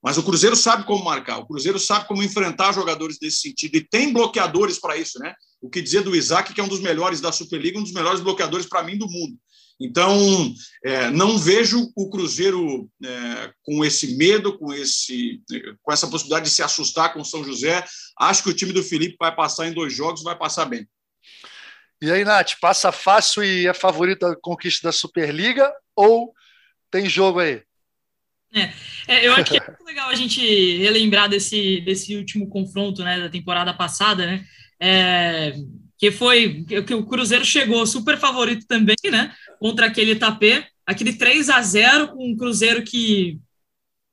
Mas 0.01 0.17
o 0.17 0.23
Cruzeiro 0.23 0.55
sabe 0.55 0.85
como 0.85 1.05
marcar, 1.05 1.37
o 1.37 1.45
Cruzeiro 1.45 1.79
sabe 1.79 2.07
como 2.07 2.21
enfrentar 2.21 2.73
jogadores 2.73 3.17
nesse 3.21 3.37
sentido. 3.37 3.75
E 3.75 3.87
tem 3.87 4.11
bloqueadores 4.11 4.77
para 4.77 4.97
isso, 4.97 5.17
né? 5.19 5.33
O 5.61 5.69
que 5.69 5.81
dizer 5.81 6.01
do 6.01 6.13
Isaac, 6.13 6.53
que 6.53 6.59
é 6.59 6.63
um 6.63 6.67
dos 6.67 6.81
melhores 6.81 7.21
da 7.21 7.31
Superliga, 7.31 7.79
um 7.79 7.83
dos 7.83 7.93
melhores 7.93 8.19
bloqueadores 8.19 8.65
para 8.65 8.83
mim 8.83 8.97
do 8.97 9.09
mundo. 9.09 9.37
Então, 9.83 10.55
é, 10.81 11.09
não 11.09 11.37
vejo 11.37 11.91
o 11.93 12.09
Cruzeiro 12.09 12.89
é, 13.03 13.51
com 13.63 13.83
esse 13.83 14.15
medo, 14.15 14.57
com, 14.57 14.73
esse, 14.73 15.41
com 15.81 15.91
essa 15.91 16.07
possibilidade 16.07 16.45
de 16.45 16.55
se 16.55 16.63
assustar 16.63 17.13
com 17.13 17.19
o 17.19 17.25
São 17.25 17.43
José. 17.43 17.83
Acho 18.17 18.43
que 18.43 18.49
o 18.49 18.53
time 18.53 18.71
do 18.71 18.81
Felipe 18.81 19.17
vai 19.19 19.35
passar 19.35 19.67
em 19.67 19.73
dois 19.73 19.93
jogos, 19.93 20.23
vai 20.23 20.37
passar 20.37 20.65
bem. 20.65 20.87
E 22.01 22.09
aí, 22.09 22.23
Nath, 22.23 22.53
passa 22.61 22.93
fácil 22.93 23.43
e 23.43 23.67
é 23.67 23.73
favorita 23.73 24.31
a 24.31 24.35
conquista 24.37 24.87
da 24.87 24.93
Superliga 24.93 25.69
ou 25.93 26.33
tem 26.89 27.09
jogo 27.09 27.39
aí? 27.39 27.61
É, 28.53 28.71
é, 29.07 29.27
eu 29.27 29.33
acho 29.33 29.51
que 29.51 29.57
é 29.57 29.67
muito 29.67 29.83
legal 29.83 30.09
a 30.09 30.15
gente 30.15 30.77
relembrar 30.77 31.27
desse, 31.27 31.81
desse 31.81 32.15
último 32.15 32.47
confronto 32.47 33.03
né, 33.03 33.19
da 33.19 33.29
temporada 33.29 33.73
passada, 33.73 34.25
né? 34.25 34.45
É, 34.79 35.53
que 36.03 36.11
foi 36.11 36.65
que 36.65 36.93
o 36.93 37.05
Cruzeiro 37.05 37.45
chegou 37.45 37.87
super 37.87 38.17
favorito 38.17 38.67
também, 38.67 38.97
né? 39.05 39.33
Contra 39.63 39.85
aquele 39.85 40.11
Itapê, 40.11 40.65
aquele 40.85 41.13
3 41.13 41.49
a 41.49 41.61
0 41.61 42.09
com 42.09 42.31
um 42.31 42.35
Cruzeiro 42.35 42.83
que 42.83 43.39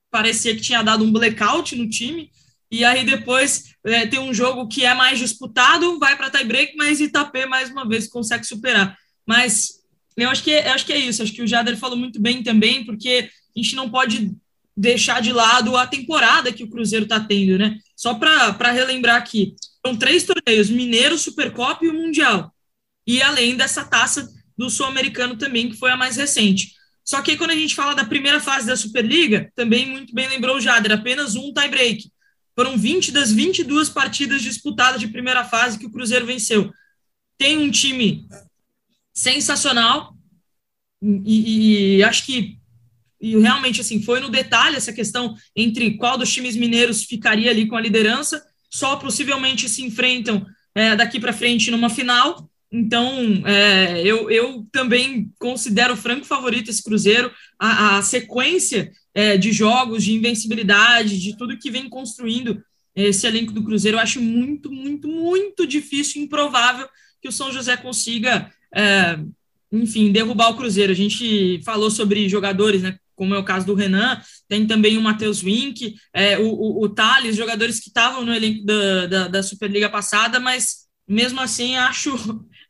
parecia 0.09 0.55
que 0.55 0.63
tinha 0.63 0.81
dado 0.81 1.03
um 1.03 1.11
blackout 1.11 1.75
no 1.75 1.91
time. 1.91 2.31
E 2.71 2.85
aí 2.85 3.05
depois 3.05 3.75
é, 3.85 4.07
tem 4.07 4.21
um 4.21 4.33
jogo 4.33 4.69
que 4.69 4.85
é 4.85 4.95
mais 4.95 5.19
disputado, 5.19 5.99
vai 5.99 6.17
para 6.17 6.31
tie 6.31 6.45
break, 6.45 6.77
mas 6.77 7.01
Itapê 7.01 7.47
mais 7.47 7.69
uma 7.69 7.85
vez 7.85 8.07
consegue 8.07 8.45
superar. 8.45 8.97
Mas 9.27 9.81
eu 10.17 10.31
acho 10.31 10.45
que 10.45 10.53
eu 10.53 10.71
acho 10.71 10.87
que 10.87 10.93
é 10.93 10.99
isso. 10.99 11.21
Acho 11.21 11.33
que 11.33 11.43
o 11.43 11.49
Jader 11.49 11.77
falou 11.77 11.99
muito 11.99 12.21
bem 12.21 12.45
também, 12.45 12.87
porque 12.87 13.29
a 13.57 13.61
gente 13.61 13.75
não 13.75 13.91
pode 13.91 14.31
deixar 14.77 15.21
de 15.21 15.33
lado 15.33 15.77
a 15.77 15.85
temporada 15.85 16.53
que 16.53 16.63
o 16.63 16.71
Cruzeiro 16.71 17.07
está 17.07 17.19
tendo, 17.19 17.59
né? 17.59 17.77
Só 17.97 18.15
para 18.15 18.71
relembrar 18.71 19.17
aqui, 19.17 19.57
são 19.85 19.97
três 19.97 20.23
torneios: 20.23 20.71
Mineiro, 20.71 21.19
Supercopa 21.19 21.85
e 21.85 21.89
o 21.89 21.95
Mundial. 21.95 22.55
E 23.05 23.21
além 23.21 23.57
dessa 23.57 23.85
taça 23.85 24.29
do 24.61 24.69
Sul-Americano 24.69 25.37
também, 25.37 25.71
que 25.71 25.77
foi 25.77 25.91
a 25.91 25.97
mais 25.97 26.19
recente. 26.19 26.75
Só 27.03 27.23
que 27.23 27.35
quando 27.35 27.53
a 27.53 27.57
gente 27.57 27.75
fala 27.75 27.95
da 27.95 28.05
primeira 28.05 28.39
fase 28.39 28.67
da 28.67 28.77
Superliga, 28.77 29.51
também 29.57 29.87
muito 29.87 30.15
bem 30.15 30.29
lembrou 30.29 30.57
o 30.57 30.61
Jader, 30.61 30.93
apenas 30.93 31.35
um 31.35 31.51
tie-break. 31.51 32.11
Foram 32.55 32.77
20 32.77 33.11
das 33.11 33.33
22 33.33 33.89
partidas 33.89 34.43
disputadas 34.43 35.01
de 35.01 35.09
primeira 35.09 35.45
fase 35.45 35.79
que 35.79 35.87
o 35.87 35.91
Cruzeiro 35.91 36.27
venceu. 36.27 36.71
Tem 37.39 37.57
um 37.57 37.71
time 37.71 38.29
sensacional 39.15 40.15
e, 41.03 41.97
e 41.97 42.03
acho 42.05 42.27
que 42.27 42.59
e 43.19 43.39
realmente 43.39 43.81
assim 43.81 44.03
foi 44.03 44.21
no 44.21 44.29
detalhe 44.29 44.77
essa 44.77 44.93
questão 44.93 45.35
entre 45.57 45.97
qual 45.97 46.19
dos 46.19 46.33
times 46.33 46.55
mineiros 46.55 47.05
ficaria 47.05 47.51
ali 47.51 47.67
com 47.67 47.77
a 47.77 47.81
liderança. 47.81 48.43
Só 48.71 48.97
possivelmente 48.97 49.71
se 49.71 49.83
enfrentam 49.83 50.47
é, 50.75 50.95
daqui 50.95 51.19
para 51.19 51.33
frente 51.33 51.71
numa 51.71 51.89
final. 51.89 52.50
Então, 52.73 53.43
é, 53.47 54.01
eu, 54.03 54.31
eu 54.31 54.67
também 54.71 55.33
considero 55.39 55.97
franco 55.97 56.25
favorito 56.25 56.71
esse 56.71 56.83
Cruzeiro. 56.83 57.31
A, 57.59 57.99
a 57.99 58.03
sequência 58.03 58.93
é, 59.13 59.37
de 59.37 59.53
jogos, 59.53 60.05
de 60.05 60.13
invencibilidade, 60.13 61.19
de 61.19 61.37
tudo 61.37 61.59
que 61.59 61.71
vem 61.71 61.89
construindo 61.89 62.63
esse 62.95 63.27
elenco 63.27 63.53
do 63.53 63.63
Cruzeiro, 63.63 63.97
eu 63.97 64.03
acho 64.03 64.21
muito, 64.21 64.71
muito, 64.71 65.09
muito 65.09 65.67
difícil, 65.67 66.23
improvável 66.23 66.89
que 67.21 67.29
o 67.29 67.33
São 67.33 67.53
José 67.53 67.77
consiga, 67.77 68.51
é, 68.75 69.19
enfim, 69.73 70.11
derrubar 70.13 70.51
o 70.51 70.57
Cruzeiro. 70.57 70.93
A 70.93 70.97
gente 70.97 71.61
falou 71.65 71.91
sobre 71.91 72.29
jogadores, 72.29 72.83
né? 72.83 72.99
Como 73.15 73.35
é 73.35 73.39
o 73.39 73.45
caso 73.45 73.67
do 73.67 73.75
Renan, 73.75 74.19
tem 74.49 74.67
também 74.67 74.97
o 74.97 75.03
Matheus 75.03 75.43
Wink, 75.43 75.95
é, 76.15 76.39
o, 76.39 76.47
o, 76.47 76.85
o 76.85 76.89
Thales, 76.89 77.37
jogadores 77.37 77.79
que 77.79 77.89
estavam 77.89 78.25
no 78.25 78.35
elenco 78.35 78.65
da, 78.65 79.07
da, 79.07 79.29
da 79.29 79.43
Superliga 79.43 79.91
passada, 79.91 80.41
mas 80.41 80.87
mesmo 81.07 81.39
assim 81.39 81.77
acho 81.77 82.17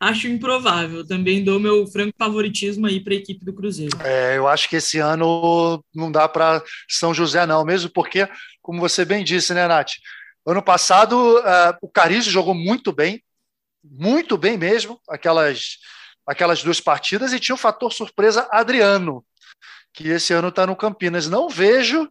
acho 0.01 0.26
improvável. 0.26 1.07
Também 1.07 1.44
dou 1.44 1.61
meu 1.61 1.86
franco 1.86 2.14
favoritismo 2.18 2.86
aí 2.86 2.98
para 2.98 3.12
a 3.12 3.16
equipe 3.16 3.44
do 3.44 3.53
Cruzeiro. 3.53 3.96
É, 4.03 4.38
eu 4.38 4.48
acho 4.48 4.68
que 4.68 4.76
esse 4.76 4.98
ano 4.98 5.84
não 5.94 6.11
dá 6.11 6.26
para 6.26 6.62
São 6.88 7.12
José, 7.12 7.44
não, 7.44 7.64
mesmo 7.64 7.90
porque, 7.90 8.26
como 8.62 8.80
você 8.80 9.05
bem 9.05 9.22
disse, 9.22 9.53
né, 9.53 9.68
Nath? 9.68 9.92
Ano 10.46 10.62
passado, 10.62 11.38
uh, 11.38 11.76
o 11.82 11.88
Carizio 11.88 12.32
jogou 12.32 12.55
muito 12.55 12.92
bem, 12.92 13.22
muito 13.84 14.38
bem 14.38 14.57
mesmo, 14.57 15.01
aquelas, 15.09 15.76
aquelas 16.26 16.62
duas 16.62 16.80
partidas, 16.80 17.32
e 17.32 17.38
tinha 17.38 17.55
o 17.55 17.59
fator 17.59 17.92
surpresa 17.92 18.48
Adriano, 18.51 19.24
que 19.92 20.09
esse 20.09 20.32
ano 20.32 20.48
está 20.48 20.66
no 20.66 20.76
Campinas. 20.76 21.28
Não 21.28 21.48
vejo 21.48 22.11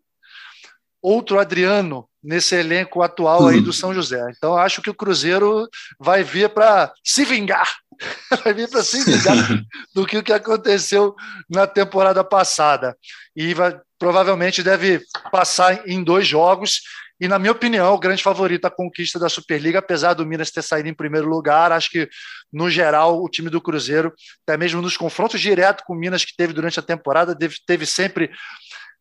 outro 1.01 1.39
Adriano 1.39 2.08
nesse 2.23 2.55
elenco 2.55 3.01
atual 3.01 3.47
aí 3.47 3.61
do 3.61 3.73
São 3.73 3.93
José. 3.93 4.23
Então 4.35 4.57
acho 4.57 4.81
que 4.81 4.89
o 4.89 4.93
Cruzeiro 4.93 5.67
vai 5.99 6.23
vir 6.23 6.49
para 6.49 6.91
se 7.03 7.23
vingar, 7.23 7.77
vai 8.43 8.53
vir 8.53 8.69
para 8.69 8.83
se 8.83 9.03
vingar 9.03 9.35
do 9.93 10.05
que 10.05 10.17
o 10.17 10.23
que 10.23 10.33
aconteceu 10.33 11.15
na 11.49 11.65
temporada 11.65 12.23
passada 12.23 12.95
e 13.35 13.53
vai, 13.53 13.79
provavelmente 13.97 14.63
deve 14.63 15.01
passar 15.31 15.87
em 15.87 16.03
dois 16.03 16.27
jogos. 16.27 16.81
E, 17.21 17.27
na 17.27 17.37
minha 17.37 17.51
opinião, 17.51 17.93
o 17.93 17.99
grande 17.99 18.23
favorito 18.23 18.63
à 18.63 18.71
conquista 18.71 19.19
da 19.19 19.27
Superliga, 19.27 19.79
apesar 19.79 20.13
do 20.13 20.25
Minas 20.25 20.51
ter 20.51 20.61
saído 20.61 20.87
em 20.87 20.93
primeiro 20.93 21.27
lugar, 21.27 21.69
acho 21.69 21.89
que, 21.89 22.09
no 22.51 22.69
geral, 22.69 23.21
o 23.21 23.27
time 23.27 23.49
do 23.49 23.59
Cruzeiro, 23.59 24.13
até 24.47 24.57
mesmo 24.57 24.81
nos 24.81 24.95
confrontos 24.95 25.41
diretos 25.41 25.83
com 25.85 25.93
o 25.93 25.97
Minas 25.97 26.23
que 26.23 26.33
teve 26.35 26.53
durante 26.53 26.79
a 26.79 26.83
temporada, 26.83 27.37
teve 27.67 27.85
sempre 27.85 28.31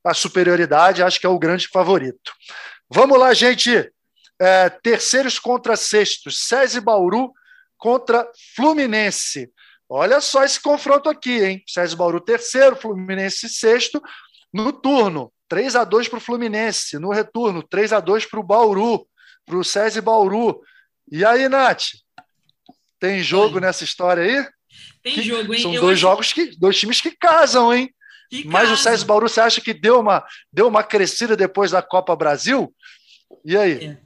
a 0.05 0.15
superioridade, 0.15 1.03
acho 1.03 1.21
que 1.21 1.27
é 1.27 1.29
o 1.29 1.39
grande 1.39 1.69
favorito. 1.69 2.33
Vamos 2.91 3.19
lá, 3.19 3.35
gente. 3.35 3.91
É, 4.41 4.69
terceiros 4.71 5.39
contra 5.39 5.77
sextos. 5.77 6.47
SESI 6.47 6.81
Bauru 6.81 7.33
contra 7.77 8.31
Fluminense. 8.57 9.51
Olha 9.89 10.21
só 10.21 10.45
esse 10.45 10.61
confronto 10.61 11.09
aqui, 11.09 11.43
hein? 11.43 11.63
SESI 11.67 11.97
Bauru 11.97 12.21
terceiro, 12.21 12.77
Fluminense 12.77 13.49
sexto. 13.49 14.03
No 14.53 14.73
turno, 14.73 15.33
3 15.49 15.77
a 15.77 15.85
2 15.85 16.09
para 16.09 16.19
o 16.19 16.21
Fluminense. 16.21 16.99
No 16.99 17.11
retorno, 17.11 17.63
3 17.63 17.93
a 17.93 18.01
2 18.01 18.27
para 18.27 18.41
o 18.41 18.43
Bauru, 18.43 19.07
para 19.47 19.57
o 19.57 19.65
SESI 19.65 20.01
Bauru. 20.01 20.61
E 21.11 21.25
aí, 21.25 21.49
Nath? 21.49 21.85
Tem 23.01 23.23
jogo 23.23 23.57
Oi. 23.57 23.61
nessa 23.61 23.85
história 23.85 24.23
aí? 24.23 24.47
Tem 25.03 25.15
que, 25.15 25.23
jogo, 25.23 25.55
hein? 25.55 25.63
São 25.63 25.75
Eu 25.75 25.81
dois 25.83 25.95
acho... 25.95 26.01
jogos 26.03 26.33
que. 26.33 26.59
dois 26.59 26.79
times 26.79 27.01
que 27.01 27.11
casam, 27.13 27.73
hein? 27.73 27.93
Mas 28.47 28.71
o 28.71 28.77
SESI 28.77 29.05
Bauru, 29.05 29.29
você 29.29 29.41
acha 29.41 29.61
que 29.61 29.73
deu 29.73 30.01
uma, 30.01 30.25
deu 30.53 30.69
uma 30.69 30.83
crescida 30.83 31.37
depois 31.37 31.71
da 31.71 31.83
Copa 31.83 32.15
Brasil? 32.15 32.75
E 33.45 33.57
aí? 33.57 33.73
É. 33.85 33.99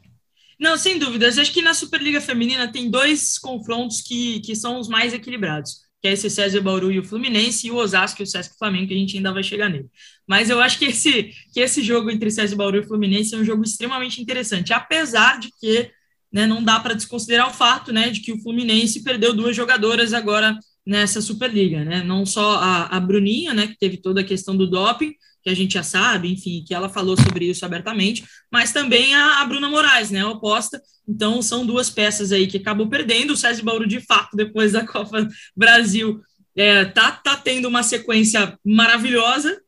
Não, 0.59 0.77
sem 0.77 0.97
dúvidas. 0.97 1.39
Acho 1.39 1.53
que 1.53 1.61
na 1.61 1.75
Superliga 1.75 2.21
Feminina 2.21 2.71
tem 2.71 2.89
dois 2.89 3.37
confrontos 3.37 4.01
que, 4.01 4.41
que 4.41 4.55
são 4.55 4.79
os 4.79 4.89
mais 4.89 5.13
equilibrados, 5.13 5.81
que 6.01 6.07
é 6.07 6.13
esse 6.13 6.31
César 6.31 6.61
Bauru 6.61 6.93
e 6.93 7.01
o 7.01 7.05
Fluminense, 7.05 7.67
e 7.67 7.71
o 7.73 7.77
Osasco 7.77 8.23
e 8.23 8.25
o 8.25 8.27
Sesc 8.27 8.57
Flamengo, 8.57 8.87
que 8.87 8.95
a 8.95 8.97
gente 8.97 9.17
ainda 9.17 9.33
vai 9.33 9.43
chegar 9.43 9.69
nele. 9.69 9.89
Mas 10.25 10.51
eu 10.51 10.61
acho 10.61 10.79
que 10.79 10.85
esse, 10.85 11.33
que 11.53 11.59
esse 11.59 11.83
jogo 11.83 12.11
entre 12.13 12.31
César 12.31 12.55
Bauru 12.55 12.77
e 12.77 12.81
o 12.81 12.87
Fluminense 12.87 13.35
é 13.35 13.39
um 13.39 13.45
jogo 13.45 13.65
extremamente 13.65 14.23
interessante, 14.23 14.73
apesar 14.73 15.41
de 15.41 15.51
que 15.61 15.91
né, 16.33 16.47
não 16.47 16.63
dá 16.63 16.79
para 16.79 16.95
desconsiderar 16.95 17.49
o 17.49 17.53
fato 17.53 17.93
né, 17.93 18.11
de 18.11 18.21
que 18.21 18.33
o 18.33 18.41
Fluminense 18.41 19.03
perdeu 19.03 19.35
duas 19.35 19.55
jogadoras 19.55 20.15
agora 20.15 20.57
nessa 20.87 21.21
Superliga, 21.21 21.85
né? 21.85 22.03
Não 22.03 22.27
só 22.27 22.57
a, 22.57 22.87
a 22.87 23.01
Bruninha, 23.01 23.55
né, 23.55 23.67
que 23.69 23.79
teve 23.79 23.97
toda 23.97 24.21
a 24.21 24.25
questão 24.25 24.57
do 24.57 24.69
doping, 24.69 25.15
que 25.43 25.51
a 25.51 25.55
gente 25.55 25.75
já 25.75 25.83
sabe, 25.83 26.31
enfim, 26.33 26.65
que 26.67 26.75
ela 26.75 26.89
falou 26.89 27.17
sobre 27.17 27.47
isso 27.47 27.65
abertamente, 27.65 28.25
mas 28.51 28.73
também 28.73 29.15
a, 29.15 29.41
a 29.41 29.47
Bruna 29.47 29.69
Moraes, 29.69 30.11
né, 30.11 30.21
a 30.21 30.29
oposta. 30.29 30.81
Então, 31.07 31.43
são 31.43 31.67
duas 31.67 31.91
peças 31.91 32.31
aí 32.31 32.47
que 32.47 32.59
acabou 32.59 32.89
perdendo. 32.89 33.33
O 33.33 33.37
César 33.37 33.63
Bauru, 33.63 33.87
de 33.87 34.01
fato, 34.01 34.37
depois 34.37 34.73
da 34.73 34.87
Copa 34.87 35.27
Brasil, 35.57 36.21
é, 36.57 36.85
tá, 36.85 37.13
tá 37.13 37.37
tendo 37.37 37.67
uma 37.67 37.83
sequência 37.83 38.59
maravilhosa, 38.65 39.61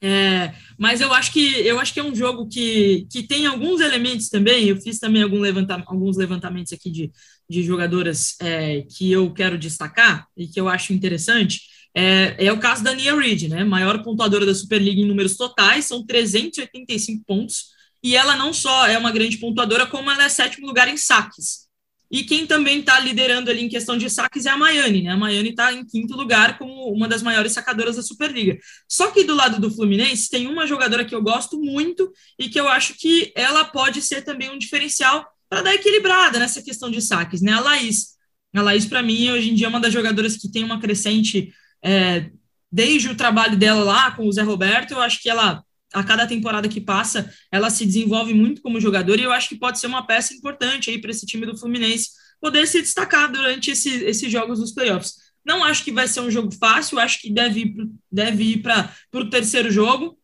é, 0.00 0.54
mas 0.78 1.00
eu 1.00 1.12
acho 1.12 1.32
que 1.32 1.66
eu 1.66 1.80
acho 1.80 1.92
que 1.94 2.00
é 2.00 2.04
um 2.04 2.14
jogo 2.14 2.46
que, 2.48 3.06
que 3.10 3.22
tem 3.22 3.46
alguns 3.46 3.80
elementos 3.80 4.28
também. 4.28 4.68
Eu 4.68 4.80
fiz 4.80 4.98
também 4.98 5.22
algum 5.22 5.38
levanta, 5.40 5.82
alguns 5.86 6.16
levantamentos 6.16 6.72
aqui 6.72 6.90
de, 6.90 7.10
de 7.48 7.62
jogadoras 7.62 8.36
é, 8.40 8.82
que 8.82 9.10
eu 9.10 9.32
quero 9.32 9.58
destacar 9.58 10.26
e 10.36 10.46
que 10.46 10.60
eu 10.60 10.68
acho 10.68 10.92
interessante. 10.92 11.62
É, 11.94 12.46
é 12.46 12.52
o 12.52 12.58
caso 12.58 12.84
da 12.84 12.94
Nia 12.94 13.14
Reid, 13.14 13.48
né? 13.48 13.64
Maior 13.64 14.02
pontuadora 14.02 14.44
da 14.44 14.54
Superliga 14.54 15.00
em 15.00 15.06
números 15.06 15.36
totais, 15.36 15.86
são 15.86 16.04
385 16.04 17.24
pontos. 17.26 17.66
E 18.02 18.14
ela 18.14 18.36
não 18.36 18.52
só 18.52 18.86
é 18.86 18.98
uma 18.98 19.10
grande 19.10 19.38
pontuadora, 19.38 19.86
como 19.86 20.10
ela 20.10 20.24
é 20.24 20.28
sétimo 20.28 20.66
lugar 20.66 20.88
em 20.88 20.96
saques. 20.96 21.66
E 22.10 22.22
quem 22.22 22.46
também 22.46 22.80
está 22.80 23.00
liderando 23.00 23.50
ali 23.50 23.64
em 23.64 23.68
questão 23.68 23.96
de 23.98 24.08
saques 24.08 24.46
é 24.46 24.50
a 24.50 24.56
Miami, 24.56 25.02
né? 25.02 25.10
A 25.10 25.16
Miami 25.16 25.50
está 25.50 25.72
em 25.72 25.84
quinto 25.84 26.14
lugar 26.14 26.56
como 26.56 26.92
uma 26.92 27.08
das 27.08 27.22
maiores 27.22 27.52
sacadoras 27.52 27.96
da 27.96 28.02
Superliga. 28.02 28.58
Só 28.88 29.10
que 29.10 29.24
do 29.24 29.34
lado 29.34 29.60
do 29.60 29.70
Fluminense 29.70 30.30
tem 30.30 30.46
uma 30.46 30.66
jogadora 30.66 31.04
que 31.04 31.14
eu 31.14 31.22
gosto 31.22 31.58
muito 31.58 32.12
e 32.38 32.48
que 32.48 32.60
eu 32.60 32.68
acho 32.68 32.94
que 32.94 33.32
ela 33.34 33.64
pode 33.64 34.00
ser 34.02 34.22
também 34.22 34.50
um 34.50 34.58
diferencial 34.58 35.26
para 35.48 35.62
dar 35.62 35.74
equilibrada 35.74 36.38
nessa 36.38 36.62
questão 36.62 36.90
de 36.90 37.00
saques, 37.00 37.40
né? 37.40 37.52
A 37.52 37.60
Laís. 37.60 38.16
A 38.54 38.62
Laís, 38.62 38.86
para 38.86 39.02
mim, 39.02 39.30
hoje 39.30 39.50
em 39.50 39.54
dia 39.54 39.66
é 39.66 39.68
uma 39.68 39.80
das 39.80 39.92
jogadoras 39.92 40.36
que 40.36 40.50
tem 40.50 40.64
uma 40.64 40.80
crescente 40.80 41.52
é, 41.84 42.30
desde 42.70 43.08
o 43.08 43.16
trabalho 43.16 43.56
dela 43.56 43.84
lá 43.84 44.10
com 44.10 44.26
o 44.26 44.32
Zé 44.32 44.42
Roberto, 44.42 44.92
eu 44.92 45.00
acho 45.00 45.22
que 45.22 45.30
ela, 45.30 45.62
a 45.92 46.04
cada 46.04 46.26
temporada 46.26 46.68
que 46.68 46.80
passa, 46.80 47.32
ela 47.50 47.70
se 47.70 47.86
desenvolve 47.86 48.34
muito 48.34 48.60
como 48.60 48.80
jogadora 48.80 49.20
e 49.20 49.24
eu 49.24 49.32
acho 49.32 49.48
que 49.48 49.56
pode 49.56 49.78
ser 49.78 49.86
uma 49.86 50.06
peça 50.06 50.34
importante 50.34 50.90
aí 50.90 51.00
para 51.00 51.10
esse 51.10 51.26
time 51.26 51.46
do 51.46 51.56
Fluminense 51.56 52.10
poder 52.40 52.66
se 52.66 52.82
destacar 52.82 53.30
durante 53.30 53.70
esse, 53.70 54.04
esses 54.04 54.30
jogos 54.30 54.58
dos 54.58 54.72
playoffs. 54.72 55.14
Não 55.44 55.64
acho 55.64 55.84
que 55.84 55.92
vai 55.92 56.08
ser 56.08 56.20
um 56.20 56.30
jogo 56.30 56.52
fácil, 56.52 56.98
acho 56.98 57.20
que 57.20 57.30
deve 57.32 57.60
ir, 57.60 57.76
deve 58.10 58.44
ir 58.44 58.62
para 58.62 58.92
o 59.14 59.30
terceiro 59.30 59.70
jogo, 59.70 60.18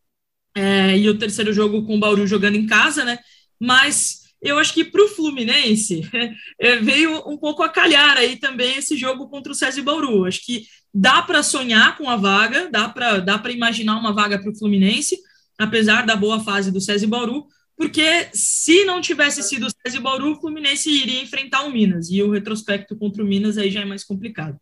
é, 0.54 0.98
e 0.98 1.08
o 1.08 1.16
terceiro 1.16 1.52
jogo 1.52 1.86
com 1.86 1.96
o 1.96 2.00
Bauru 2.00 2.26
jogando 2.26 2.56
em 2.56 2.66
casa, 2.66 3.04
né? 3.04 3.18
Mas 3.58 4.21
eu 4.42 4.58
acho 4.58 4.74
que 4.74 4.84
para 4.84 5.04
o 5.04 5.08
Fluminense 5.08 6.02
é, 6.58 6.76
veio 6.76 7.22
um 7.28 7.36
pouco 7.36 7.62
a 7.62 7.68
calhar 7.68 8.16
aí 8.16 8.36
também 8.36 8.76
esse 8.76 8.96
jogo 8.96 9.28
contra 9.28 9.52
o 9.52 9.54
César 9.54 9.82
Bauru. 9.82 10.24
Acho 10.24 10.44
que 10.44 10.66
dá 10.92 11.22
para 11.22 11.42
sonhar 11.42 11.96
com 11.96 12.10
a 12.10 12.16
vaga, 12.16 12.68
dá 12.68 12.88
para 12.88 13.20
dá 13.20 13.40
imaginar 13.50 13.96
uma 13.96 14.12
vaga 14.12 14.40
para 14.40 14.50
o 14.50 14.58
Fluminense, 14.58 15.16
apesar 15.56 16.04
da 16.04 16.16
boa 16.16 16.40
fase 16.40 16.72
do 16.72 16.80
César 16.80 17.06
Bauru, 17.06 17.46
porque 17.76 18.28
se 18.34 18.84
não 18.84 19.00
tivesse 19.00 19.42
sido 19.42 19.66
o 19.66 19.70
César 19.70 20.00
Bauru, 20.00 20.32
o 20.32 20.40
Fluminense 20.40 20.90
iria 20.90 21.22
enfrentar 21.22 21.62
o 21.62 21.70
Minas, 21.70 22.10
e 22.10 22.22
o 22.22 22.30
retrospecto 22.30 22.96
contra 22.96 23.22
o 23.22 23.26
Minas 23.26 23.56
aí 23.56 23.70
já 23.70 23.80
é 23.80 23.84
mais 23.84 24.04
complicado. 24.04 24.58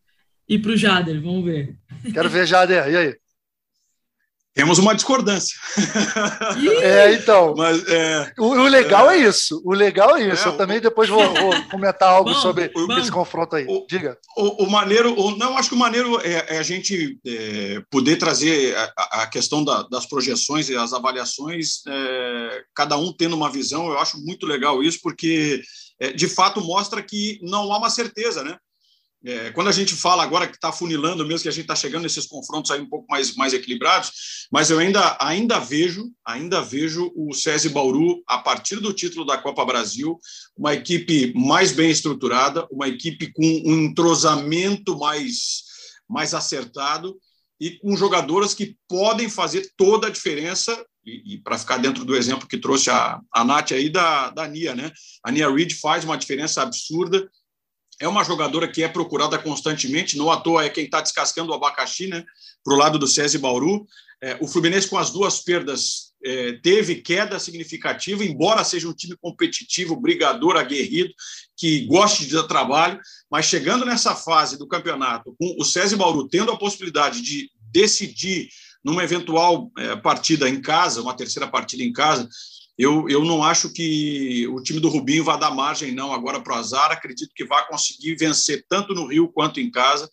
E 0.48 0.58
para 0.58 0.72
o 0.72 0.76
Jader, 0.76 1.22
vamos 1.22 1.44
ver. 1.44 1.76
Quero 2.12 2.28
ver, 2.28 2.46
Jader, 2.46 2.88
e 2.88 2.96
aí? 2.96 3.16
Temos 4.52 4.78
uma 4.78 4.94
discordância. 4.94 5.56
É, 6.82 7.14
então. 7.14 7.54
Mas, 7.56 7.86
é, 7.88 8.32
o, 8.38 8.46
o, 8.46 8.66
legal 8.66 9.10
é, 9.10 9.18
é, 9.18 9.28
isso. 9.28 9.62
O 9.64 9.72
legal 9.72 10.16
é 10.16 10.32
isso. 10.32 10.48
É, 10.48 10.50
eu 10.50 10.56
também 10.56 10.80
depois 10.80 11.08
vou, 11.08 11.22
vou 11.34 11.62
comentar 11.70 12.08
algo 12.08 12.32
bom, 12.32 12.40
sobre 12.40 12.68
bom. 12.68 12.98
esse 12.98 13.10
confronto 13.10 13.54
aí. 13.54 13.64
O, 13.68 13.86
Diga. 13.88 14.18
O, 14.36 14.64
o 14.64 14.70
maneiro, 14.70 15.18
o, 15.18 15.36
não, 15.36 15.56
acho 15.56 15.68
que 15.68 15.74
o 15.74 15.78
maneiro 15.78 16.20
é, 16.22 16.56
é 16.56 16.58
a 16.58 16.62
gente 16.62 17.18
é, 17.24 17.82
poder 17.90 18.16
trazer 18.16 18.76
a, 18.76 19.22
a 19.22 19.26
questão 19.26 19.62
da, 19.62 19.82
das 19.84 20.06
projeções 20.06 20.68
e 20.68 20.76
as 20.76 20.92
avaliações, 20.92 21.82
é, 21.86 22.62
cada 22.74 22.96
um 22.96 23.12
tendo 23.12 23.36
uma 23.36 23.50
visão. 23.50 23.88
Eu 23.88 23.98
acho 23.98 24.18
muito 24.18 24.46
legal 24.46 24.82
isso, 24.82 24.98
porque 25.02 25.62
de 26.16 26.28
fato 26.28 26.62
mostra 26.62 27.02
que 27.02 27.38
não 27.42 27.70
há 27.72 27.78
uma 27.78 27.90
certeza, 27.90 28.42
né? 28.42 28.56
É, 29.22 29.50
quando 29.50 29.68
a 29.68 29.72
gente 29.72 29.94
fala 29.94 30.22
agora 30.22 30.46
que 30.46 30.54
está 30.54 30.72
funilando 30.72 31.26
mesmo, 31.26 31.42
que 31.42 31.48
a 31.48 31.52
gente 31.52 31.64
está 31.64 31.76
chegando 31.76 32.04
nesses 32.04 32.26
confrontos 32.26 32.70
aí 32.70 32.80
um 32.80 32.88
pouco 32.88 33.06
mais, 33.10 33.34
mais 33.34 33.52
equilibrados, 33.52 34.46
mas 34.50 34.70
eu 34.70 34.78
ainda, 34.78 35.18
ainda 35.20 35.58
vejo, 35.58 36.10
ainda 36.24 36.62
vejo 36.62 37.12
o 37.14 37.34
SESI 37.34 37.68
Bauru, 37.68 38.22
a 38.26 38.38
partir 38.38 38.76
do 38.76 38.94
título 38.94 39.26
da 39.26 39.36
Copa 39.36 39.64
Brasil, 39.64 40.18
uma 40.56 40.72
equipe 40.72 41.34
mais 41.36 41.70
bem 41.70 41.90
estruturada, 41.90 42.66
uma 42.70 42.88
equipe 42.88 43.30
com 43.30 43.44
um 43.44 43.84
entrosamento 43.84 44.98
mais, 44.98 45.64
mais 46.08 46.32
acertado 46.32 47.14
e 47.60 47.78
com 47.78 47.94
jogadoras 47.94 48.54
que 48.54 48.74
podem 48.88 49.28
fazer 49.28 49.70
toda 49.76 50.06
a 50.06 50.10
diferença. 50.10 50.82
E, 51.04 51.34
e 51.34 51.38
para 51.38 51.58
ficar 51.58 51.76
dentro 51.76 52.04
do 52.04 52.16
exemplo 52.16 52.48
que 52.48 52.58
trouxe 52.58 52.90
a, 52.90 53.20
a 53.32 53.44
Nath 53.44 53.72
aí 53.72 53.90
da, 53.90 54.30
da 54.30 54.46
Nia, 54.46 54.74
né? 54.74 54.90
A 55.24 55.30
Nia 55.30 55.50
Reed 55.50 55.72
faz 55.74 56.04
uma 56.04 56.16
diferença 56.16 56.62
absurda. 56.62 57.28
É 58.00 58.08
uma 58.08 58.24
jogadora 58.24 58.66
que 58.66 58.82
é 58.82 58.88
procurada 58.88 59.38
constantemente, 59.38 60.16
não 60.16 60.30
à 60.30 60.40
toa 60.40 60.64
é 60.64 60.70
quem 60.70 60.84
está 60.84 61.02
descascando 61.02 61.52
o 61.52 61.54
abacaxi, 61.54 62.06
né? 62.06 62.24
Para 62.64 62.74
o 62.74 62.76
lado 62.76 62.98
do 62.98 63.06
César 63.06 63.38
Bauru. 63.38 63.86
É, 64.22 64.38
o 64.40 64.48
Fluminense, 64.48 64.88
com 64.88 64.96
as 64.96 65.10
duas 65.10 65.40
perdas, 65.40 66.10
é, 66.24 66.52
teve 66.62 66.96
queda 66.96 67.38
significativa, 67.38 68.24
embora 68.24 68.64
seja 68.64 68.88
um 68.88 68.92
time 68.92 69.16
competitivo, 69.20 70.00
brigador, 70.00 70.56
aguerrido, 70.56 71.12
que 71.56 71.86
goste 71.86 72.26
de 72.26 72.34
dar 72.34 72.44
trabalho, 72.44 72.98
mas 73.30 73.46
chegando 73.46 73.84
nessa 73.84 74.14
fase 74.14 74.58
do 74.58 74.66
campeonato, 74.66 75.34
com 75.38 75.56
o 75.58 75.64
César 75.64 75.96
Bauru 75.96 76.28
tendo 76.28 76.52
a 76.52 76.58
possibilidade 76.58 77.22
de 77.22 77.50
decidir 77.70 78.48
numa 78.82 79.04
eventual 79.04 79.70
é, 79.78 79.94
partida 79.96 80.48
em 80.48 80.60
casa, 80.60 81.02
uma 81.02 81.16
terceira 81.16 81.48
partida 81.48 81.82
em 81.82 81.92
casa, 81.92 82.28
eu, 82.80 83.06
eu 83.10 83.22
não 83.26 83.44
acho 83.44 83.70
que 83.70 84.48
o 84.48 84.62
time 84.62 84.80
do 84.80 84.88
Rubinho 84.88 85.22
vai 85.22 85.38
dar 85.38 85.50
margem, 85.50 85.92
não, 85.92 86.14
agora 86.14 86.40
para 86.40 86.56
o 86.56 86.58
azar. 86.58 86.90
Acredito 86.90 87.30
que 87.34 87.44
vai 87.44 87.68
conseguir 87.68 88.16
vencer 88.16 88.64
tanto 88.70 88.94
no 88.94 89.06
Rio 89.06 89.28
quanto 89.28 89.60
em 89.60 89.70
casa. 89.70 90.10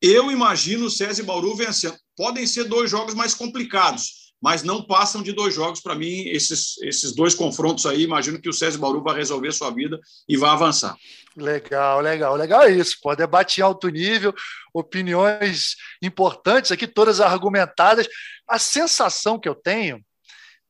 Eu 0.00 0.30
imagino 0.30 0.86
o 0.86 0.90
César 0.90 1.22
e 1.22 1.26
Bauru 1.26 1.56
vencendo. 1.56 1.96
Podem 2.16 2.46
ser 2.46 2.64
dois 2.64 2.88
jogos 2.88 3.14
mais 3.14 3.34
complicados, 3.34 4.32
mas 4.40 4.62
não 4.62 4.80
passam 4.80 5.24
de 5.24 5.32
dois 5.32 5.52
jogos 5.52 5.80
para 5.80 5.96
mim. 5.96 6.28
Esses, 6.28 6.80
esses 6.82 7.12
dois 7.12 7.34
confrontos 7.34 7.84
aí, 7.84 8.04
imagino 8.04 8.40
que 8.40 8.48
o 8.48 8.52
César 8.52 8.78
Bauru 8.78 9.02
vai 9.02 9.16
resolver 9.16 9.50
sua 9.50 9.72
vida 9.72 9.98
e 10.28 10.36
vai 10.36 10.50
avançar. 10.50 10.96
Legal, 11.36 12.00
legal, 12.00 12.36
legal 12.36 12.62
é 12.62 12.70
isso. 12.70 12.96
Pode 13.02 13.18
debate 13.18 13.58
em 13.58 13.64
alto 13.64 13.88
nível, 13.88 14.32
opiniões 14.72 15.74
importantes 16.00 16.70
aqui, 16.70 16.86
todas 16.86 17.20
argumentadas. 17.20 18.06
A 18.48 18.56
sensação 18.56 19.36
que 19.36 19.48
eu 19.48 19.54
tenho 19.56 20.00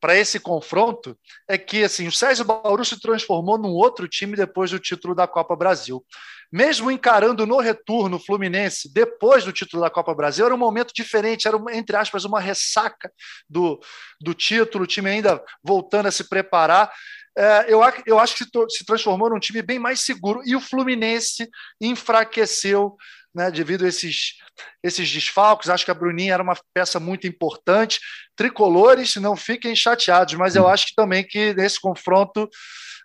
para 0.01 0.17
esse 0.17 0.39
confronto 0.39 1.19
é 1.49 1.59
que 1.59 1.85
assim, 1.85 2.07
o 2.07 2.13
César 2.13 2.45
Bauru 2.45 2.85
se 2.85 3.01
transformou 3.01 3.59
num 3.59 3.71
outro 3.71 4.09
time 4.09 4.37
depois 4.37 4.71
do 4.71 4.79
título 4.79 5.15
da 5.15 5.27
Copa 5.27 5.57
Brasil 5.57 6.05
mesmo 6.51 6.91
encarando 6.91 7.47
no 7.47 7.59
retorno 7.59 8.17
o 8.17 8.21
Fluminense, 8.21 8.93
depois 8.93 9.45
do 9.45 9.53
título 9.53 9.83
da 9.83 9.91
Copa 9.91 10.15
Brasil, 10.15 10.47
era 10.47 10.55
um 10.55 10.59
momento 10.59 10.93
diferente, 10.95 11.47
era, 11.47 11.59
entre 11.73 11.97
aspas, 11.97 12.25
uma 12.25 12.41
ressaca 12.41 13.13
do, 13.49 13.79
do 14.21 14.33
título, 14.33 14.85
o 14.85 14.87
time 14.87 15.11
ainda 15.11 15.43
voltando 15.63 16.07
a 16.07 16.11
se 16.11 16.29
preparar. 16.29 16.91
É, 17.37 17.67
eu, 17.69 17.81
eu 18.07 18.19
acho 18.19 18.35
que 18.35 18.45
se, 18.45 18.51
se 18.79 18.85
transformou 18.85 19.31
num 19.31 19.39
time 19.39 19.61
bem 19.63 19.79
mais 19.79 20.01
seguro, 20.01 20.41
e 20.45 20.57
o 20.57 20.61
Fluminense 20.61 21.49
enfraqueceu 21.81 22.97
né, 23.39 23.51
devido 23.51 23.85
a 23.85 23.89
esses, 23.89 24.35
esses 24.83 25.11
desfalques. 25.11 25.71
Acho 25.71 25.85
que 25.85 25.91
a 25.91 25.95
Bruninha 25.95 26.35
era 26.35 26.43
uma 26.43 26.59
peça 26.75 26.99
muito 26.99 27.27
importante. 27.27 28.01
Tricolores, 28.37 29.15
não 29.17 29.37
fiquem 29.37 29.75
chateados, 29.75 30.35
mas 30.35 30.57
eu 30.57 30.67
acho 30.67 30.89
que 30.89 30.95
também 30.95 31.25
que 31.25 31.55
nesse 31.55 31.81
confronto 31.81 32.51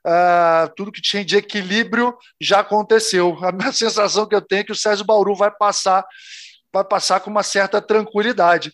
Uh, 0.06 0.68
tudo 0.76 0.92
que 0.92 1.02
tinha 1.02 1.24
de 1.24 1.38
equilíbrio 1.38 2.14
já 2.38 2.60
aconteceu. 2.60 3.40
A 3.42 3.54
minha 3.54 3.72
sensação 3.72 4.28
que 4.28 4.36
eu 4.36 4.42
tenho 4.42 4.60
é 4.60 4.64
que 4.66 4.72
o 4.74 4.76
César 4.76 5.02
Bauru 5.06 5.34
vai 5.34 5.50
passar, 5.50 6.06
vai 6.74 6.84
passar 6.84 7.22
com 7.22 7.30
uma 7.30 7.42
certa 7.42 7.82
tranquilidade. 7.82 8.74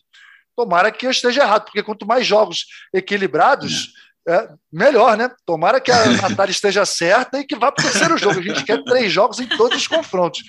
Tomara 0.58 0.92
que 0.92 1.06
eu 1.06 1.12
esteja 1.12 1.44
errado, 1.44 1.66
porque 1.66 1.84
quanto 1.84 2.04
mais 2.04 2.26
jogos 2.26 2.66
equilibrados, 2.92 3.94
é, 4.28 4.50
melhor, 4.72 5.18
né? 5.18 5.32
Tomara 5.46 5.80
que 5.80 5.92
a 5.92 6.06
Natália 6.22 6.52
esteja 6.52 6.86
certa 6.86 7.40
e 7.40 7.46
que 7.46 7.56
vá 7.56 7.72
para 7.72 7.82
o 7.82 7.90
terceiro 7.90 8.18
jogo. 8.18 8.40
A 8.40 8.44
gente 8.44 8.64
quer 8.64 8.84
três 8.84 9.12
jogos 9.12 9.40
em 9.40 9.48
todos 9.48 9.78
os 9.78 9.88
confrontos. 9.88 10.44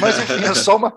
Mas, 0.00 0.18
enfim, 0.18 0.44
é 0.44 0.54
só, 0.54 0.76
uma, 0.76 0.96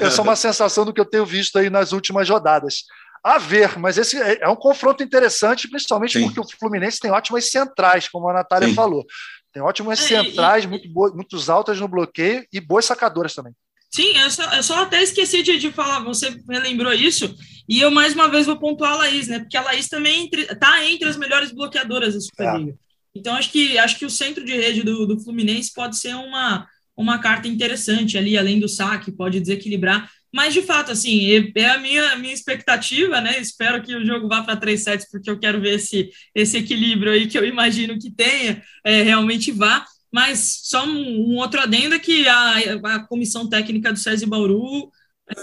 é 0.00 0.10
só 0.10 0.22
uma 0.22 0.36
sensação 0.36 0.84
do 0.84 0.92
que 0.92 1.00
eu 1.00 1.04
tenho 1.04 1.26
visto 1.26 1.58
aí 1.58 1.68
nas 1.68 1.92
últimas 1.92 2.28
rodadas 2.28 2.84
a 3.24 3.38
ver, 3.38 3.78
mas 3.78 3.96
esse 3.96 4.20
é, 4.20 4.42
é 4.42 4.48
um 4.48 4.54
confronto 4.54 5.02
interessante, 5.02 5.66
principalmente 5.66 6.18
Sim. 6.18 6.26
porque 6.26 6.40
o 6.40 6.58
Fluminense 6.58 7.00
tem 7.00 7.10
ótimas 7.10 7.48
centrais, 7.48 8.06
como 8.06 8.28
a 8.28 8.34
Natália 8.34 8.68
Sim. 8.68 8.74
falou. 8.74 9.02
Tem 9.50 9.62
ótimas 9.62 9.98
centrais, 10.00 10.64
e... 10.64 10.68
muito 10.68 10.86
boas, 10.92 11.14
muito 11.14 11.38
altas 11.50 11.80
no 11.80 11.88
bloqueio 11.88 12.44
e 12.52 12.60
boas 12.60 12.84
sacadoras 12.84 13.34
também. 13.34 13.54
Sim, 13.94 14.16
eu 14.16 14.28
só, 14.28 14.42
eu 14.52 14.62
só 14.64 14.82
até 14.82 15.00
esqueci 15.00 15.40
de, 15.44 15.56
de, 15.56 15.70
falar, 15.70 16.00
você 16.00 16.28
me 16.48 16.58
lembrou 16.58 16.92
isso, 16.92 17.32
e 17.68 17.80
eu 17.80 17.92
mais 17.92 18.12
uma 18.12 18.26
vez 18.26 18.44
vou 18.44 18.58
pontuar 18.58 18.94
a 18.94 18.96
Laís, 18.96 19.28
né? 19.28 19.38
Porque 19.38 19.56
a 19.56 19.62
Laís 19.62 19.88
também 19.88 20.28
está 20.32 20.84
entre 20.84 21.08
as 21.08 21.16
melhores 21.16 21.52
bloqueadoras 21.52 22.12
da 22.12 22.20
Superliga. 22.20 22.72
É. 22.72 22.74
Então 23.14 23.36
acho 23.36 23.52
que 23.52 23.78
acho 23.78 23.96
que 23.96 24.04
o 24.04 24.10
centro 24.10 24.44
de 24.44 24.52
rede 24.52 24.82
do, 24.82 25.06
do 25.06 25.20
Fluminense 25.20 25.72
pode 25.72 25.96
ser 25.96 26.16
uma, 26.16 26.66
uma 26.96 27.20
carta 27.20 27.46
interessante 27.46 28.18
ali, 28.18 28.36
além 28.36 28.58
do 28.58 28.68
saque, 28.68 29.12
pode 29.12 29.38
desequilibrar. 29.38 30.10
Mas, 30.34 30.52
de 30.52 30.62
fato, 30.62 30.90
assim, 30.90 31.30
é 31.54 31.66
a 31.66 31.78
minha, 31.78 32.16
minha 32.16 32.34
expectativa, 32.34 33.20
né? 33.20 33.38
Espero 33.38 33.80
que 33.80 33.94
o 33.94 34.04
jogo 34.04 34.26
vá 34.26 34.42
para 34.42 34.56
três 34.56 34.82
sets, 34.82 35.08
porque 35.08 35.30
eu 35.30 35.38
quero 35.38 35.60
ver 35.60 35.74
esse, 35.76 36.10
esse 36.34 36.56
equilíbrio 36.56 37.12
aí 37.12 37.28
que 37.28 37.38
eu 37.38 37.44
imagino 37.44 37.96
que 37.96 38.10
tenha, 38.10 38.60
é, 38.82 39.02
realmente 39.02 39.52
vá. 39.52 39.86
Mas 40.14 40.60
só 40.62 40.86
um, 40.86 41.32
um 41.32 41.36
outro 41.38 41.60
adendo 41.60 41.96
é 41.96 41.98
que 41.98 42.28
a, 42.28 42.54
a 42.84 43.00
comissão 43.00 43.48
técnica 43.48 43.92
do 43.92 43.98
César 43.98 44.28
Bauru 44.28 44.88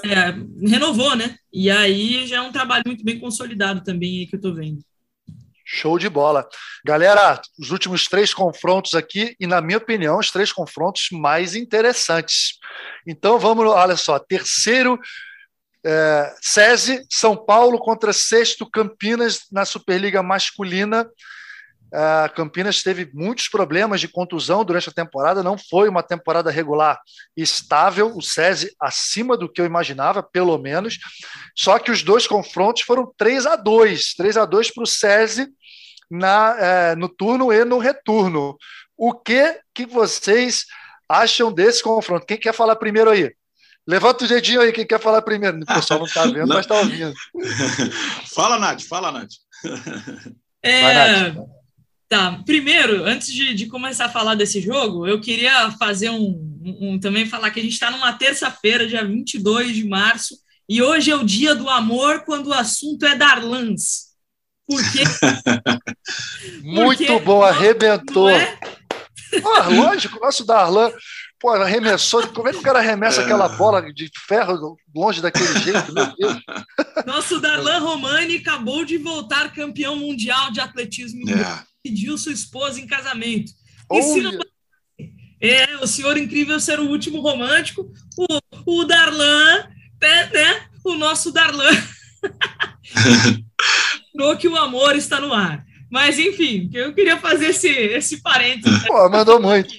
é, 0.05 0.34
renovou, 0.65 1.13
né? 1.13 1.36
E 1.51 1.69
aí 1.69 2.26
já 2.26 2.38
é 2.38 2.41
um 2.41 2.53
trabalho 2.53 2.84
muito 2.86 3.03
bem 3.03 3.19
consolidado 3.19 3.84
também 3.84 4.26
que 4.26 4.34
eu 4.34 4.38
estou 4.38 4.55
vendo. 4.55 4.80
Show 5.65 5.99
de 5.99 6.07
bola. 6.07 6.47
Galera, 6.86 7.41
os 7.59 7.69
últimos 7.72 8.05
três 8.05 8.34
confrontos 8.34 8.95
aqui, 8.95 9.36
e 9.41 9.45
na 9.45 9.59
minha 9.59 9.78
opinião, 9.78 10.17
os 10.17 10.32
três 10.32 10.53
confrontos 10.53 11.09
mais 11.11 11.53
interessantes. 11.53 12.53
Então 13.05 13.38
vamos, 13.38 13.65
olha 13.65 13.97
só, 13.97 14.17
terceiro, 14.19 14.97
é, 15.86 16.34
SESI, 16.41 17.05
São 17.09 17.36
Paulo 17.36 17.78
contra 17.78 18.13
sexto 18.13 18.65
Campinas 18.65 19.41
na 19.51 19.65
Superliga 19.65 20.24
Masculina. 20.24 21.05
Uh, 21.94 22.34
Campinas 22.34 22.82
teve 22.82 23.10
muitos 23.14 23.50
problemas 23.50 24.00
de 24.00 24.08
contusão 24.08 24.64
durante 24.64 24.88
a 24.88 24.94
temporada, 24.94 25.44
não 25.44 25.58
foi 25.58 25.89
uma 25.89 26.02
temporada 26.02 26.50
regular 26.50 26.98
estável, 27.36 28.16
o 28.16 28.22
SESI 28.22 28.74
acima 28.80 29.36
do 29.36 29.52
que 29.52 29.60
eu 29.60 29.66
imaginava, 29.66 30.24
pelo 30.24 30.58
menos. 30.58 30.98
Só 31.54 31.78
que 31.78 31.92
os 31.92 32.02
dois 32.02 32.26
confrontos 32.26 32.84
foram 32.84 33.12
3 33.18 33.46
a 33.46 33.56
2 33.58 34.14
3 34.16 34.38
a 34.38 34.46
2 34.46 34.74
para 34.74 34.84
o 34.84 34.88
SESI 34.88 35.48
na, 36.10 36.56
é, 36.58 36.96
no 36.96 37.10
turno 37.10 37.52
e 37.52 37.66
no 37.66 37.78
retorno. 37.78 38.58
O 38.98 39.14
que, 39.14 39.60
que 39.74 39.86
vocês 39.86 40.66
acham 41.10 41.52
desse 41.52 41.84
confronto? 41.84 42.26
Quem 42.26 42.38
quer 42.38 42.54
falar 42.54 42.78
primeiro 42.78 43.10
aí? 43.10 43.34
Levanta 43.86 44.24
o 44.24 44.28
dedinho 44.28 44.62
aí, 44.62 44.72
quem 44.72 44.86
quer 44.86 45.00
falar 45.00 45.22
primeiro. 45.24 45.60
O 45.60 45.66
pessoal 45.66 46.00
não 46.00 46.06
está 46.06 46.24
vendo, 46.24 46.48
não. 46.48 46.56
mas 46.56 46.66
está 46.66 46.76
ouvindo. 46.76 47.14
fala, 48.34 48.58
Nath, 48.58 48.82
fala, 48.84 49.12
Nath. 49.12 49.32
É... 50.64 50.82
Vai, 50.82 50.94
Nath. 50.94 51.61
Tá, 52.12 52.41
primeiro, 52.45 53.05
antes 53.05 53.32
de, 53.32 53.53
de, 53.53 53.68
começar 53.68 54.07
a 54.07 54.09
falar 54.09 54.36
desse 54.36 54.59
jogo, 54.59 55.07
eu 55.07 55.22
queria 55.22 55.72
fazer 55.80 56.09
um, 56.09 56.59
um, 56.82 56.99
também 56.99 57.26
falar 57.26 57.51
que 57.51 57.62
a 57.62 57.64
gente 57.64 57.72
está 57.72 57.89
numa 57.89 58.12
terça-feira, 58.12 58.86
dia 58.86 59.05
22 59.05 59.74
de 59.74 59.88
março, 59.88 60.36
e 60.68 60.82
hoje 60.82 61.09
é 61.09 61.16
o 61.16 61.24
dia 61.24 61.55
do 61.55 61.70
amor 61.70 62.26
quando 62.26 62.47
o 62.47 62.53
assunto 62.53 63.05
é 63.05 63.16
Darlans. 63.16 64.09
Porque. 64.68 64.99
Muito 66.62 66.97
Porque, 66.97 67.20
bom, 67.22 67.43
arrebentou. 67.43 68.30
É? 68.30 68.59
Ah, 69.45 69.70
lógico, 69.70 70.20
nosso 70.20 70.43
Darlan. 70.43 70.91
Pô, 71.42 71.50
arremessou. 71.50 72.28
Como 72.28 72.48
é 72.48 72.52
que 72.52 72.60
o 72.60 72.62
cara 72.62 72.80
arremessa 72.80 73.22
é. 73.22 73.24
aquela 73.26 73.50
bola 73.50 73.82
de 73.92 74.10
ferro 74.28 74.78
longe 74.96 75.22
daquele 75.22 75.60
jeito? 75.60 75.92
Meu 75.94 76.06
Deus. 76.16 76.38
Nosso 77.06 77.39
Darlan 77.39 77.80
Romani 77.80 78.38
acabou 78.38 78.86
de 78.86 78.98
voltar 78.98 79.54
campeão 79.54 79.96
mundial 79.96 80.52
de 80.52 80.60
atletismo 80.60 81.28
é. 81.30 81.64
pediu 81.84 82.18
sua 82.18 82.32
esposa 82.32 82.80
em 82.80 82.88
casamento. 82.88 83.52
E 83.92 84.02
se 84.02 84.22
não... 84.22 84.39
É, 85.44 85.78
o 85.78 85.88
senhor 85.88 86.18
incrível 86.18 86.60
ser 86.60 86.80
o 86.80 86.88
último 86.88 87.20
romântico, 87.20 87.92
o, 88.16 88.82
o 88.82 88.86
Darlan, 88.86 89.68
né, 90.00 90.30
né? 90.32 90.68
O 90.86 90.94
nosso 90.94 91.32
Darlan. 91.32 91.72
mostrou 94.22 94.38
que 94.38 94.48
o 94.48 94.56
amor 94.56 94.96
está 94.96 95.20
no 95.20 95.34
ar. 95.34 95.66
Mas, 95.89 96.18
enfim, 96.18 96.70
eu 96.74 96.94
queria 96.94 97.18
fazer 97.18 97.48
esse, 97.48 97.68
esse 97.68 98.22
parênteses. 98.22 98.84
Pô, 98.84 99.10
mandou 99.10 99.42
muito. 99.42 99.74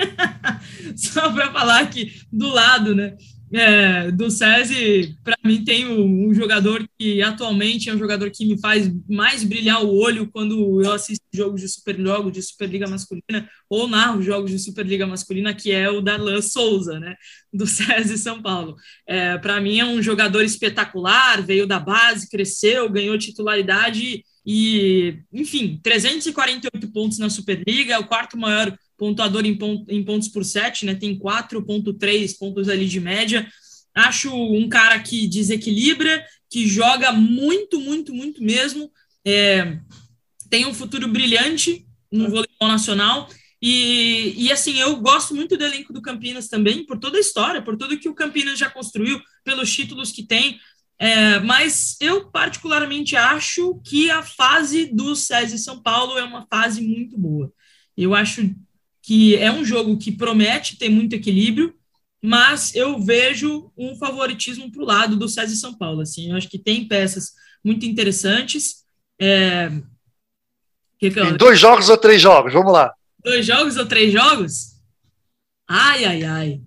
Só 0.96 1.32
para 1.32 1.52
falar 1.52 1.88
que 1.90 2.22
do 2.32 2.48
lado, 2.48 2.94
né? 2.94 3.16
é, 3.52 4.10
do 4.10 4.30
SESI, 4.30 5.16
para 5.24 5.36
mim, 5.42 5.64
tem 5.64 5.86
um, 5.86 6.28
um, 6.28 6.34
jogador 6.34 6.86
que 6.98 7.22
atualmente 7.22 7.88
é 7.88 7.94
um 7.94 7.98
jogador 7.98 8.30
que 8.30 8.44
me 8.44 8.60
faz 8.60 8.90
mais 9.08 9.42
brilhar 9.42 9.82
o 9.82 9.94
olho 9.96 10.30
quando 10.30 10.82
eu 10.82 10.92
assisto 10.92 11.24
jogos 11.32 11.62
de 11.62 11.68
Super 11.68 11.98
Jogos 11.98 12.32
de 12.32 12.42
Superliga 12.42 12.86
Masculina 12.86 13.48
ou 13.68 13.88
narro 13.88 14.22
jogos 14.22 14.50
de 14.50 14.58
Superliga 14.58 15.06
Masculina, 15.06 15.54
que 15.54 15.72
é 15.72 15.88
o 15.88 16.02
Darlan 16.02 16.42
Souza, 16.42 17.00
né, 17.00 17.14
do 17.52 17.64
SESI 17.66 18.18
São 18.18 18.42
Paulo. 18.42 18.76
É, 19.06 19.38
para 19.38 19.60
mim, 19.60 19.78
é 19.78 19.84
um 19.84 20.02
jogador 20.02 20.42
espetacular, 20.42 21.42
veio 21.42 21.66
da 21.66 21.78
base, 21.78 22.28
cresceu, 22.28 22.90
ganhou 22.90 23.16
titularidade 23.16 24.22
e, 24.44 25.18
enfim, 25.32 25.80
348 25.82 26.92
pontos 26.92 27.18
na 27.18 27.30
Superliga, 27.30 27.94
é 27.94 27.98
o 27.98 28.06
quarto 28.06 28.36
maior 28.36 28.76
pontuador 28.98 29.46
em, 29.46 29.56
em 29.88 30.04
pontos 30.04 30.28
por 30.28 30.44
set, 30.44 30.84
né? 30.84 30.94
Tem 30.94 31.18
4,3 31.18 32.36
pontos 32.36 32.68
ali 32.68 32.86
de 32.86 33.00
média. 33.00 33.48
Acho 33.94 34.34
um 34.34 34.68
cara 34.68 34.98
que 34.98 35.26
desequilibra, 35.26 36.22
que 36.50 36.66
joga 36.66 37.12
muito, 37.12 37.80
muito, 37.80 38.12
muito 38.12 38.42
mesmo. 38.42 38.90
É, 39.24 39.78
tem 40.50 40.66
um 40.66 40.74
futuro 40.74 41.08
brilhante 41.08 41.86
no 42.12 42.24
voleibol 42.24 42.68
nacional. 42.68 43.28
E, 43.62 44.34
e 44.36 44.52
assim, 44.52 44.78
eu 44.78 44.96
gosto 44.96 45.34
muito 45.34 45.56
do 45.56 45.64
elenco 45.64 45.92
do 45.92 46.02
Campinas 46.02 46.48
também, 46.48 46.84
por 46.84 46.98
toda 46.98 47.16
a 47.16 47.20
história, 47.20 47.62
por 47.62 47.76
tudo 47.76 47.98
que 47.98 48.08
o 48.08 48.14
Campinas 48.14 48.58
já 48.58 48.68
construiu, 48.68 49.20
pelos 49.44 49.72
títulos 49.72 50.12
que 50.12 50.24
tem. 50.24 50.58
É, 51.00 51.38
mas 51.40 51.96
eu 52.00 52.28
particularmente 52.30 53.14
acho 53.14 53.80
que 53.84 54.10
a 54.10 54.22
fase 54.22 54.86
do 54.86 55.14
SESI 55.14 55.58
São 55.58 55.80
Paulo 55.80 56.18
é 56.18 56.24
uma 56.24 56.46
fase 56.46 56.80
muito 56.80 57.16
boa. 57.16 57.52
Eu 57.96 58.14
acho 58.14 58.54
que 59.08 59.36
é 59.36 59.50
um 59.50 59.64
jogo 59.64 59.96
que 59.96 60.12
promete 60.12 60.76
ter 60.76 60.90
muito 60.90 61.14
equilíbrio, 61.14 61.74
mas 62.22 62.74
eu 62.74 63.00
vejo 63.00 63.72
um 63.74 63.96
favoritismo 63.96 64.70
para 64.70 64.82
o 64.82 64.84
lado 64.84 65.16
do 65.16 65.26
SESI 65.26 65.56
São 65.56 65.72
Paulo. 65.72 66.02
Assim, 66.02 66.30
eu 66.30 66.36
acho 66.36 66.46
que 66.46 66.58
tem 66.58 66.86
peças 66.86 67.32
muito 67.64 67.86
interessantes. 67.86 68.84
É... 69.18 69.70
Que 70.98 71.10
que 71.10 71.18
eu... 71.18 71.38
Dois 71.38 71.58
jogos 71.58 71.88
ou 71.88 71.96
três 71.96 72.20
jogos? 72.20 72.52
Vamos 72.52 72.70
lá. 72.70 72.92
Dois 73.24 73.46
jogos 73.46 73.78
ou 73.78 73.86
três 73.86 74.12
jogos? 74.12 74.74
Ai, 75.66 76.04
ai, 76.04 76.24
ai. 76.24 76.60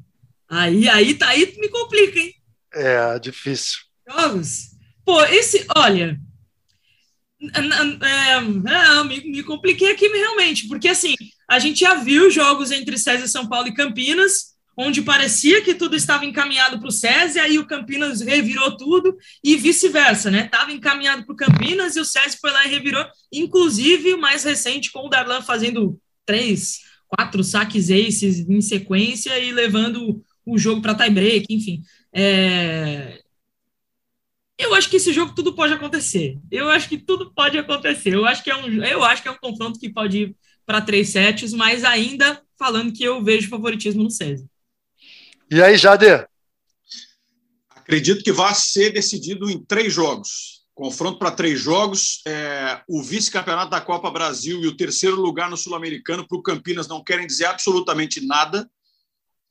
Aí, 0.49 0.89
aí, 0.89 1.13
tá 1.13 1.27
aí, 1.27 1.55
me 1.59 1.69
complica, 1.69 2.17
hein? 2.17 2.33
É, 2.73 3.19
difícil 3.19 3.81
jogos. 4.09 4.71
Pô, 5.05 5.23
esse, 5.25 5.63
olha, 5.75 6.19
é, 7.39 8.39
é, 8.39 9.03
me, 9.03 9.21
me, 9.31 9.43
compliquei 9.43 9.91
aqui 9.91 10.07
realmente, 10.07 10.67
porque 10.67 10.87
assim, 10.87 11.13
a 11.51 11.59
gente 11.59 11.81
já 11.81 11.95
viu 11.95 12.31
jogos 12.31 12.71
entre 12.71 12.97
César, 12.97 13.27
São 13.27 13.45
Paulo 13.45 13.67
e 13.67 13.73
Campinas, 13.73 14.55
onde 14.77 15.01
parecia 15.01 15.61
que 15.61 15.75
tudo 15.75 15.97
estava 15.97 16.25
encaminhado 16.25 16.79
para 16.79 16.87
o 16.87 16.91
César, 16.93 17.41
aí 17.41 17.59
o 17.59 17.67
Campinas 17.67 18.21
revirou 18.21 18.77
tudo, 18.77 19.17
e 19.43 19.57
vice-versa, 19.57 20.31
né? 20.31 20.45
Estava 20.45 20.71
encaminhado 20.71 21.25
para 21.25 21.33
o 21.33 21.35
Campinas 21.35 21.97
e 21.97 21.99
o 21.99 22.05
César 22.05 22.37
foi 22.39 22.51
lá 22.51 22.65
e 22.65 22.69
revirou, 22.69 23.05
inclusive 23.33 24.13
o 24.13 24.17
mais 24.17 24.45
recente 24.45 24.93
com 24.93 25.05
o 25.05 25.09
Darlan 25.09 25.41
fazendo 25.41 25.99
três, 26.25 26.79
quatro 27.05 27.43
saques 27.43 27.91
aces 27.91 28.47
em 28.49 28.61
sequência 28.61 29.37
e 29.37 29.51
levando 29.51 30.23
o 30.45 30.57
jogo 30.57 30.81
para 30.81 30.95
tie 30.95 31.09
break, 31.09 31.53
enfim. 31.53 31.83
É, 32.13 33.19
eu 34.57 34.73
acho 34.73 34.89
que 34.89 34.95
esse 34.95 35.11
jogo 35.11 35.35
tudo 35.35 35.53
pode 35.53 35.73
acontecer. 35.73 36.39
Eu 36.49 36.69
acho 36.69 36.87
que 36.87 36.97
tudo 36.97 37.33
pode 37.33 37.57
acontecer. 37.57 38.13
Eu 38.13 38.25
acho 38.25 38.41
que 38.41 38.49
é 38.49 38.55
um, 38.55 38.81
eu 38.85 39.03
acho 39.03 39.21
que 39.21 39.27
é 39.27 39.31
um 39.31 39.37
confronto 39.37 39.77
que 39.77 39.89
pode 39.89 40.17
ir 40.17 40.35
para 40.65 40.81
três 40.81 41.09
sets, 41.09 41.53
mas 41.53 41.83
ainda 41.83 42.41
falando 42.57 42.93
que 42.93 43.03
eu 43.03 43.23
vejo 43.23 43.49
favoritismo 43.49 44.03
no 44.03 44.11
César. 44.11 44.45
E 45.49 45.61
aí, 45.61 45.77
Jader? 45.77 46.27
Acredito 47.75 48.23
que 48.23 48.31
vai 48.31 48.53
ser 48.55 48.91
decidido 48.91 49.49
em 49.49 49.63
três 49.63 49.91
jogos. 49.93 50.61
Confronto 50.73 51.19
para 51.19 51.31
três 51.31 51.59
jogos. 51.59 52.21
É, 52.25 52.81
o 52.87 53.03
vice-campeonato 53.03 53.69
da 53.71 53.81
Copa 53.81 54.09
Brasil 54.09 54.61
e 54.61 54.67
o 54.67 54.77
terceiro 54.77 55.19
lugar 55.19 55.49
no 55.49 55.57
Sul-Americano 55.57 56.25
para 56.27 56.37
o 56.37 56.41
Campinas 56.41 56.87
não 56.87 57.03
querem 57.03 57.27
dizer 57.27 57.45
absolutamente 57.45 58.25
nada 58.25 58.69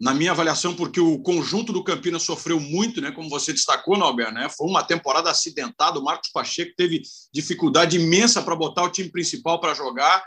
na 0.00 0.14
minha 0.14 0.30
avaliação, 0.30 0.74
porque 0.74 0.98
o 0.98 1.18
conjunto 1.18 1.74
do 1.74 1.84
Campinas 1.84 2.22
sofreu 2.22 2.58
muito, 2.58 3.02
né? 3.02 3.12
Como 3.12 3.28
você 3.28 3.52
destacou, 3.52 3.98
Norberto, 3.98 4.32
né? 4.32 4.48
Foi 4.48 4.66
uma 4.66 4.82
temporada 4.82 5.30
acidentada. 5.30 5.98
O 5.98 6.04
Marcos 6.04 6.30
Pacheco 6.30 6.72
teve 6.74 7.02
dificuldade 7.32 7.98
imensa 7.98 8.40
para 8.40 8.56
botar 8.56 8.84
o 8.84 8.90
time 8.90 9.10
principal 9.10 9.60
para 9.60 9.74
jogar. 9.74 10.24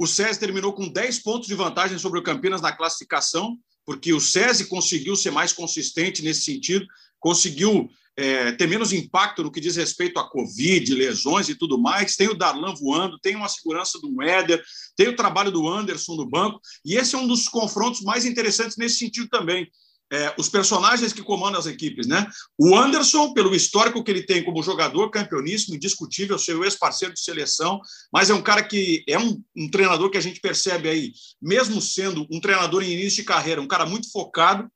O 0.00 0.06
SESI 0.06 0.40
terminou 0.40 0.72
com 0.72 0.88
10 0.88 1.18
pontos 1.18 1.46
de 1.46 1.54
vantagem 1.54 1.98
sobre 1.98 2.18
o 2.18 2.22
Campinas 2.22 2.62
na 2.62 2.72
classificação, 2.72 3.58
porque 3.84 4.14
o 4.14 4.18
SESI 4.18 4.64
conseguiu 4.64 5.14
ser 5.14 5.30
mais 5.30 5.52
consistente 5.52 6.22
nesse 6.22 6.40
sentido, 6.40 6.86
conseguiu 7.18 7.86
é, 8.16 8.50
ter 8.52 8.66
menos 8.66 8.94
impacto 8.94 9.42
no 9.42 9.52
que 9.52 9.60
diz 9.60 9.76
respeito 9.76 10.18
a 10.18 10.26
Covid, 10.26 10.94
lesões 10.94 11.50
e 11.50 11.54
tudo 11.54 11.78
mais. 11.78 12.16
Tem 12.16 12.28
o 12.28 12.34
Darlan 12.34 12.74
voando, 12.74 13.18
tem 13.18 13.36
uma 13.36 13.46
segurança 13.46 13.98
do 14.00 14.22
Éder, 14.22 14.64
tem 14.96 15.08
o 15.08 15.16
trabalho 15.16 15.50
do 15.50 15.68
Anderson 15.68 16.16
no 16.16 16.26
banco, 16.26 16.58
e 16.82 16.96
esse 16.96 17.14
é 17.14 17.18
um 17.18 17.26
dos 17.26 17.46
confrontos 17.46 18.00
mais 18.00 18.24
interessantes 18.24 18.78
nesse 18.78 18.96
sentido 18.96 19.28
também. 19.28 19.70
É, 20.12 20.34
os 20.36 20.48
personagens 20.48 21.12
que 21.12 21.22
comandam 21.22 21.60
as 21.60 21.66
equipes, 21.66 22.06
né? 22.06 22.26
O 22.58 22.76
Anderson, 22.76 23.32
pelo 23.32 23.54
histórico 23.54 24.02
que 24.02 24.10
ele 24.10 24.24
tem 24.24 24.42
como 24.42 24.62
jogador 24.62 25.08
campeoníssimo, 25.10 25.76
indiscutível, 25.76 26.36
seu 26.36 26.64
ex-parceiro 26.64 27.14
de 27.14 27.20
seleção, 27.20 27.80
mas 28.12 28.28
é 28.28 28.34
um 28.34 28.42
cara 28.42 28.62
que 28.62 29.04
é 29.08 29.18
um, 29.18 29.40
um, 29.56 29.70
treinador 29.70 30.10
que 30.10 30.18
a 30.18 30.20
gente 30.20 30.40
percebe 30.40 30.88
aí, 30.88 31.12
mesmo 31.40 31.80
sendo 31.80 32.26
um 32.30 32.40
treinador 32.40 32.82
em 32.82 32.90
início 32.90 33.22
de 33.22 33.24
carreira, 33.24 33.60
um 33.60 33.68
cara 33.68 33.86
muito 33.86 34.10
focado, 34.10 34.68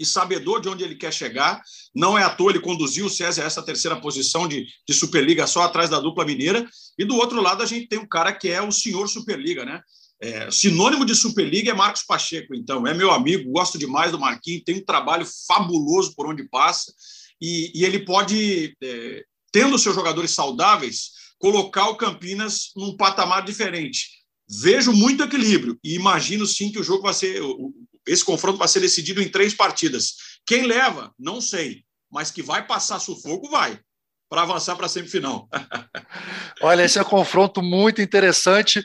e 0.00 0.06
sabedor 0.06 0.62
de 0.62 0.68
onde 0.68 0.82
ele 0.82 0.94
quer 0.94 1.12
chegar. 1.12 1.60
Não 1.94 2.18
é 2.18 2.24
à 2.24 2.30
toa 2.30 2.50
ele 2.50 2.60
conduziu 2.60 3.04
o 3.04 3.10
César 3.10 3.42
a 3.42 3.44
essa 3.44 3.62
terceira 3.62 4.00
posição 4.00 4.48
de, 4.48 4.66
de 4.88 4.94
Superliga 4.94 5.46
só 5.46 5.62
atrás 5.62 5.90
da 5.90 6.00
dupla 6.00 6.24
mineira. 6.24 6.66
E 6.98 7.04
do 7.04 7.16
outro 7.16 7.40
lado 7.42 7.62
a 7.62 7.66
gente 7.66 7.86
tem 7.86 7.98
um 7.98 8.08
cara 8.08 8.32
que 8.32 8.48
é 8.48 8.62
o 8.62 8.72
senhor 8.72 9.06
Superliga, 9.08 9.64
né? 9.64 9.82
É, 10.22 10.50
sinônimo 10.50 11.06
de 11.06 11.14
Superliga 11.14 11.70
é 11.70 11.74
Marcos 11.74 12.02
Pacheco, 12.02 12.54
então. 12.54 12.86
É 12.86 12.92
meu 12.92 13.10
amigo, 13.10 13.50
gosto 13.50 13.78
demais 13.78 14.12
do 14.12 14.18
Marquinhos, 14.18 14.64
tem 14.64 14.76
um 14.76 14.84
trabalho 14.84 15.26
fabuloso 15.48 16.14
por 16.14 16.26
onde 16.26 16.48
passa. 16.48 16.92
E, 17.40 17.72
e 17.74 17.84
ele 17.84 18.00
pode, 18.00 18.76
é, 18.82 19.24
tendo 19.50 19.78
seus 19.78 19.94
jogadores 19.94 20.32
saudáveis, 20.32 21.12
colocar 21.38 21.88
o 21.88 21.96
Campinas 21.96 22.70
num 22.76 22.96
patamar 22.96 23.42
diferente. 23.44 24.20
Vejo 24.46 24.92
muito 24.92 25.22
equilíbrio 25.22 25.78
e 25.82 25.94
imagino 25.94 26.46
sim 26.46 26.70
que 26.70 26.78
o 26.78 26.84
jogo 26.84 27.04
vai 27.04 27.14
ser, 27.14 27.40
esse 28.06 28.24
confronto 28.24 28.58
vai 28.58 28.68
ser 28.68 28.80
decidido 28.80 29.22
em 29.22 29.28
três 29.28 29.54
partidas. 29.54 30.14
Quem 30.44 30.66
leva, 30.66 31.14
não 31.18 31.40
sei, 31.40 31.82
mas 32.10 32.30
que 32.30 32.42
vai 32.42 32.66
passar 32.66 32.98
sufoco, 32.98 33.48
vai, 33.48 33.78
para 34.28 34.42
avançar 34.42 34.76
para 34.76 34.86
a 34.86 34.88
semifinal. 34.88 35.48
Olha, 36.60 36.84
esse 36.84 36.98
é 36.98 37.02
um 37.02 37.06
confronto 37.06 37.62
muito 37.62 38.02
interessante. 38.02 38.84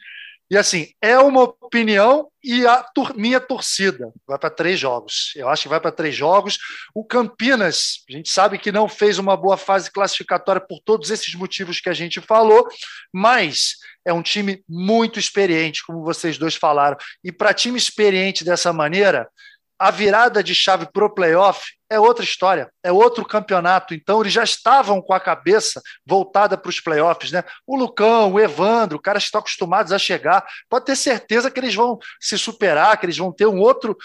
E 0.50 0.58
assim, 0.58 0.90
é 1.02 1.18
uma 1.18 1.42
opinião 1.44 2.30
e 2.44 2.68
a 2.68 2.84
tor 2.84 3.18
minha 3.18 3.40
torcida 3.40 4.14
vai 4.28 4.38
para 4.38 4.52
três 4.52 4.80
jogos. 4.80 5.34
Eu 5.36 5.50
acho 5.50 5.64
que 5.64 5.70
vai 5.70 5.80
para 5.80 5.92
três 5.92 6.16
jogos. 6.16 6.60
O 6.94 7.04
Campinas, 7.04 8.04
a 8.08 8.14
gente 8.14 8.30
sabe 8.30 8.60
que 8.60 8.72
não 8.72 8.88
fez 8.88 9.18
uma 9.18 9.36
boa 9.36 9.58
fase 9.58 9.92
classificatória 9.92 10.62
por 10.62 10.80
todos 10.86 11.10
esses 11.10 11.34
motivos 11.34 11.80
que 11.80 11.90
a 11.90 11.94
gente 11.94 12.22
falou, 12.22 12.68
mas 13.12 13.78
é 14.06 14.14
um 14.14 14.22
time 14.22 14.64
muito 14.70 15.20
experiente, 15.20 15.84
como 15.84 16.04
vocês 16.04 16.38
dois 16.38 16.54
falaram. 16.54 16.96
E 17.24 17.32
para 17.32 17.54
time 17.54 17.78
experiente 17.78 18.46
dessa 18.46 18.72
maneira, 18.72 19.28
a 19.78 19.92
virada 19.92 20.44
de 20.44 20.56
chave 20.56 20.88
para 20.92 21.06
o 21.06 21.10
playoff 21.10 21.66
é 21.90 22.00
outra 22.00 22.24
história, 22.24 22.70
é 22.84 22.92
outro 22.92 23.26
campeonato. 23.26 23.94
Então, 23.94 24.22
eles 24.22 24.34
já 24.34 24.44
estavam 24.44 25.02
com 25.02 25.14
a 25.14 25.20
cabeça 25.20 25.82
voltada 26.06 26.58
para 26.58 26.70
os 26.70 26.80
playoffs. 26.80 27.32
Né? 27.32 27.44
O 27.68 27.78
Lucão, 27.78 28.34
o 28.34 28.40
Evandro, 28.40 29.00
caras 29.00 29.24
que 29.24 29.28
estão 29.28 29.40
acostumados 29.40 29.92
a 29.92 30.00
chegar, 30.00 30.46
pode 30.70 30.86
ter 30.86 30.96
certeza 30.96 31.52
que 31.52 31.60
eles 31.60 31.76
vão 31.76 32.00
se 32.20 32.38
superar, 32.38 32.98
que 32.98 33.06
eles 33.06 33.18
vão 33.18 33.32
ter 33.32 33.46
um 33.46 33.60
outro 33.60 33.96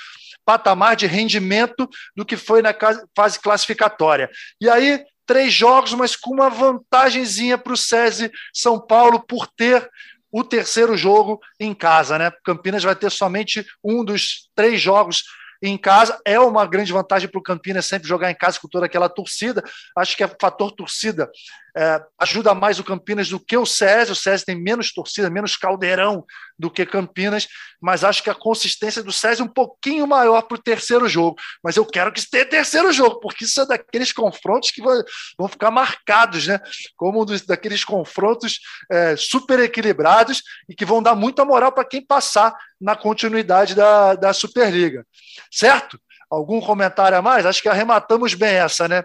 patamar 0.45 0.97
de 0.97 1.07
rendimento 1.07 1.89
do 2.17 2.25
que 2.25 2.37
foi 2.37 2.61
na 2.61 2.75
fase 3.17 3.39
classificatória. 3.39 4.31
E 4.61 4.69
aí, 4.69 5.05
três 5.25 5.53
jogos, 5.53 5.95
mas 5.95 6.17
com 6.17 6.35
uma 6.35 6.51
vantagemzinha 6.51 7.57
para 7.57 7.73
o 7.73 7.77
SESI 7.77 8.31
São 8.53 8.79
Paulo 8.79 9.21
por 9.21 9.47
ter 9.47 9.89
o 10.33 10.45
terceiro 10.45 10.97
jogo 10.97 11.41
em 11.59 11.75
casa. 11.75 12.19
Né? 12.19 12.31
Campinas 12.45 12.83
vai 12.83 12.95
ter 12.95 13.11
somente 13.11 13.65
um 13.83 14.05
dos 14.05 14.49
três 14.55 14.81
jogos 14.81 15.25
em 15.63 15.77
casa. 15.77 16.21
É 16.25 16.39
uma 16.39 16.67
grande 16.67 16.93
vantagem 16.93 17.29
para 17.29 17.39
o 17.39 17.43
Campinas 17.43 17.87
sempre 17.87 18.09
jogar 18.09 18.31
em 18.31 18.35
casa 18.35 18.59
com 18.61 18.69
toda 18.69 18.87
aquela 18.87 19.09
torcida. 19.09 19.63
Acho 19.97 20.17
que 20.17 20.25
é 20.25 20.29
fator 20.41 20.73
torcida 20.73 21.31
é, 21.77 22.03
ajuda 22.19 22.55
mais 22.55 22.79
o 22.79 22.85
Campinas 22.85 23.29
do 23.29 23.39
que 23.39 23.57
o 23.57 23.67
César. 23.67 24.13
O 24.13 24.17
César 24.17 24.45
tem 24.45 24.61
menos 24.61 24.93
torcida, 24.93 25.31
menos 25.31 25.57
caldeirão 25.57 26.25
do 26.61 26.71
que 26.71 26.85
Campinas, 26.85 27.49
mas 27.81 28.05
acho 28.05 28.23
que 28.23 28.29
a 28.29 28.35
consistência 28.35 29.03
do 29.03 29.11
César 29.11 29.43
é 29.43 29.47
um 29.47 29.49
pouquinho 29.49 30.07
maior 30.07 30.43
para 30.43 30.57
o 30.57 30.63
terceiro 30.63 31.09
jogo. 31.09 31.37
Mas 31.65 31.77
eu 31.77 31.87
quero 31.87 32.13
que 32.13 32.29
tenha 32.29 32.45
terceiro 32.45 32.93
jogo, 32.93 33.19
porque 33.19 33.45
isso 33.45 33.63
é 33.63 33.67
daqueles 33.67 34.13
confrontos 34.13 34.71
que 34.71 34.83
vão 34.83 35.49
ficar 35.49 35.71
marcados, 35.71 36.47
né? 36.47 36.61
Como 36.97 37.23
um 37.23 37.25
dos, 37.25 37.41
daqueles 37.47 37.83
confrontos 37.83 38.61
é, 38.93 39.17
super 39.17 39.59
equilibrados 39.61 40.43
e 40.69 40.75
que 40.75 40.85
vão 40.85 41.03
dar 41.03 41.15
muita 41.15 41.45
moral 41.45 41.73
para 41.73 41.85
quem 41.85 42.05
passar 42.05 42.55
na 42.79 42.95
continuidade 42.95 43.75
da, 43.75 44.15
da 44.15 44.33
Superliga. 44.35 45.07
Certo? 45.51 45.99
Algum 46.31 46.61
comentário 46.61 47.17
a 47.17 47.23
mais? 47.23 47.47
Acho 47.47 47.63
que 47.63 47.69
arrematamos 47.69 48.35
bem 48.35 48.57
essa, 48.57 48.87
né? 48.87 49.03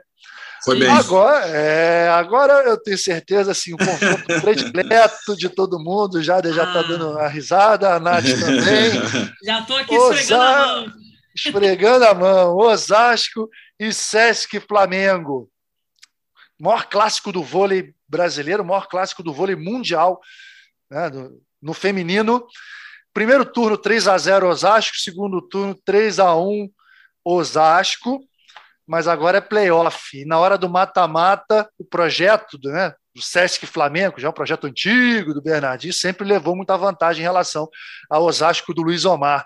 Foi 0.66 0.80
bem. 0.80 0.89
Agora, 0.89 1.45
é, 1.45 2.09
agora 2.09 2.53
eu 2.63 2.76
tenho 2.82 2.97
certeza, 2.97 3.51
assim, 3.51 3.76
o 3.76 3.78
confronto 3.78 4.26
predileto 4.41 5.38
de 5.38 5.47
todo 5.47 5.80
mundo, 5.80 6.24
já 6.24 6.41
já 6.41 6.63
está 6.63 6.80
ah. 6.80 6.84
dando 6.84 7.20
a 7.20 7.28
risada, 7.28 7.93
a 7.93 7.99
Nath 7.99 8.26
também. 8.39 8.91
Já 9.43 9.59
estou 9.59 9.78
aqui 9.78 9.95
Osa... 9.95 10.16
esfregando 10.16 10.43
a 10.43 10.66
mão. 10.66 10.93
Esfregando 11.36 12.05
a 12.05 12.13
mão. 12.16 12.57
Osasco 12.57 13.47
e 13.80 13.93
Sesc 13.93 14.59
Flamengo. 14.61 15.47
Maior 16.59 16.88
clássico 16.88 17.32
do 17.32 17.43
vôlei 17.43 17.93
brasileiro, 18.07 18.66
maior 18.66 18.88
clássico 18.88 19.22
do 19.22 19.34
vôlei 19.34 19.55
mundial, 19.55 20.20
né, 20.89 21.09
no, 21.09 21.41
no 21.61 21.74
feminino. 21.74 22.43
Primeiro 23.13 23.45
turno 23.45 23.78
3 23.78 24.07
a 24.07 24.18
0 24.18 24.49
Osasco, 24.49 24.97
segundo 24.97 25.41
turno 25.41 25.76
3 25.86 26.20
a 26.20 26.36
1 26.36 26.70
Osasco. 27.24 28.20
Mas 28.88 29.07
agora 29.07 29.39
é 29.39 29.41
playoff. 29.41 30.17
E 30.17 30.25
na 30.25 30.38
hora 30.38 30.57
do 30.57 30.69
mata-mata, 30.69 31.69
o 31.77 31.83
projeto 31.83 32.59
né, 32.63 32.93
do 33.13 33.21
Sesc 33.21 33.65
Flamengo, 33.65 34.19
já 34.19 34.27
é 34.27 34.29
um 34.29 34.33
projeto 34.33 34.67
antigo 34.67 35.33
do 35.33 35.41
Bernardinho, 35.41 35.93
sempre 35.93 36.27
levou 36.27 36.55
muita 36.55 36.77
vantagem 36.77 37.21
em 37.21 37.23
relação 37.23 37.67
ao 38.09 38.23
Osasco 38.23 38.73
do 38.73 38.81
Luiz 38.81 39.05
Omar. 39.05 39.45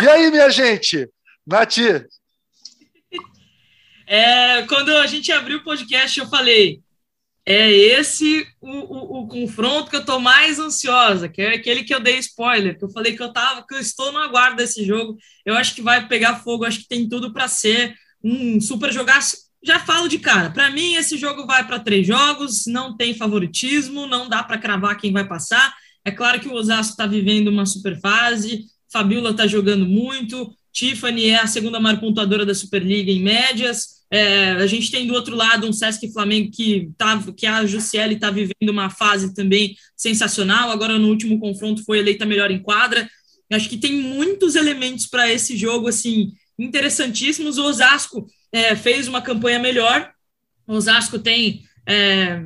E 0.00 0.08
aí, 0.08 0.30
minha 0.30 0.50
gente? 0.50 1.08
Nati? 1.46 1.82
É, 4.12 4.62
quando 4.62 4.90
a 4.96 5.06
gente 5.06 5.30
abriu 5.30 5.58
o 5.58 5.62
podcast, 5.62 6.18
eu 6.18 6.26
falei: 6.26 6.82
é 7.46 7.70
esse 7.70 8.46
o, 8.60 8.70
o, 8.70 9.20
o, 9.20 9.28
confronto 9.28 9.88
que 9.88 9.96
eu 9.96 10.04
tô 10.04 10.18
mais 10.18 10.58
ansiosa, 10.58 11.28
que 11.28 11.40
é 11.40 11.54
aquele 11.54 11.84
que 11.84 11.94
eu 11.94 12.00
dei 12.00 12.18
spoiler, 12.18 12.76
que 12.76 12.84
eu 12.84 12.90
falei 12.90 13.16
que 13.16 13.22
eu 13.22 13.32
tava, 13.32 13.64
que 13.66 13.74
eu 13.74 13.78
estou 13.78 14.12
no 14.12 14.18
aguardo 14.18 14.56
desse 14.56 14.84
jogo. 14.84 15.16
Eu 15.44 15.54
acho 15.54 15.74
que 15.74 15.82
vai 15.82 16.06
pegar 16.06 16.40
fogo, 16.40 16.64
acho 16.64 16.80
que 16.80 16.88
tem 16.88 17.08
tudo 17.08 17.32
para 17.32 17.48
ser 17.48 17.94
um 18.22 18.60
super 18.60 18.92
jogaço. 18.92 19.36
Já 19.62 19.78
falo 19.78 20.08
de 20.08 20.18
cara, 20.18 20.50
para 20.50 20.70
mim 20.70 20.94
esse 20.94 21.18
jogo 21.18 21.46
vai 21.46 21.66
para 21.66 21.78
três 21.78 22.06
jogos, 22.06 22.66
não 22.66 22.96
tem 22.96 23.14
favoritismo, 23.14 24.06
não 24.06 24.28
dá 24.28 24.42
para 24.42 24.58
cravar 24.58 24.98
quem 24.98 25.12
vai 25.12 25.26
passar. 25.26 25.74
É 26.04 26.10
claro 26.10 26.40
que 26.40 26.48
o 26.48 26.54
Osasco 26.54 26.92
está 26.92 27.06
vivendo 27.06 27.48
uma 27.48 27.66
super 27.66 28.00
fase, 28.00 28.64
Fabiola 28.90 29.30
está 29.30 29.46
jogando 29.46 29.84
muito, 29.84 30.50
Tiffany 30.72 31.26
é 31.26 31.40
a 31.40 31.46
segunda 31.46 31.80
maior 31.80 32.00
pontuadora 32.00 32.46
da 32.46 32.54
Superliga 32.54 33.10
em 33.10 33.20
médias. 33.20 34.00
É, 34.10 34.52
a 34.52 34.66
gente 34.66 34.90
tem 34.90 35.06
do 35.06 35.14
outro 35.14 35.36
lado 35.36 35.66
um 35.66 35.72
Sesc 35.72 36.12
Flamengo 36.12 36.50
que, 36.50 36.90
tá, 36.96 37.22
que 37.36 37.46
a 37.46 37.64
Jussiele 37.66 38.14
está 38.14 38.30
vivendo 38.30 38.70
uma 38.70 38.90
fase 38.90 39.34
também 39.34 39.76
sensacional. 39.96 40.70
Agora, 40.70 40.98
no 40.98 41.08
último 41.08 41.38
confronto, 41.38 41.84
foi 41.84 41.98
eleita 41.98 42.24
melhor 42.24 42.50
em 42.50 42.62
quadra. 42.62 43.08
Acho 43.52 43.68
que 43.68 43.76
tem 43.76 43.92
muitos 43.92 44.54
elementos 44.54 45.06
para 45.06 45.30
esse 45.30 45.56
jogo 45.56 45.88
assim 45.88 46.32
interessantíssimos. 46.62 47.58
O 47.58 47.64
Osasco 47.64 48.26
é, 48.52 48.76
fez 48.76 49.08
uma 49.08 49.22
campanha 49.22 49.58
melhor. 49.58 50.12
O 50.66 50.74
Osasco 50.74 51.18
tem, 51.18 51.64
é, 51.86 52.42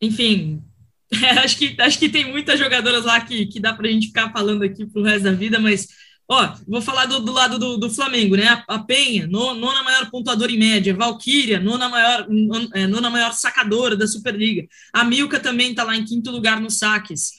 enfim, 0.00 0.62
acho, 1.42 1.56
que, 1.58 1.76
acho 1.80 1.98
que 1.98 2.08
tem 2.08 2.30
muitas 2.30 2.58
jogadoras 2.58 3.04
lá 3.04 3.20
que, 3.20 3.46
que 3.46 3.60
dá 3.60 3.72
para 3.72 3.88
a 3.88 3.90
gente 3.90 4.08
ficar 4.08 4.32
falando 4.32 4.62
aqui 4.62 4.84
para 4.86 5.00
o 5.00 5.04
resto 5.04 5.24
da 5.24 5.32
vida, 5.32 5.58
mas 5.58 5.88
Ó, 6.28 6.54
vou 6.66 6.82
falar 6.82 7.06
do, 7.06 7.20
do 7.20 7.30
lado 7.30 7.56
do, 7.56 7.76
do, 7.76 7.88
Flamengo, 7.88 8.36
né? 8.36 8.64
A, 8.66 8.78
Penha, 8.80 9.28
no, 9.28 9.54
nona 9.54 9.82
maior 9.84 10.10
pontuadora 10.10 10.50
em 10.50 10.58
média. 10.58 10.92
Valkyria, 10.92 11.60
nona 11.60 11.88
maior, 11.88 12.26
é, 12.74 12.86
nona 12.86 13.08
maior 13.08 13.32
sacadora 13.32 13.96
da 13.96 14.08
Superliga. 14.08 14.66
A 14.92 15.04
Milka 15.04 15.38
também 15.38 15.70
está 15.70 15.84
lá 15.84 15.96
em 15.96 16.04
quinto 16.04 16.32
lugar 16.32 16.60
nos 16.60 16.78
saques. 16.78 17.34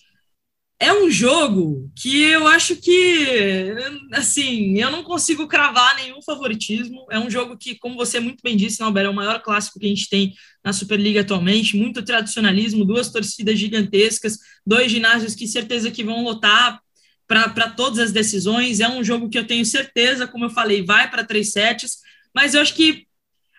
É 0.80 0.93
um 0.93 1.09
jogo 1.09 1.91
que 1.95 2.21
eu 2.21 2.47
acho 2.47 2.75
que, 2.75 3.73
assim, 4.13 4.78
eu 4.78 4.91
não 4.91 5.03
consigo 5.03 5.47
cravar 5.47 5.95
nenhum 5.95 6.21
favoritismo. 6.21 7.07
É 7.09 7.17
um 7.17 7.32
jogo 7.32 7.57
que, 7.57 7.75
como 7.75 7.95
você 7.95 8.19
muito 8.19 8.41
bem 8.43 8.55
disse, 8.55 8.84
Albert, 8.84 9.05
é 9.05 9.09
o 9.09 9.13
maior 9.13 9.41
clássico 9.41 9.80
que 9.80 9.88
a 9.88 9.89
gente 9.89 10.07
tem 10.07 10.36
na 10.63 10.71
Superliga 10.71 11.21
atualmente. 11.21 11.75
Muito 11.75 12.03
tradicionalismo, 12.03 12.86
duas 12.86 13.11
torcidas 13.11 13.57
gigantescas, 13.57 14.38
dois 14.65 14.91
ginásios 14.91 15.34
que 15.34 15.47
certeza 15.47 15.89
que 15.89 16.03
vão 16.03 16.23
lotar 16.23 16.80
para 17.28 17.69
todas 17.71 17.99
as 17.99 18.11
decisões. 18.11 18.80
É 18.80 18.88
um 18.88 19.03
jogo 19.03 19.30
que 19.30 19.38
eu 19.38 19.47
tenho 19.47 19.65
certeza, 19.65 20.28
como 20.28 20.45
eu 20.45 20.49
falei, 20.49 20.84
vai 20.84 21.09
para 21.09 21.25
três 21.25 21.51
sets, 21.51 21.97
mas 22.34 22.53
eu 22.53 22.61
acho 22.61 22.75
que 22.75 23.07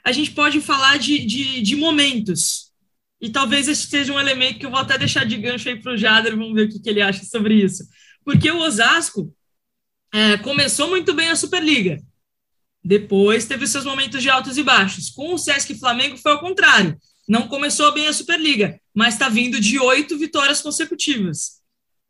a 0.04 0.12
gente 0.12 0.30
pode 0.30 0.60
falar 0.60 0.98
de, 0.98 1.18
de, 1.18 1.60
de, 1.60 1.76
momentos. 1.76 2.67
E 3.20 3.30
talvez 3.30 3.68
esse 3.68 3.86
seja 3.86 4.12
um 4.12 4.20
elemento 4.20 4.58
que 4.58 4.66
eu 4.66 4.70
vou 4.70 4.78
até 4.78 4.96
deixar 4.96 5.24
de 5.24 5.36
gancho 5.36 5.68
aí 5.68 5.80
para 5.80 5.92
o 5.92 5.96
Jader, 5.96 6.36
vamos 6.36 6.54
ver 6.54 6.66
o 6.66 6.68
que, 6.68 6.78
que, 6.78 6.88
ele 6.88 7.02
acha 7.02 7.24
sobre 7.24 7.54
isso. 7.54 7.84
Porque 8.24 8.50
o 8.50 8.60
Osasco 8.60 9.34
é, 10.12 10.36
começou 10.38 10.88
muito 10.88 11.12
bem 11.14 11.28
a 11.28 11.36
Superliga. 11.36 11.98
Depois 12.82 13.44
teve 13.44 13.66
seus 13.66 13.84
momentos 13.84 14.22
de 14.22 14.30
altos 14.30 14.56
e 14.56 14.62
baixos. 14.62 15.10
Com 15.10 15.34
o 15.34 15.38
Sesc 15.38 15.74
Flamengo 15.78 16.16
foi 16.16 16.32
ao 16.32 16.40
contrário. 16.40 16.96
Não 17.28 17.48
começou 17.48 17.92
bem 17.92 18.06
a 18.06 18.12
Superliga, 18.12 18.80
mas 18.94 19.14
está 19.14 19.28
vindo 19.28 19.60
de 19.60 19.78
oito 19.78 20.16
vitórias 20.16 20.62
consecutivas. 20.62 21.58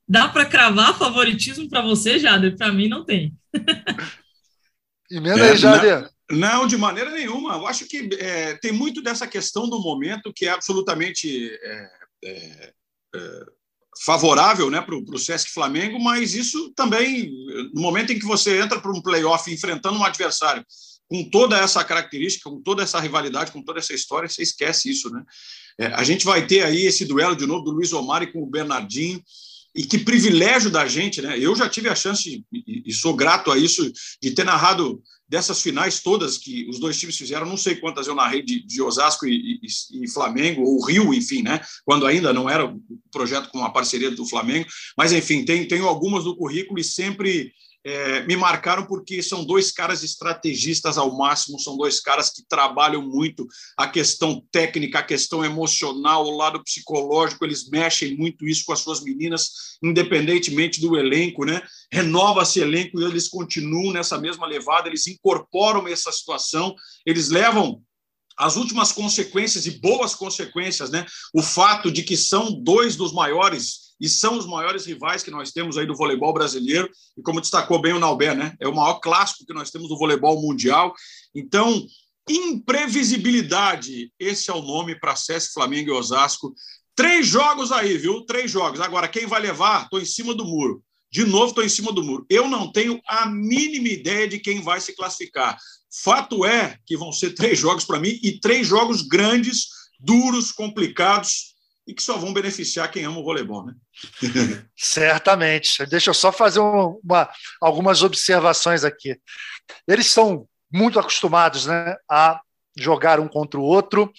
Dá 0.07 0.29
para 0.29 0.47
cravar 0.47 0.97
favoritismo 0.97 1.69
para 1.69 1.83
você, 1.83 2.19
Jader? 2.19 2.57
Para 2.57 2.73
mim, 2.73 2.89
não 2.89 3.05
tem. 3.05 3.35
Emenda 5.11 5.45
aí, 5.45 5.51
é, 5.53 5.57
Jader. 5.57 6.11
Não, 6.31 6.67
de 6.67 6.77
maneira 6.77 7.11
nenhuma. 7.11 7.55
Eu 7.55 7.67
acho 7.67 7.87
que 7.87 8.09
é, 8.19 8.55
tem 8.59 8.73
muito 8.73 9.03
dessa 9.03 9.27
questão 9.27 9.69
do 9.69 9.81
momento 9.81 10.33
que 10.33 10.47
é 10.47 10.51
absolutamente 10.51 11.51
é, 11.51 11.91
é, 12.25 12.73
é 13.15 13.45
favorável 14.05 14.71
né, 14.71 14.81
para 14.81 14.95
o 14.95 15.19
Sesc 15.19 15.51
Flamengo, 15.51 15.99
mas 15.99 16.35
isso 16.35 16.73
também, 16.75 17.31
no 17.75 17.81
momento 17.81 18.13
em 18.13 18.19
que 18.19 18.27
você 18.27 18.61
entra 18.61 18.81
para 18.81 18.93
um 18.93 19.03
playoff 19.03 19.51
enfrentando 19.53 19.99
um 19.99 20.05
adversário 20.05 20.65
com 21.09 21.25
toda 21.31 21.59
essa 21.59 21.83
característica, 21.83 22.51
com 22.51 22.61
toda 22.61 22.83
essa 22.83 23.01
rivalidade, 23.01 23.51
com 23.51 23.63
toda 23.63 23.79
essa 23.79 23.95
história, 23.95 24.29
você 24.29 24.43
esquece 24.43 24.91
isso. 24.91 25.11
Né? 25.11 25.25
É, 25.79 25.87
a 25.87 26.05
gente 26.05 26.25
vai 26.25 26.47
ter 26.47 26.63
aí 26.63 26.87
esse 26.87 27.07
duelo 27.07 27.35
de 27.35 27.47
novo 27.47 27.65
do 27.65 27.71
Luiz 27.71 27.93
Omar 27.93 28.23
e 28.23 28.31
com 28.31 28.43
o 28.43 28.51
Bernardinho 28.51 29.23
e 29.75 29.85
que 29.85 29.99
privilégio 29.99 30.71
da 30.71 30.87
gente, 30.87 31.23
né? 31.23 31.39
Eu 31.39 31.55
já 31.55 31.69
tive 31.69 31.89
a 31.89 31.95
chance, 31.95 32.45
e 32.53 32.93
sou 32.93 33.15
grato 33.15 33.53
a 33.53 33.59
isso, 33.59 33.91
de 34.21 34.33
ter 34.33 34.43
narrado 34.43 35.01
dessas 35.29 35.61
finais 35.61 36.01
todas 36.01 36.39
que 36.39 36.67
os 36.69 36.79
dois 36.79 36.99
times 36.99 37.17
fizeram, 37.17 37.45
não 37.45 37.57
sei 37.57 37.77
quantas 37.77 38.07
eu 38.07 38.15
narrei 38.15 38.43
de, 38.43 38.65
de 38.65 38.81
Osasco 38.81 39.27
e, 39.27 39.61
e, 39.63 40.05
e, 40.05 40.11
Flamengo, 40.11 40.63
ou 40.63 40.85
Rio, 40.85 41.13
enfim, 41.13 41.43
né? 41.43 41.61
Quando 41.85 42.07
ainda 42.07 42.33
não 42.33 42.49
era 42.49 42.65
o 42.65 42.81
projeto 43.13 43.51
com 43.51 43.63
a 43.65 43.71
parceria 43.71 44.11
do 44.11 44.27
Flamengo, 44.27 44.67
mas 44.97 45.13
enfim, 45.13 45.45
tem, 45.45 45.69
tenho 45.69 45.87
algumas 45.87 46.25
no 46.25 46.37
currículo 46.37 46.81
e 46.81 46.85
sempre 46.85 47.53
é, 47.85 48.23
me 48.27 48.37
marcaram 48.37 48.85
porque 48.87 49.23
são 49.23 49.45
dois 49.45 49.71
caras 49.71 50.03
estrategistas 50.03 50.99
ao 50.99 51.17
máximo, 51.17 51.59
são 51.59 51.77
dois 51.77 52.01
caras 52.01 52.31
que 52.31 52.43
trabalham 52.47 53.03
muito 53.03 53.47
a 53.77 53.89
questão 53.89 54.43
técnica, 54.51 54.99
a 54.99 55.03
questão 55.03 55.45
emocional, 55.45 56.27
o 56.27 56.37
lado 56.37 56.63
psicológico, 56.63 57.45
eles 57.45 57.69
mexem 57.69 58.17
muito 58.17 58.47
isso 58.47 58.65
com 58.67 58.73
as 58.73 58.81
suas 58.81 59.01
meninas, 59.03 59.51
independentemente 59.83 60.81
do 60.81 60.97
elenco, 60.97 61.45
né? 61.45 61.63
Renova 61.93 62.43
esse 62.43 62.61
elenco 62.61 63.01
e 63.01 63.05
eles 63.05 63.29
continuam 63.29 63.93
nessa 63.93 64.19
mesma 64.19 64.47
levada, 64.47 64.89
eles 64.89 65.07
incorporam 65.07 65.87
essa 65.89 66.13
situação, 66.13 66.75
eles 67.07 67.29
levam 67.29 67.83
as 68.39 68.57
últimas 68.57 68.93
consequências 68.93 69.67
e 69.67 69.81
boas 69.81 70.15
consequências, 70.15 70.91
né? 70.91 71.05
O 71.35 71.43
fato 71.43 71.91
de 71.91 72.03
que 72.03 72.17
são 72.17 72.53
dois 72.63 72.95
dos 72.95 73.13
maiores 73.13 73.89
e 74.01 74.09
são 74.09 74.39
os 74.39 74.47
maiores 74.47 74.87
rivais 74.87 75.25
que 75.25 75.31
nós 75.31 75.51
temos 75.51 75.77
aí 75.77 75.85
do 75.85 75.97
voleibol 75.97 76.33
brasileiro, 76.33 76.89
e 77.17 77.23
como 77.23 77.41
destacou 77.41 77.81
bem 77.81 77.93
o 77.93 77.99
Nauber, 77.99 78.37
né? 78.37 78.55
É 78.61 78.69
o 78.69 78.75
maior 78.75 79.01
clássico 79.01 79.45
que 79.45 79.53
nós 79.53 79.71
temos 79.71 79.89
do 79.89 79.99
voleibol 79.99 80.41
mundial. 80.41 80.95
Então, 81.35 81.85
imprevisibilidade, 82.29 84.13
esse 84.19 84.51
é 84.51 84.55
o 84.55 84.63
nome 84.63 84.95
para 84.99 85.17
SESC, 85.17 85.53
Flamengo 85.53 85.91
e 85.91 85.93
Osasco. 85.93 86.55
Três 86.95 87.27
jogos 87.27 87.73
aí, 87.73 87.99
viu? 87.99 88.25
Três 88.25 88.51
jogos. 88.51 88.81
Agora, 88.81 89.09
quem 89.09 89.27
vai 89.27 89.41
levar? 89.41 89.85
Estou 89.85 90.01
em 90.01 90.05
cima 90.05 90.33
do 90.33 90.45
muro. 90.45 90.83
De 91.11 91.25
novo, 91.25 91.49
estou 91.49 91.65
em 91.65 91.69
cima 91.69 91.93
do 91.93 92.05
muro. 92.05 92.27
Eu 92.29 92.49
não 92.49 92.71
tenho 92.71 93.01
a 93.07 93.27
mínima 93.27 93.89
ideia 93.89 94.29
de 94.29 94.39
quem 94.39 94.61
vai 94.61 94.81
se 94.81 94.95
classificar. 94.95 95.57
Fato 96.03 96.45
é 96.45 96.77
que 96.87 96.97
vão 96.97 97.13
ser 97.13 97.31
três 97.37 97.59
jogos 97.59 97.85
para 97.85 98.01
mim 98.01 98.19
e 98.23 98.39
três 98.39 98.67
jogos 98.67 99.03
grandes, 99.03 99.69
duros, 99.99 100.53
complicados 100.53 101.57
e 101.87 101.95
que 101.95 102.03
só 102.03 102.19
vão 102.19 102.35
beneficiar 102.35 102.91
quem 102.91 103.05
ama 103.05 103.19
o 103.19 103.25
voleibol, 103.25 103.65
né? 103.65 103.75
Certamente. 104.77 105.87
Deixa 105.87 106.11
eu 106.11 106.15
só 106.15 106.31
fazer 106.31 106.61
uma, 106.61 107.31
algumas 107.61 108.03
observações 108.03 108.85
aqui. 108.85 109.19
Eles 109.87 110.09
são 110.09 110.47
muito 110.71 111.01
acostumados 111.01 111.65
né, 111.65 111.97
a 112.11 112.41
jogar 112.77 113.19
um 113.19 113.27
contra 113.27 113.59
o 113.59 113.65
outro. 113.65 114.13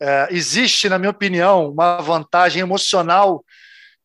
É, 0.00 0.28
existe, 0.30 0.88
na 0.88 0.98
minha 0.98 1.10
opinião, 1.10 1.70
uma 1.70 2.00
vantagem 2.00 2.62
emocional 2.62 3.44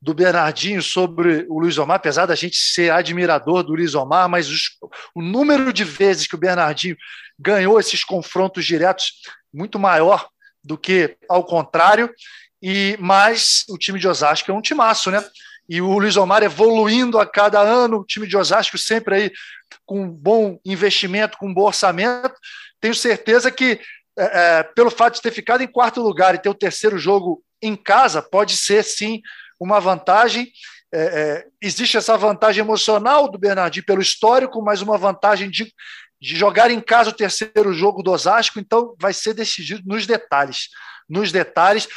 do 0.06 0.14
Bernardinho 0.14 0.84
sobre 0.84 1.48
o 1.50 1.58
Luiz 1.60 1.80
Omar, 1.80 1.96
apesar 1.96 2.28
da 2.28 2.36
gente 2.36 2.58
ser 2.58 2.92
admirador 2.92 3.64
do 3.64 3.74
Luiz 3.74 3.96
Omar, 3.96 4.30
mas 4.30 4.48
os, 4.48 4.78
o 5.16 5.22
número 5.22 5.74
de 5.74 5.84
vezes 5.84 6.28
que 6.28 6.36
o 6.36 6.38
Bernardinho 6.38 6.96
ganhou 7.40 7.80
esses 7.80 8.04
confrontos 8.04 8.64
diretos 8.64 9.14
muito 9.52 9.80
maior 9.80 10.30
do 10.64 10.78
que 10.78 11.18
ao 11.28 11.44
contrário. 11.44 12.14
E 12.62 12.96
mas 13.00 13.66
o 13.68 13.80
time 13.80 13.98
de 14.00 14.08
Osasco 14.08 14.52
é 14.52 14.54
um 14.54 14.62
timaço, 14.62 15.10
né? 15.10 15.26
E 15.68 15.82
o 15.82 15.98
Luiz 15.98 16.18
Omar 16.18 16.44
evoluindo 16.44 17.18
a 17.18 17.26
cada 17.26 17.60
ano, 17.60 18.02
o 18.02 18.06
time 18.06 18.28
de 18.28 18.38
Osasco 18.38 18.78
sempre 18.78 19.16
aí 19.16 19.32
com 19.88 20.04
um 20.04 20.08
bom 20.08 20.60
investimento, 20.64 21.40
com 21.40 21.48
um 21.48 21.54
bom 21.54 21.64
orçamento. 21.64 22.36
Tenho 22.80 22.94
certeza 22.94 23.50
que, 23.50 23.82
é, 24.16 24.60
é, 24.60 24.64
pelo 24.64 24.92
fato 24.92 25.16
de 25.16 25.22
ter 25.24 25.32
ficado 25.32 25.64
em 25.64 25.68
quarto 25.68 26.00
lugar 26.00 26.36
e 26.36 26.38
ter 26.38 26.50
o 26.50 26.54
terceiro 26.54 27.00
jogo 27.00 27.44
em 27.60 27.76
casa, 27.76 28.22
pode 28.22 28.56
ser 28.56 28.84
sim 28.84 29.24
uma 29.60 29.80
vantagem. 29.80 30.52
É, 30.92 31.00
é, 31.04 31.48
existe 31.62 31.98
essa 31.98 32.18
vantagem 32.18 32.64
emocional 32.64 33.30
do 33.30 33.38
Bernardinho 33.38 33.86
pelo 33.86 34.02
histórico, 34.02 34.62
mas 34.62 34.82
uma 34.82 34.98
vantagem 34.98 35.50
de, 35.50 35.74
de 36.22 36.36
jogar 36.36 36.72
em 36.72 36.80
casa 36.80 37.10
o 37.10 37.14
terceiro 37.14 37.74
jogo 37.74 38.02
do 38.02 38.12
Osasco, 38.12 38.60
então 38.60 38.96
vai 39.00 39.14
ser 39.14 39.34
decidido 39.34 39.84
nos 39.86 40.06
detalhes. 40.06 40.70
Nos 41.10 41.32
detalhes. 41.32 41.88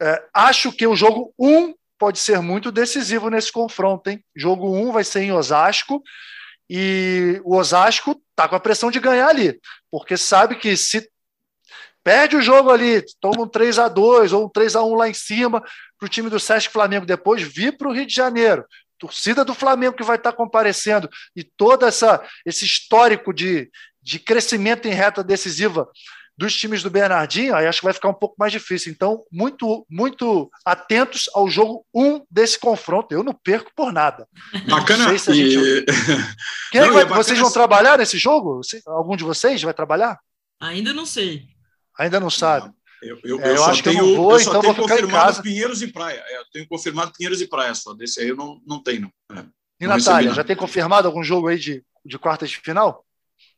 É, 0.00 0.22
acho 0.34 0.72
que 0.72 0.86
o 0.86 0.96
jogo 0.96 1.32
1 1.38 1.48
um 1.48 1.74
pode 1.98 2.18
ser 2.18 2.40
muito 2.40 2.72
decisivo 2.72 3.28
nesse 3.28 3.52
confronto, 3.52 4.08
hein? 4.08 4.24
Jogo 4.34 4.74
1 4.74 4.88
um 4.88 4.92
vai 4.92 5.04
ser 5.04 5.20
em 5.20 5.32
Osasco 5.32 6.02
E 6.68 7.38
o 7.44 7.54
Osasco 7.56 8.22
está 8.30 8.48
com 8.48 8.56
a 8.56 8.60
pressão 8.60 8.90
de 8.90 8.98
ganhar 8.98 9.28
ali, 9.28 9.60
porque 9.90 10.16
sabe 10.16 10.56
que 10.56 10.74
se 10.76 11.10
perde 12.02 12.36
o 12.36 12.42
jogo 12.42 12.70
ali, 12.70 13.04
toma 13.20 13.42
um 13.42 13.48
3 13.48 13.78
a 13.78 13.88
2 13.88 14.32
ou 14.32 14.46
um 14.46 14.48
3 14.48 14.76
a 14.76 14.82
1 14.82 14.94
lá 14.94 15.08
em 15.08 15.14
cima 15.14 15.62
para 16.00 16.06
o 16.06 16.08
time 16.08 16.30
do 16.30 16.40
Sesc 16.40 16.72
Flamengo 16.72 17.04
depois 17.04 17.42
vir 17.42 17.76
para 17.76 17.88
o 17.88 17.92
Rio 17.92 18.06
de 18.06 18.14
Janeiro. 18.14 18.64
Torcida 18.98 19.44
do 19.44 19.54
Flamengo 19.54 19.96
que 19.96 20.02
vai 20.02 20.16
estar 20.16 20.32
tá 20.32 20.36
comparecendo 20.36 21.08
e 21.36 21.44
todo 21.44 21.86
essa, 21.86 22.22
esse 22.44 22.64
histórico 22.64 23.32
de, 23.32 23.70
de 24.02 24.18
crescimento 24.18 24.88
em 24.88 24.92
reta 24.92 25.22
decisiva 25.22 25.86
dos 26.36 26.56
times 26.56 26.82
do 26.82 26.88
Bernardinho, 26.88 27.54
aí 27.54 27.66
acho 27.66 27.80
que 27.80 27.84
vai 27.84 27.92
ficar 27.92 28.08
um 28.08 28.14
pouco 28.14 28.34
mais 28.38 28.50
difícil. 28.50 28.90
Então, 28.90 29.22
muito, 29.30 29.86
muito 29.90 30.50
atentos 30.64 31.28
ao 31.34 31.50
jogo 31.50 31.84
1 31.94 32.02
um 32.02 32.26
desse 32.30 32.58
confronto. 32.58 33.12
Eu 33.14 33.22
não 33.22 33.34
perco 33.34 33.70
por 33.76 33.92
nada. 33.92 34.26
Bacana. 34.66 35.18
Se 35.18 35.34
gente... 35.34 35.58
e... 35.58 35.84
Quem 36.72 36.80
não, 36.80 36.94
vai... 36.94 37.02
é 37.02 37.06
vocês 37.06 37.38
vão 37.38 37.52
trabalhar 37.52 37.98
nesse 37.98 38.16
jogo? 38.16 38.62
Algum 38.86 39.16
de 39.16 39.24
vocês 39.24 39.60
vai 39.60 39.74
trabalhar? 39.74 40.18
Ainda 40.58 40.94
não 40.94 41.04
sei. 41.04 41.46
Ainda 41.98 42.18
não 42.18 42.30
sabe. 42.30 42.68
Não. 42.68 42.74
Eu, 43.02 43.18
eu, 43.24 43.40
é, 43.40 43.50
eu, 43.50 43.54
eu 43.56 43.64
acho 43.64 43.82
tenho, 43.82 43.96
que 43.96 44.02
eu 44.02 44.06
não 44.08 44.16
vou, 44.16 44.32
eu 44.32 44.40
então 44.40 44.62
vou 44.62 44.74
ficar 44.74 45.00
em 45.00 45.08
casa. 45.08 45.42
Pinheiros 45.42 45.82
e 45.82 45.88
Praia. 45.88 46.22
É, 46.26 46.38
eu 46.38 46.44
tenho 46.52 46.68
confirmado 46.68 47.12
Pinheiros 47.12 47.40
e 47.40 47.48
Praia 47.48 47.74
só. 47.74 47.94
Desse 47.94 48.20
aí 48.20 48.28
eu 48.28 48.36
não, 48.36 48.60
não 48.66 48.82
tenho. 48.82 49.10
É. 49.32 49.44
E 49.80 49.86
Natália, 49.86 50.34
já 50.34 50.44
tem 50.44 50.56
confirmado 50.56 51.08
algum 51.08 51.22
jogo 51.22 51.48
aí 51.48 51.58
de, 51.58 51.82
de 52.04 52.18
quartas 52.18 52.50
de 52.50 52.58
final? 52.58 53.04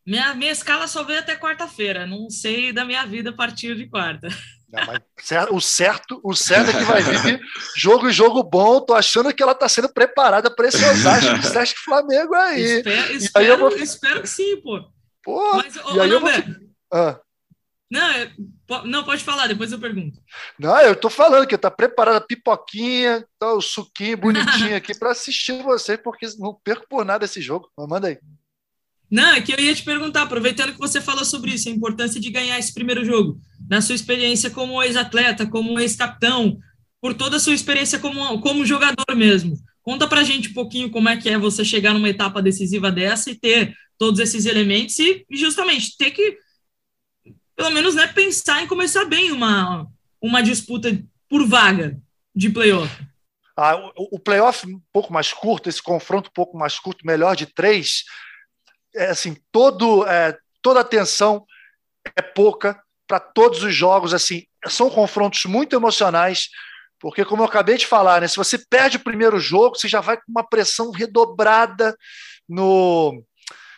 Minha, 0.06 0.34
minha 0.34 0.52
escala 0.52 0.86
só 0.86 1.02
veio 1.02 1.18
até 1.18 1.36
quarta-feira. 1.36 2.06
Não 2.06 2.30
sei 2.30 2.72
da 2.72 2.84
minha 2.84 3.04
vida 3.04 3.30
a 3.30 3.34
partir 3.34 3.76
de 3.76 3.88
quarta. 3.88 4.28
Não, 4.72 5.56
o 5.56 5.60
certo, 5.60 6.18
o 6.24 6.34
certo 6.34 6.70
é 6.70 6.72
que 6.72 6.84
vai 6.84 7.02
vir 7.02 7.40
jogo 7.76 8.08
e 8.08 8.12
jogo 8.12 8.42
bom. 8.42 8.80
Tô 8.80 8.94
achando 8.94 9.32
que 9.32 9.42
ela 9.42 9.52
está 9.52 9.68
sendo 9.68 9.92
preparada 9.92 10.50
para 10.54 10.68
esse 10.68 10.82
Osasco 10.82 11.42
Sesc 11.42 11.78
Flamengo 11.78 12.34
aí. 12.34 12.62
Espero, 12.62 13.12
espero, 13.12 13.52
aí 13.52 13.58
vou... 13.58 13.76
espero, 13.76 14.22
que 14.22 14.28
sim, 14.28 14.60
pô. 14.62 14.82
Pô, 15.22 15.56
Mas, 15.56 15.76
e 15.76 16.00
aí 16.00 16.10
eu 16.10 16.20
vou... 16.20 16.30
ah. 16.92 17.20
Não, 17.92 18.10
é... 18.10 18.32
não, 18.86 19.04
pode 19.04 19.22
falar, 19.22 19.46
depois 19.46 19.70
eu 19.70 19.78
pergunto. 19.78 20.18
Não, 20.58 20.80
eu 20.80 20.96
tô 20.96 21.10
falando 21.10 21.46
que 21.46 21.58
tá 21.58 21.70
preparada 21.70 22.16
a 22.16 22.26
pipoquinha, 22.26 23.22
tá 23.38 23.52
o 23.52 23.60
suquinho 23.60 24.16
bonitinho 24.16 24.74
aqui 24.74 24.98
para 24.98 25.10
assistir 25.10 25.62
você, 25.62 25.98
porque 25.98 26.26
não 26.38 26.58
perco 26.64 26.86
por 26.88 27.04
nada 27.04 27.26
esse 27.26 27.42
jogo. 27.42 27.70
Mas 27.76 27.86
manda 27.86 28.08
aí. 28.08 28.18
Não, 29.10 29.34
é 29.34 29.42
que 29.42 29.52
eu 29.52 29.60
ia 29.60 29.74
te 29.74 29.82
perguntar, 29.84 30.22
aproveitando 30.22 30.72
que 30.72 30.78
você 30.78 31.02
falou 31.02 31.22
sobre 31.22 31.50
isso, 31.50 31.68
a 31.68 31.72
importância 31.72 32.18
de 32.18 32.30
ganhar 32.30 32.58
esse 32.58 32.72
primeiro 32.72 33.04
jogo, 33.04 33.38
na 33.68 33.82
sua 33.82 33.94
experiência 33.94 34.48
como 34.48 34.82
ex-atleta, 34.82 35.46
como 35.46 35.78
ex-capitão, 35.78 36.58
por 36.98 37.12
toda 37.12 37.36
a 37.36 37.40
sua 37.40 37.52
experiência 37.52 37.98
como, 37.98 38.40
como 38.40 38.64
jogador 38.64 39.14
mesmo. 39.14 39.54
Conta 39.82 40.08
pra 40.08 40.22
gente 40.22 40.48
um 40.48 40.54
pouquinho 40.54 40.88
como 40.88 41.10
é 41.10 41.16
que 41.18 41.28
é 41.28 41.36
você 41.36 41.62
chegar 41.62 41.92
numa 41.92 42.08
etapa 42.08 42.40
decisiva 42.40 42.90
dessa 42.90 43.30
e 43.30 43.34
ter 43.34 43.74
todos 43.98 44.18
esses 44.18 44.46
elementos 44.46 44.98
e 44.98 45.26
justamente 45.30 45.94
ter 45.98 46.10
que, 46.12 46.38
pelo 47.56 47.70
menos, 47.70 47.94
né, 47.94 48.06
pensar 48.06 48.62
em 48.62 48.66
começar 48.66 49.04
bem 49.04 49.32
uma, 49.32 49.86
uma 50.20 50.42
disputa 50.42 50.88
por 51.28 51.46
vaga 51.46 51.98
de 52.34 52.50
playoff. 52.50 52.90
Ah, 53.56 53.76
o, 53.96 54.18
playoff 54.18 54.66
um 54.66 54.80
pouco 54.92 55.12
mais 55.12 55.32
curto, 55.32 55.68
esse 55.68 55.82
confronto 55.82 56.30
um 56.30 56.32
pouco 56.32 56.56
mais 56.56 56.78
curto, 56.78 57.06
melhor 57.06 57.36
de 57.36 57.46
três, 57.46 58.04
é, 58.94 59.06
assim, 59.10 59.36
todo, 59.50 60.06
é, 60.06 60.36
toda 60.62 60.80
a 60.80 60.82
atenção 60.82 61.44
é 62.16 62.22
pouca 62.22 62.82
para 63.06 63.20
todos 63.20 63.62
os 63.62 63.74
jogos. 63.74 64.14
assim 64.14 64.44
São 64.68 64.88
confrontos 64.88 65.44
muito 65.44 65.76
emocionais, 65.76 66.48
porque, 66.98 67.24
como 67.24 67.42
eu 67.42 67.46
acabei 67.46 67.76
de 67.76 67.86
falar, 67.86 68.20
né, 68.20 68.28
se 68.28 68.36
você 68.36 68.56
perde 68.56 68.96
o 68.96 69.04
primeiro 69.04 69.38
jogo, 69.38 69.76
você 69.76 69.88
já 69.88 70.00
vai 70.00 70.16
com 70.16 70.24
uma 70.28 70.48
pressão 70.48 70.90
redobrada 70.90 71.96
no, 72.48 73.22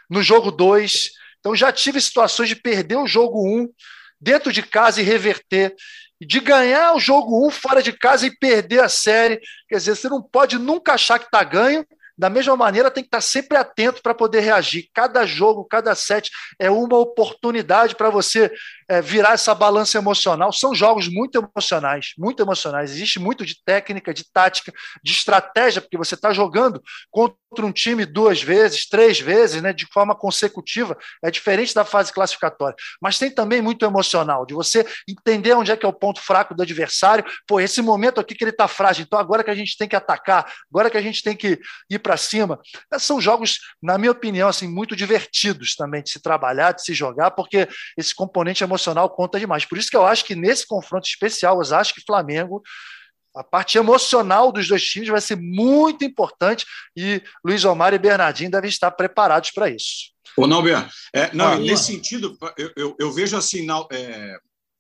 no 0.08 0.22
jogo 0.22 0.52
2. 0.52 1.10
Então, 1.44 1.54
já 1.54 1.70
tive 1.70 2.00
situações 2.00 2.48
de 2.48 2.56
perder 2.56 2.96
o 2.96 3.06
jogo 3.06 3.46
1 3.46 3.60
um, 3.60 3.68
dentro 4.18 4.50
de 4.50 4.62
casa 4.62 5.02
e 5.02 5.04
reverter 5.04 5.74
de 6.18 6.40
ganhar 6.40 6.94
o 6.94 6.98
jogo 6.98 7.44
1 7.44 7.46
um 7.46 7.50
fora 7.50 7.82
de 7.82 7.92
casa 7.92 8.26
e 8.26 8.34
perder 8.34 8.82
a 8.82 8.88
série. 8.88 9.38
Quer 9.68 9.76
dizer, 9.76 9.94
você 9.94 10.08
não 10.08 10.22
pode 10.22 10.56
nunca 10.58 10.94
achar 10.94 11.18
que 11.18 11.26
está 11.26 11.44
ganho 11.44 11.86
da 12.16 12.30
mesma 12.30 12.56
maneira, 12.56 12.90
tem 12.90 13.02
que 13.02 13.08
estar 13.08 13.20
sempre 13.20 13.58
atento 13.58 14.00
para 14.00 14.14
poder 14.14 14.40
reagir. 14.40 14.88
Cada 14.94 15.26
jogo, 15.26 15.64
cada 15.64 15.94
set 15.94 16.30
é 16.58 16.70
uma 16.70 16.96
oportunidade 16.96 17.94
para 17.94 18.08
você 18.08 18.50
é, 18.88 19.00
virar 19.00 19.32
essa 19.32 19.54
balança 19.54 19.98
emocional. 19.98 20.52
São 20.52 20.74
jogos 20.74 21.08
muito 21.08 21.38
emocionais, 21.38 22.12
muito 22.18 22.42
emocionais. 22.42 22.90
Existe 22.90 23.18
muito 23.18 23.44
de 23.44 23.62
técnica, 23.64 24.12
de 24.12 24.24
tática, 24.30 24.72
de 25.02 25.12
estratégia, 25.12 25.80
porque 25.80 25.96
você 25.96 26.14
está 26.14 26.32
jogando 26.32 26.82
contra 27.10 27.64
um 27.64 27.72
time 27.72 28.04
duas 28.04 28.42
vezes, 28.42 28.88
três 28.88 29.20
vezes, 29.20 29.62
né, 29.62 29.72
de 29.72 29.86
forma 29.92 30.14
consecutiva. 30.14 30.96
É 31.22 31.30
diferente 31.30 31.74
da 31.74 31.84
fase 31.84 32.12
classificatória. 32.12 32.76
Mas 33.00 33.18
tem 33.18 33.30
também 33.30 33.62
muito 33.62 33.84
emocional, 33.84 34.44
de 34.44 34.54
você 34.54 34.86
entender 35.08 35.54
onde 35.54 35.70
é 35.70 35.76
que 35.76 35.86
é 35.86 35.88
o 35.88 35.92
ponto 35.92 36.20
fraco 36.20 36.54
do 36.54 36.62
adversário. 36.62 37.24
Pô, 37.46 37.60
esse 37.60 37.80
momento 37.80 38.20
aqui 38.20 38.34
que 38.34 38.44
ele 38.44 38.50
está 38.50 38.68
frágil, 38.68 39.04
então 39.04 39.18
agora 39.18 39.44
que 39.44 39.50
a 39.50 39.54
gente 39.54 39.76
tem 39.76 39.88
que 39.88 39.96
atacar, 39.96 40.50
agora 40.70 40.90
que 40.90 40.96
a 40.96 41.02
gente 41.02 41.22
tem 41.22 41.36
que 41.36 41.58
ir 41.88 41.98
para 41.98 42.16
cima. 42.16 42.58
São 42.98 43.20
jogos, 43.20 43.58
na 43.82 43.96
minha 43.98 44.12
opinião, 44.12 44.48
assim, 44.48 44.68
muito 44.68 44.96
divertidos 44.96 45.74
também 45.76 46.02
de 46.02 46.10
se 46.10 46.20
trabalhar, 46.20 46.72
de 46.72 46.82
se 46.82 46.92
jogar, 46.92 47.30
porque 47.30 47.68
esse 47.96 48.14
componente 48.14 48.62
emocional 48.62 48.73
emocional 48.74 49.08
conta 49.08 49.38
demais. 49.38 49.64
Por 49.64 49.78
isso 49.78 49.88
que 49.88 49.96
eu 49.96 50.04
acho 50.04 50.24
que 50.24 50.34
nesse 50.34 50.66
confronto 50.66 51.06
especial, 51.06 51.60
eu 51.62 51.76
acho 51.76 51.94
que 51.94 52.04
Flamengo 52.04 52.62
a 53.36 53.42
parte 53.42 53.76
emocional 53.76 54.52
dos 54.52 54.68
dois 54.68 54.84
times 54.84 55.08
vai 55.08 55.20
ser 55.20 55.36
muito 55.36 56.04
importante 56.04 56.64
e 56.96 57.20
Luiz 57.44 57.64
Omar 57.64 57.92
e 57.92 57.98
Bernardinho 57.98 58.50
devem 58.50 58.70
estar 58.70 58.92
preparados 58.92 59.50
para 59.50 59.68
isso. 59.68 60.12
Ô, 60.36 60.46
Nauber, 60.46 60.88
é, 61.12 61.34
não, 61.34 61.46
ah, 61.46 61.58
nesse 61.58 61.86
sentido, 61.86 62.36
eu, 62.56 62.70
eu, 62.76 62.96
eu, 62.98 63.12
vejo 63.12 63.36
assim, 63.36 63.66
é, 63.90 64.36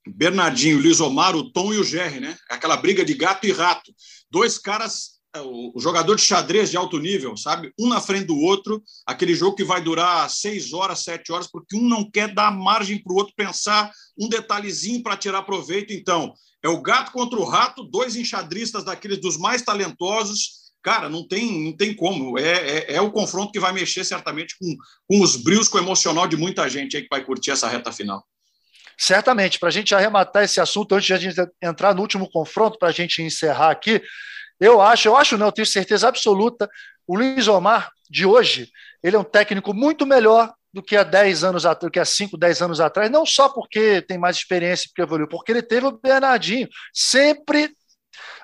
Bernardinho, 0.06 0.78
Luiz 0.78 1.00
Omar, 1.00 1.34
o 1.34 1.50
Tom 1.52 1.72
e 1.72 1.78
o 1.78 1.84
Gerry, 1.84 2.20
né? 2.20 2.36
Aquela 2.48 2.76
briga 2.76 3.04
de 3.04 3.14
gato 3.14 3.46
e 3.46 3.52
rato. 3.52 3.92
Dois 4.30 4.58
caras 4.58 5.13
o 5.42 5.80
jogador 5.80 6.14
de 6.14 6.22
xadrez 6.22 6.70
de 6.70 6.76
alto 6.76 6.98
nível, 6.98 7.36
sabe? 7.36 7.72
Um 7.78 7.88
na 7.88 8.00
frente 8.00 8.26
do 8.26 8.38
outro, 8.38 8.82
aquele 9.06 9.34
jogo 9.34 9.56
que 9.56 9.64
vai 9.64 9.80
durar 9.80 10.28
seis 10.30 10.72
horas, 10.72 11.00
sete 11.00 11.32
horas, 11.32 11.48
porque 11.50 11.76
um 11.76 11.88
não 11.88 12.08
quer 12.08 12.32
dar 12.32 12.50
margem 12.50 13.02
para 13.02 13.12
o 13.12 13.16
outro 13.16 13.34
pensar 13.36 13.90
um 14.18 14.28
detalhezinho 14.28 15.02
para 15.02 15.16
tirar 15.16 15.42
proveito. 15.42 15.92
Então, 15.92 16.32
é 16.62 16.68
o 16.68 16.80
gato 16.80 17.12
contra 17.12 17.38
o 17.38 17.44
rato, 17.44 17.84
dois 17.84 18.16
enxadristas 18.16 18.84
daqueles 18.84 19.20
dos 19.20 19.36
mais 19.36 19.62
talentosos. 19.62 20.64
Cara, 20.82 21.08
não 21.08 21.26
tem, 21.26 21.64
não 21.64 21.76
tem 21.76 21.94
como. 21.94 22.38
É, 22.38 22.42
é, 22.42 22.94
é 22.94 23.00
o 23.00 23.10
confronto 23.10 23.52
que 23.52 23.60
vai 23.60 23.72
mexer 23.72 24.04
certamente 24.04 24.54
com, 24.58 24.76
com 25.08 25.20
os 25.20 25.36
brios, 25.36 25.68
com 25.68 25.78
o 25.78 25.80
emocional 25.80 26.26
de 26.26 26.36
muita 26.36 26.68
gente 26.68 26.96
aí 26.96 27.02
que 27.02 27.08
vai 27.10 27.24
curtir 27.24 27.50
essa 27.50 27.68
reta 27.68 27.90
final. 27.90 28.24
Certamente, 28.96 29.58
para 29.58 29.70
a 29.70 29.72
gente 29.72 29.94
arrematar 29.94 30.44
esse 30.44 30.60
assunto, 30.60 30.94
antes 30.94 31.06
de 31.06 31.14
a 31.14 31.16
gente 31.16 31.34
entrar 31.60 31.94
no 31.94 32.02
último 32.02 32.30
confronto, 32.30 32.78
para 32.78 32.88
a 32.88 32.92
gente 32.92 33.22
encerrar 33.22 33.70
aqui, 33.70 34.00
eu 34.60 34.80
acho, 34.80 35.08
eu 35.08 35.16
acho 35.16 35.36
não, 35.36 35.46
eu 35.46 35.52
tenho 35.52 35.66
certeza 35.66 36.08
absoluta, 36.08 36.68
o 37.06 37.16
Luiz 37.16 37.48
Omar 37.48 37.90
de 38.08 38.24
hoje, 38.24 38.70
ele 39.02 39.16
é 39.16 39.18
um 39.18 39.24
técnico 39.24 39.74
muito 39.74 40.06
melhor 40.06 40.52
do 40.72 40.82
que 40.82 40.96
há 40.96 41.04
10 41.04 41.44
anos 41.44 41.62
do 41.80 41.90
que 41.90 42.00
há 42.00 42.04
5, 42.04 42.36
10 42.36 42.62
anos 42.62 42.80
atrás, 42.80 43.10
não 43.10 43.24
só 43.24 43.48
porque 43.48 44.02
tem 44.02 44.18
mais 44.18 44.36
experiência 44.36 44.88
porque 44.88 45.02
evoluiu, 45.02 45.28
porque 45.28 45.52
ele 45.52 45.62
teve 45.62 45.86
o 45.86 45.92
Bernardinho 45.92 46.68
sempre 46.92 47.70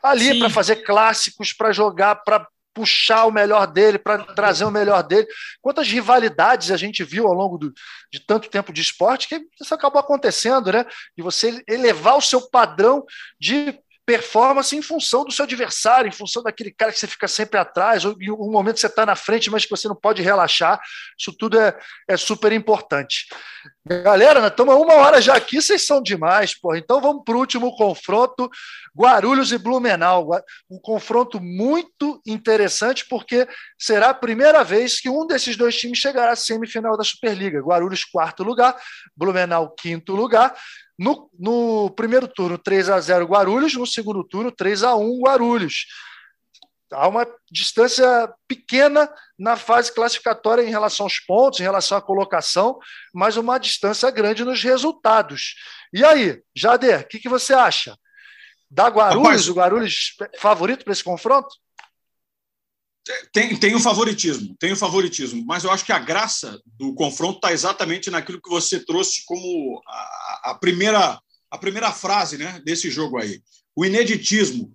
ali 0.02 0.38
para 0.38 0.48
fazer 0.48 0.76
clássicos, 0.76 1.52
para 1.52 1.72
jogar, 1.72 2.16
para 2.16 2.46
puxar 2.72 3.26
o 3.26 3.32
melhor 3.32 3.66
dele, 3.66 3.98
para 3.98 4.22
trazer 4.22 4.64
o 4.64 4.70
melhor 4.70 5.02
dele. 5.02 5.26
Quantas 5.60 5.88
rivalidades 5.88 6.70
a 6.70 6.76
gente 6.76 7.02
viu 7.02 7.26
ao 7.26 7.34
longo 7.34 7.58
do, 7.58 7.72
de 8.12 8.24
tanto 8.24 8.48
tempo 8.48 8.72
de 8.72 8.80
esporte 8.80 9.28
que 9.28 9.40
isso 9.60 9.74
acabou 9.74 10.00
acontecendo, 10.00 10.72
né? 10.72 10.84
E 11.16 11.22
você 11.22 11.62
elevar 11.68 12.16
o 12.16 12.22
seu 12.22 12.48
padrão 12.48 13.04
de 13.40 13.78
performance 14.10 14.76
em 14.76 14.82
função 14.82 15.24
do 15.24 15.30
seu 15.30 15.44
adversário, 15.44 16.08
em 16.08 16.12
função 16.12 16.42
daquele 16.42 16.72
cara 16.72 16.90
que 16.90 16.98
você 16.98 17.06
fica 17.06 17.28
sempre 17.28 17.60
atrás, 17.60 18.04
ou 18.04 18.16
em 18.20 18.28
um 18.32 18.50
momento 18.50 18.74
que 18.74 18.80
você 18.80 18.88
está 18.88 19.06
na 19.06 19.14
frente, 19.14 19.48
mas 19.48 19.64
que 19.64 19.70
você 19.70 19.86
não 19.86 19.94
pode 19.94 20.20
relaxar. 20.20 20.80
Isso 21.16 21.32
tudo 21.32 21.56
é, 21.56 21.78
é 22.08 22.16
super 22.16 22.50
importante. 22.50 23.26
Galera, 23.86 24.40
nós 24.40 24.50
estamos 24.50 24.74
uma 24.74 24.94
hora 24.94 25.22
já 25.22 25.36
aqui, 25.36 25.62
vocês 25.62 25.86
são 25.86 26.02
demais, 26.02 26.58
porra. 26.58 26.78
Então 26.78 27.00
vamos 27.00 27.22
para 27.24 27.36
o 27.36 27.38
último 27.38 27.76
confronto: 27.76 28.50
Guarulhos 28.98 29.52
e 29.52 29.58
Blumenau. 29.58 30.28
Um 30.68 30.80
confronto 30.80 31.40
muito 31.40 32.20
interessante, 32.26 33.06
porque 33.08 33.46
será 33.78 34.10
a 34.10 34.14
primeira 34.14 34.64
vez 34.64 35.00
que 35.00 35.08
um 35.08 35.24
desses 35.24 35.56
dois 35.56 35.76
times 35.76 35.98
chegará 35.98 36.32
à 36.32 36.36
semifinal 36.36 36.96
da 36.96 37.04
Superliga. 37.04 37.60
Guarulhos, 37.60 38.04
quarto 38.04 38.42
lugar, 38.42 38.76
Blumenau, 39.16 39.70
quinto 39.70 40.16
lugar. 40.16 40.52
No, 41.00 41.30
no 41.38 41.90
primeiro 41.92 42.28
turno, 42.28 42.58
3 42.58 42.90
a 42.90 43.00
0 43.00 43.24
Guarulhos, 43.24 43.72
no 43.72 43.86
segundo 43.86 44.22
turno, 44.22 44.52
3 44.52 44.82
a 44.82 44.94
1 44.94 45.20
Guarulhos. 45.22 45.86
Há 46.92 47.08
uma 47.08 47.26
distância 47.50 48.30
pequena 48.46 49.10
na 49.38 49.56
fase 49.56 49.94
classificatória 49.94 50.60
em 50.60 50.68
relação 50.68 51.06
aos 51.06 51.18
pontos, 51.18 51.58
em 51.58 51.62
relação 51.62 51.96
à 51.96 52.02
colocação, 52.02 52.78
mas 53.14 53.38
uma 53.38 53.56
distância 53.56 54.10
grande 54.10 54.44
nos 54.44 54.62
resultados. 54.62 55.54
E 55.90 56.04
aí, 56.04 56.42
Jader, 56.54 57.00
o 57.00 57.08
que, 57.08 57.18
que 57.18 57.30
você 57.30 57.54
acha? 57.54 57.96
Dá 58.70 58.88
Guarulhos, 58.88 59.24
Rapaz, 59.24 59.48
o 59.48 59.54
Guarulhos 59.54 60.16
favorito 60.38 60.84
para 60.84 60.92
esse 60.92 61.02
confronto? 61.02 61.48
Tem, 63.32 63.56
tem 63.56 63.74
o 63.74 63.80
favoritismo, 63.80 64.54
tem 64.58 64.72
o 64.72 64.76
favoritismo, 64.76 65.42
mas 65.46 65.64
eu 65.64 65.70
acho 65.70 65.84
que 65.84 65.92
a 65.92 65.98
graça 65.98 66.60
do 66.66 66.94
confronto 66.94 67.36
está 67.36 67.52
exatamente 67.52 68.10
naquilo 68.10 68.40
que 68.40 68.50
você 68.50 68.84
trouxe 68.84 69.24
como 69.24 69.80
a, 69.86 70.29
a, 70.42 70.54
primeira, 70.54 71.20
a 71.50 71.58
primeira 71.58 71.92
frase 71.92 72.38
né, 72.38 72.60
desse 72.64 72.90
jogo 72.90 73.18
aí. 73.18 73.40
O 73.74 73.84
ineditismo. 73.84 74.74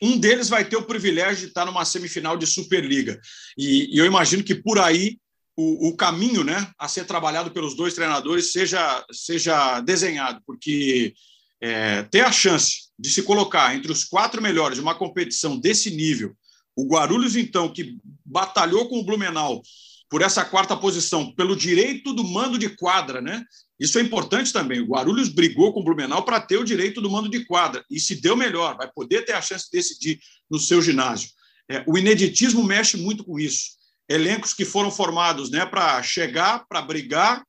Um 0.00 0.16
deles 0.16 0.48
vai 0.48 0.64
ter 0.64 0.76
o 0.76 0.84
privilégio 0.84 1.38
de 1.38 1.46
estar 1.46 1.66
numa 1.66 1.84
semifinal 1.84 2.36
de 2.36 2.46
Superliga. 2.46 3.20
E, 3.56 3.94
e 3.94 3.98
eu 3.98 4.06
imagino 4.06 4.44
que 4.44 4.54
por 4.54 4.78
aí 4.78 5.18
o, 5.56 5.88
o, 5.88 5.96
caminho 5.96 6.44
né, 6.44 6.70
a 6.78 6.86
ser 6.86 7.04
trabalhado 7.04 7.50
pelos 7.50 7.74
dois 7.74 7.94
treinadores 7.94 8.52
seja, 8.52 9.04
seja 9.10 9.80
desenhado, 9.80 10.40
porque 10.46 11.14
é, 11.60 12.04
ter 12.04 12.20
a 12.20 12.30
chance 12.30 12.90
de 12.96 13.10
se 13.10 13.24
colocar 13.24 13.74
entre 13.74 13.90
os 13.90 14.04
quatro 14.04 14.40
melhores 14.40 14.76
de 14.76 14.82
uma 14.82 14.94
competição 14.94 15.58
desse 15.58 15.90
nível, 15.90 16.36
o 16.76 16.86
Guarulhos, 16.86 17.34
então, 17.34 17.72
que 17.72 17.98
batalhou 18.24 18.88
com 18.88 19.00
o 19.00 19.04
Blumenau 19.04 19.60
por 20.08 20.22
essa 20.22 20.44
quarta 20.44 20.76
posição, 20.76 21.34
pelo 21.34 21.56
direito 21.56 22.12
do 22.12 22.22
mando 22.22 22.56
de 22.56 22.68
quadra, 22.68 23.20
né? 23.20 23.44
Isso 23.78 23.98
é 23.98 24.02
importante 24.02 24.52
também. 24.52 24.80
O 24.80 24.86
Guarulhos 24.86 25.28
brigou 25.28 25.72
com 25.72 25.80
o 25.80 25.84
Blumenau 25.84 26.24
para 26.24 26.40
ter 26.40 26.58
o 26.58 26.64
direito 26.64 27.00
do 27.00 27.10
mando 27.10 27.28
de 27.28 27.44
quadra 27.44 27.84
e 27.90 28.00
se 28.00 28.20
deu 28.20 28.36
melhor, 28.36 28.76
vai 28.76 28.90
poder 28.90 29.24
ter 29.24 29.32
a 29.32 29.40
chance 29.40 29.66
de 29.66 29.76
decidir 29.78 30.20
no 30.50 30.58
seu 30.58 30.82
ginásio. 30.82 31.30
É, 31.70 31.84
o 31.86 31.96
ineditismo 31.96 32.64
mexe 32.64 32.96
muito 32.96 33.24
com 33.24 33.38
isso. 33.38 33.78
Elencos 34.08 34.54
que 34.54 34.64
foram 34.64 34.90
formados 34.90 35.50
né, 35.50 35.64
para 35.66 36.02
chegar, 36.02 36.66
para 36.68 36.82
brigar 36.82 37.44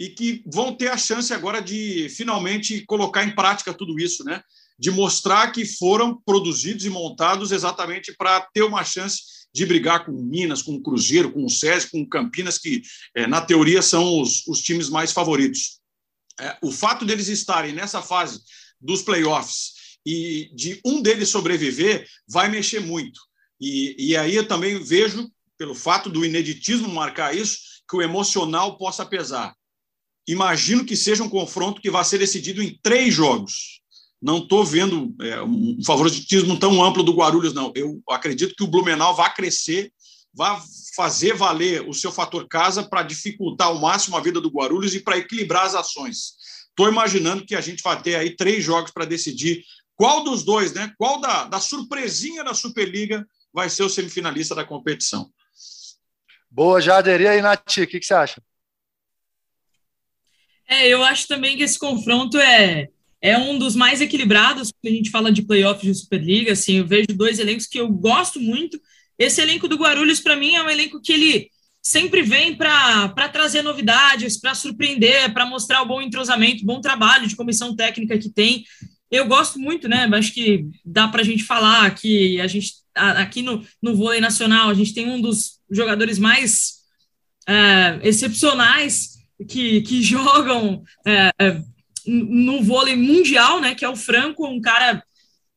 e 0.00 0.08
que 0.08 0.42
vão 0.46 0.74
ter 0.74 0.88
a 0.88 0.96
chance 0.96 1.32
agora 1.32 1.60
de 1.60 2.08
finalmente 2.10 2.84
colocar 2.86 3.24
em 3.24 3.34
prática 3.34 3.74
tudo 3.74 3.98
isso, 4.00 4.24
né? 4.24 4.42
de 4.78 4.90
mostrar 4.90 5.50
que 5.50 5.66
foram 5.66 6.14
produzidos 6.24 6.84
e 6.84 6.90
montados 6.90 7.50
exatamente 7.50 8.14
para 8.16 8.40
ter 8.40 8.62
uma 8.62 8.84
chance 8.84 9.22
de 9.52 9.66
brigar 9.66 10.04
com 10.04 10.12
o 10.12 10.22
Minas, 10.22 10.62
com 10.62 10.74
o 10.74 10.82
Cruzeiro, 10.82 11.32
com 11.32 11.44
o 11.44 11.50
SESI, 11.50 11.90
com 11.90 12.02
o 12.02 12.08
Campinas, 12.08 12.58
que, 12.58 12.82
é, 13.14 13.26
na 13.26 13.40
teoria, 13.40 13.82
são 13.82 14.20
os, 14.20 14.46
os 14.46 14.60
times 14.60 14.88
mais 14.88 15.12
favoritos. 15.12 15.80
É, 16.40 16.56
o 16.62 16.70
fato 16.70 17.04
deles 17.04 17.28
estarem 17.28 17.72
nessa 17.72 18.02
fase 18.02 18.40
dos 18.80 19.02
playoffs 19.02 19.98
e 20.06 20.50
de 20.54 20.80
um 20.84 21.02
deles 21.02 21.28
sobreviver 21.28 22.06
vai 22.26 22.48
mexer 22.48 22.80
muito. 22.80 23.20
E, 23.60 24.10
e 24.10 24.16
aí 24.16 24.34
eu 24.34 24.46
também 24.46 24.82
vejo, 24.82 25.28
pelo 25.56 25.74
fato 25.74 26.08
do 26.08 26.24
ineditismo 26.24 26.88
marcar 26.88 27.36
isso, 27.36 27.58
que 27.88 27.96
o 27.96 28.02
emocional 28.02 28.76
possa 28.76 29.04
pesar. 29.04 29.54
Imagino 30.26 30.84
que 30.84 30.94
seja 30.94 31.24
um 31.24 31.28
confronto 31.28 31.80
que 31.80 31.90
vai 31.90 32.04
ser 32.04 32.18
decidido 32.18 32.62
em 32.62 32.78
três 32.82 33.14
jogos 33.14 33.80
não 34.20 34.38
estou 34.38 34.64
vendo 34.64 35.14
é, 35.20 35.42
um 35.42 35.78
favoritismo 35.84 36.58
tão 36.58 36.82
amplo 36.82 37.02
do 37.02 37.14
Guarulhos, 37.14 37.54
não. 37.54 37.72
Eu 37.74 38.02
acredito 38.10 38.54
que 38.54 38.64
o 38.64 38.66
Blumenau 38.66 39.14
vai 39.14 39.32
crescer, 39.32 39.92
vai 40.34 40.60
fazer 40.94 41.34
valer 41.34 41.88
o 41.88 41.94
seu 41.94 42.10
fator 42.10 42.46
casa 42.48 42.82
para 42.82 43.02
dificultar 43.02 43.68
ao 43.68 43.80
máximo 43.80 44.16
a 44.16 44.20
vida 44.20 44.40
do 44.40 44.50
Guarulhos 44.50 44.94
e 44.94 45.00
para 45.00 45.18
equilibrar 45.18 45.66
as 45.66 45.74
ações. 45.74 46.36
Estou 46.68 46.88
imaginando 46.88 47.46
que 47.46 47.54
a 47.54 47.60
gente 47.60 47.82
vai 47.82 48.00
ter 48.00 48.16
aí 48.16 48.34
três 48.36 48.64
jogos 48.64 48.90
para 48.90 49.04
decidir 49.04 49.64
qual 49.94 50.22
dos 50.22 50.44
dois, 50.44 50.72
né? 50.72 50.92
Qual 50.96 51.20
da, 51.20 51.44
da 51.44 51.60
surpresinha 51.60 52.44
da 52.44 52.54
Superliga 52.54 53.26
vai 53.52 53.70
ser 53.70 53.82
o 53.82 53.88
semifinalista 53.88 54.54
da 54.54 54.64
competição. 54.64 55.30
Boa, 56.50 56.80
Jader. 56.80 57.20
E 57.20 57.28
aí, 57.28 57.42
Nath, 57.42 57.78
o 57.78 57.86
que, 57.86 57.98
que 57.98 58.06
você 58.06 58.14
acha? 58.14 58.42
É, 60.68 60.86
eu 60.86 61.02
acho 61.02 61.26
também 61.26 61.56
que 61.56 61.62
esse 61.62 61.78
confronto 61.78 62.38
é 62.38 62.88
é 63.20 63.36
um 63.36 63.58
dos 63.58 63.74
mais 63.74 64.00
equilibrados 64.00 64.70
quando 64.70 64.92
a 64.92 64.96
gente 64.96 65.10
fala 65.10 65.32
de 65.32 65.42
playoffs 65.42 65.84
de 65.84 65.94
Superliga. 65.94 66.52
Assim, 66.52 66.78
eu 66.78 66.86
vejo 66.86 67.08
dois 67.14 67.38
elencos 67.38 67.66
que 67.66 67.78
eu 67.78 67.88
gosto 67.88 68.40
muito. 68.40 68.80
Esse 69.18 69.40
elenco 69.40 69.66
do 69.66 69.76
Guarulhos, 69.76 70.20
para 70.20 70.36
mim, 70.36 70.54
é 70.54 70.62
um 70.62 70.70
elenco 70.70 71.00
que 71.00 71.12
ele 71.12 71.50
sempre 71.82 72.22
vem 72.22 72.54
para 72.54 73.28
trazer 73.32 73.62
novidades, 73.62 74.38
para 74.38 74.54
surpreender, 74.54 75.32
para 75.32 75.46
mostrar 75.46 75.82
o 75.82 75.86
bom 75.86 76.00
entrosamento, 76.00 76.64
bom 76.64 76.80
trabalho 76.80 77.26
de 77.26 77.36
comissão 77.36 77.74
técnica 77.74 78.18
que 78.18 78.28
tem. 78.28 78.64
Eu 79.10 79.26
gosto 79.26 79.58
muito, 79.58 79.88
né? 79.88 80.08
Acho 80.12 80.32
que 80.32 80.66
dá 80.84 81.08
para 81.08 81.22
a 81.22 81.24
gente 81.24 81.42
falar 81.44 81.94
que 81.94 82.40
a 82.40 82.46
gente 82.46 82.72
aqui 82.94 83.42
no, 83.42 83.64
no 83.80 83.94
vôlei 83.94 84.20
nacional 84.20 84.68
a 84.68 84.74
gente 84.74 84.92
tem 84.92 85.08
um 85.08 85.20
dos 85.20 85.60
jogadores 85.70 86.18
mais 86.18 86.78
é, 87.46 88.00
excepcionais 88.02 89.18
que, 89.48 89.82
que 89.82 90.02
jogam 90.02 90.82
é, 91.06 91.30
no 92.08 92.62
vôlei 92.62 92.96
mundial, 92.96 93.60
né, 93.60 93.74
que 93.74 93.84
é 93.84 93.88
o 93.88 93.96
Franco, 93.96 94.46
um 94.46 94.60
cara 94.60 95.02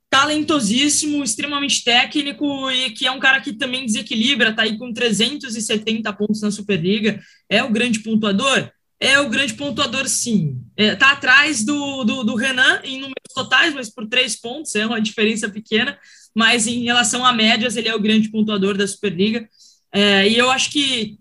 talentosíssimo, 0.09 1.23
extremamente 1.23 1.85
técnico 1.85 2.69
e 2.69 2.91
que 2.91 3.07
é 3.07 3.11
um 3.11 3.19
cara 3.19 3.39
que 3.39 3.53
também 3.53 3.85
desequilibra, 3.85 4.53
tá 4.53 4.63
aí 4.63 4.77
com 4.77 4.91
370 4.91 6.11
pontos 6.11 6.41
na 6.41 6.51
Superliga, 6.51 7.21
é 7.49 7.63
o 7.63 7.71
grande 7.71 7.99
pontuador? 7.99 8.69
É 8.99 9.19
o 9.19 9.29
grande 9.29 9.53
pontuador, 9.53 10.07
sim. 10.07 10.61
É, 10.75 10.95
tá 10.95 11.11
atrás 11.11 11.63
do, 11.63 12.03
do, 12.03 12.23
do, 12.23 12.35
Renan 12.35 12.81
em 12.83 12.97
números 12.99 13.33
totais, 13.33 13.73
mas 13.73 13.89
por 13.89 14.05
três 14.05 14.35
pontos, 14.35 14.75
é 14.75 14.85
uma 14.85 15.01
diferença 15.01 15.49
pequena, 15.49 15.97
mas 16.35 16.67
em 16.67 16.83
relação 16.83 17.25
a 17.25 17.33
médias, 17.33 17.77
ele 17.77 17.87
é 17.87 17.95
o 17.95 17.99
grande 17.99 18.29
pontuador 18.29 18.77
da 18.77 18.85
Superliga. 18.85 19.47
É, 19.93 20.27
e 20.27 20.37
eu 20.37 20.51
acho 20.51 20.69
que 20.69 21.17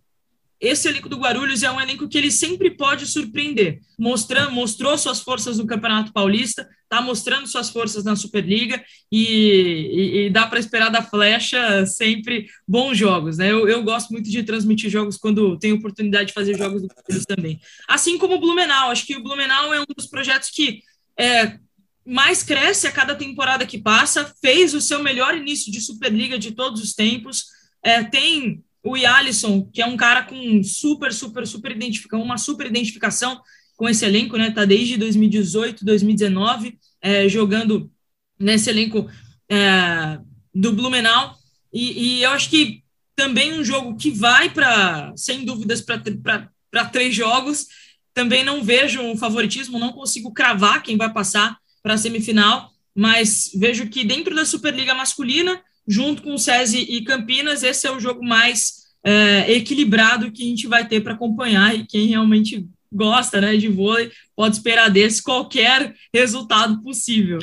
esse 0.61 0.87
elenco 0.87 1.09
do 1.09 1.17
Guarulhos 1.17 1.63
é 1.63 1.71
um 1.71 1.81
elenco 1.81 2.07
que 2.07 2.19
ele 2.19 2.31
sempre 2.31 2.71
pode 2.71 3.07
surpreender. 3.07 3.81
Mostrando, 3.99 4.53
mostrou 4.53 4.97
suas 4.99 5.21
forças 5.21 5.57
no 5.57 5.67
Campeonato 5.67 6.13
Paulista, 6.13 6.69
está 6.83 7.01
mostrando 7.01 7.47
suas 7.47 7.71
forças 7.71 8.05
na 8.05 8.15
Superliga 8.15 8.83
e, 9.11 9.25
e, 9.25 10.27
e 10.27 10.31
dá 10.31 10.47
para 10.47 10.59
esperar 10.59 10.91
da 10.91 11.03
Flecha 11.03 11.87
sempre 11.87 12.47
bons 12.69 12.99
jogos. 12.99 13.39
Né? 13.39 13.51
Eu, 13.51 13.67
eu, 13.69 13.83
gosto 13.83 14.11
muito 14.11 14.29
de 14.29 14.43
transmitir 14.43 14.91
jogos 14.91 15.17
quando 15.17 15.59
tenho 15.59 15.77
oportunidade 15.77 16.29
de 16.29 16.35
fazer 16.35 16.59
jogos 16.59 16.83
do 16.83 16.89
Guarulhos 16.89 17.25
também. 17.25 17.59
Assim 17.89 18.19
como 18.19 18.35
o 18.35 18.41
Blumenau. 18.41 18.91
Acho 18.91 19.07
que 19.07 19.17
o 19.17 19.23
Blumenau 19.23 19.73
é 19.73 19.81
um 19.81 19.87
dos 19.97 20.09
projetos 20.09 20.51
que 20.51 20.83
é, 21.19 21.59
mais 22.05 22.43
cresce 22.43 22.87
a 22.87 22.93
cada 22.93 23.15
temporada 23.15 23.65
que 23.65 23.79
passa, 23.79 24.35
fez 24.43 24.75
o 24.75 24.81
seu 24.81 25.03
melhor 25.03 25.35
início 25.35 25.73
de 25.73 25.81
Superliga 25.81 26.39
de 26.39 26.53
todos 26.53 26.83
os 26.83 26.93
tempos, 26.93 27.45
é, 27.83 28.03
tem 28.05 28.63
o 28.83 28.95
Alisson, 28.95 29.69
que 29.73 29.83
é 29.83 29.87
um 29.87 29.97
cara 29.97 30.23
com 30.23 30.63
super, 30.63 31.13
super, 31.13 31.47
super 31.47 31.73
identificação, 31.73 32.23
uma 32.23 32.39
super 32.39 32.67
identificação 32.67 33.41
com 33.77 33.89
esse 33.89 34.05
elenco, 34.05 34.37
né? 34.37 34.51
Tá 34.51 34.65
desde 34.65 34.97
2018, 34.97 35.85
2019, 35.85 36.79
é, 37.01 37.29
jogando 37.29 37.91
nesse 38.39 38.71
elenco 38.71 39.09
é, 39.49 40.19
do 40.55 40.73
Blumenau. 40.73 41.37
E, 41.73 42.19
e, 42.19 42.23
eu 42.23 42.31
acho 42.31 42.51
que 42.51 42.83
também 43.15 43.59
um 43.59 43.65
jogo 43.65 43.97
que 43.97 44.11
vai 44.11 44.51
para, 44.51 45.13
sem 45.17 45.45
dúvidas, 45.45 45.83
para 45.83 46.85
três 46.87 47.15
jogos. 47.15 47.67
Também 48.15 48.45
não 48.45 48.63
vejo 48.63 49.01
um 49.01 49.17
favoritismo, 49.17 49.79
não 49.79 49.93
consigo 49.93 50.33
cravar 50.33 50.83
quem 50.83 50.97
vai 50.97 51.13
passar 51.13 51.57
para 51.83 51.95
a 51.95 51.99
semifinal, 51.99 52.71
mas 52.95 53.51
vejo 53.55 53.89
que 53.89 54.05
dentro 54.05 54.35
da 54.35 54.45
Superliga 54.45 54.95
Masculina 54.95 55.63
junto 55.91 56.23
com 56.23 56.35
o 56.35 56.39
SESI 56.39 56.87
e 56.89 57.03
Campinas, 57.03 57.65
esse 57.65 57.85
é 57.85 57.91
o 57.91 57.99
jogo 57.99 58.25
mais 58.25 58.75
é, 59.03 59.53
equilibrado 59.53 60.31
que 60.31 60.45
a 60.45 60.47
gente 60.47 60.69
vai 60.69 60.87
ter 60.87 61.01
para 61.01 61.15
acompanhar 61.15 61.75
e 61.75 61.85
quem 61.85 62.07
realmente 62.07 62.65
gosta 62.93 63.41
né, 63.41 63.57
de 63.57 63.67
vôlei 63.67 64.13
pode 64.37 64.55
esperar 64.55 64.89
desse 64.89 65.21
qualquer 65.21 65.93
resultado 66.15 66.81
possível. 66.81 67.41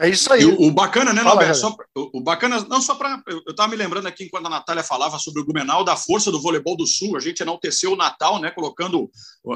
É 0.00 0.08
isso 0.08 0.32
aí. 0.32 0.44
O, 0.44 0.68
o 0.68 0.70
bacana, 0.70 1.12
né, 1.12 1.22
Fala, 1.22 1.54
Só, 1.54 1.76
o, 1.96 2.18
o, 2.18 2.20
bacana, 2.20 2.64
não 2.68 2.80
só 2.80 2.94
para. 2.94 3.22
Eu 3.26 3.42
estava 3.48 3.68
me 3.68 3.76
lembrando 3.76 4.06
aqui, 4.06 4.24
enquanto 4.24 4.46
a 4.46 4.50
Natália 4.50 4.82
falava 4.82 5.18
sobre 5.18 5.40
o 5.40 5.44
Blumenau, 5.44 5.84
da 5.84 5.96
força 5.96 6.30
do 6.30 6.40
voleibol 6.40 6.76
do 6.76 6.86
Sul. 6.86 7.16
A 7.16 7.20
gente 7.20 7.40
enalteceu 7.42 7.92
o 7.92 7.96
Natal, 7.96 8.40
né, 8.40 8.50
colocando 8.50 9.10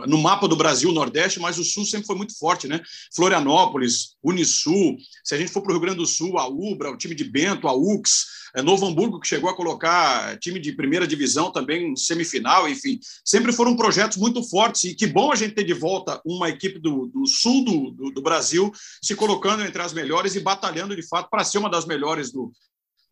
no 0.07 0.19
mapa 0.19 0.49
do 0.49 0.57
Brasil 0.57 0.91
o 0.91 0.95
Nordeste, 0.95 1.41
mas 1.41 1.59
o 1.59 1.65
Sul 1.65 1.85
sempre 1.85 2.07
foi 2.07 2.17
muito 2.17 2.37
forte, 2.39 2.67
né? 2.67 2.81
Florianópolis, 3.15 4.17
Unisul. 4.23 4.97
Se 5.25 5.35
a 5.35 5.39
gente 5.39 5.53
for 5.53 5.63
para 5.63 5.71
o 5.71 5.75
Rio 5.75 5.83
Grande 5.83 5.99
do 5.99 6.07
Sul, 6.07 6.39
a 6.39 6.47
Ubra, 6.49 6.91
o 6.91 6.97
time 6.97 7.15
de 7.15 7.25
Bento, 7.25 7.69
a 7.69 7.75
UX. 7.75 8.42
É 8.55 8.61
Novo 8.61 8.87
Hamburgo, 8.87 9.19
que 9.19 9.27
chegou 9.27 9.49
a 9.49 9.57
colocar 9.57 10.39
time 10.39 10.61
de 10.61 10.73
primeira 10.73 11.07
divisão 11.07 11.51
também 11.51 11.93
em 11.93 11.97
semifinal, 11.97 12.69
enfim, 12.69 13.01
sempre 13.25 13.53
foram 13.53 13.75
projetos 13.75 14.19
muito 14.19 14.43
fortes. 14.43 14.85
E 14.85 14.95
que 14.95 15.07
bom 15.07 15.33
a 15.33 15.37
gente 15.37 15.55
ter 15.55 15.65
de 15.65 15.73
volta 15.73 16.21
uma 16.25 16.49
equipe 16.49 16.79
do, 16.79 17.07
do 17.07 17.27
sul 17.27 17.65
do, 17.65 17.91
do, 17.91 18.11
do 18.11 18.23
Brasil 18.23 18.71
se 19.03 19.15
colocando 19.15 19.63
entre 19.63 19.81
as 19.81 19.93
melhores 19.93 20.35
e 20.35 20.41
batalhando 20.41 20.95
de 20.95 21.07
fato 21.07 21.31
para 21.31 21.45
ser 21.45 21.59
uma 21.59 21.71
das 21.71 21.87
melhores 21.87 22.31
do, 22.31 22.53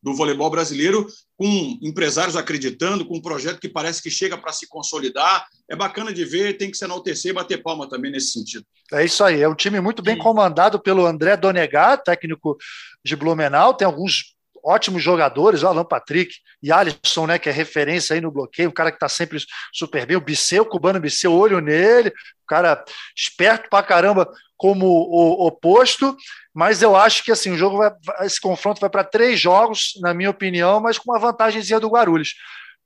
do 0.03 0.14
voleibol 0.14 0.51
brasileiro, 0.51 1.07
com 1.36 1.78
empresários 1.82 2.36
acreditando, 2.36 3.05
com 3.05 3.16
um 3.16 3.22
projeto 3.22 3.61
que 3.61 3.68
parece 3.68 4.03
que 4.03 4.11
chega 4.11 4.36
para 4.36 4.53
se 4.53 4.68
consolidar. 4.68 5.47
É 5.68 5.76
bacana 5.76 6.12
de 6.12 6.24
ver, 6.24 6.57
tem 6.57 6.70
que 6.70 6.76
se 6.76 6.84
enaltecer 6.84 7.30
e 7.30 7.34
bater 7.34 7.62
palma 7.62 7.88
também 7.88 8.11
nesse 8.11 8.32
sentido. 8.32 8.64
É 8.93 9.05
isso 9.05 9.22
aí, 9.22 9.41
é 9.41 9.49
um 9.49 9.55
time 9.55 9.80
muito 9.80 10.03
bem 10.03 10.18
comandado 10.18 10.80
pelo 10.80 11.07
André 11.07 11.36
Donegar, 11.36 12.03
técnico 12.03 12.57
de 13.05 13.14
Blumenau, 13.14 13.74
tem 13.74 13.86
alguns 13.86 14.34
ótimos 14.65 15.03
jogadores, 15.03 15.63
o 15.63 15.69
Alan 15.69 15.85
Patrick 15.85 16.35
e 16.63 16.73
Alisson, 16.73 17.27
né, 17.27 17.39
que 17.39 17.49
é 17.49 17.53
referência 17.53 18.15
aí 18.15 18.21
no 18.21 18.31
bloqueio, 18.31 18.69
um 18.69 18.73
cara 18.73 18.91
que 18.91 18.97
está 18.97 19.09
sempre 19.09 19.39
super 19.73 20.07
bem, 20.07 20.17
o 20.17 20.21
Bisseu, 20.21 20.63
o 20.63 20.67
cubano 20.67 21.01
Bisseu, 21.01 21.33
olho 21.33 21.61
nele, 21.61 22.11
um 22.11 22.47
cara 22.47 22.85
esperto 23.17 23.69
pra 23.69 23.83
caramba 23.83 24.31
como 24.57 24.87
o 24.87 25.47
oposto, 25.47 26.17
mas 26.53 26.83
eu 26.83 26.95
acho 26.95 27.25
que 27.25 27.33
assim 27.33 27.53
o 27.53 27.57
jogo 27.57 27.79
vai, 27.79 27.91
esse 28.21 28.41
confronto 28.41 28.81
vai 28.81 28.91
para 28.91 29.05
três 29.05 29.41
jogos, 29.41 29.93
na 30.01 30.13
minha 30.13 30.31
opinião, 30.31 30.81
mas 30.81 30.99
com 30.99 31.11
uma 31.11 31.19
vantagemzinha 31.19 31.81
do 31.81 31.89
Guarulhos 31.89 32.35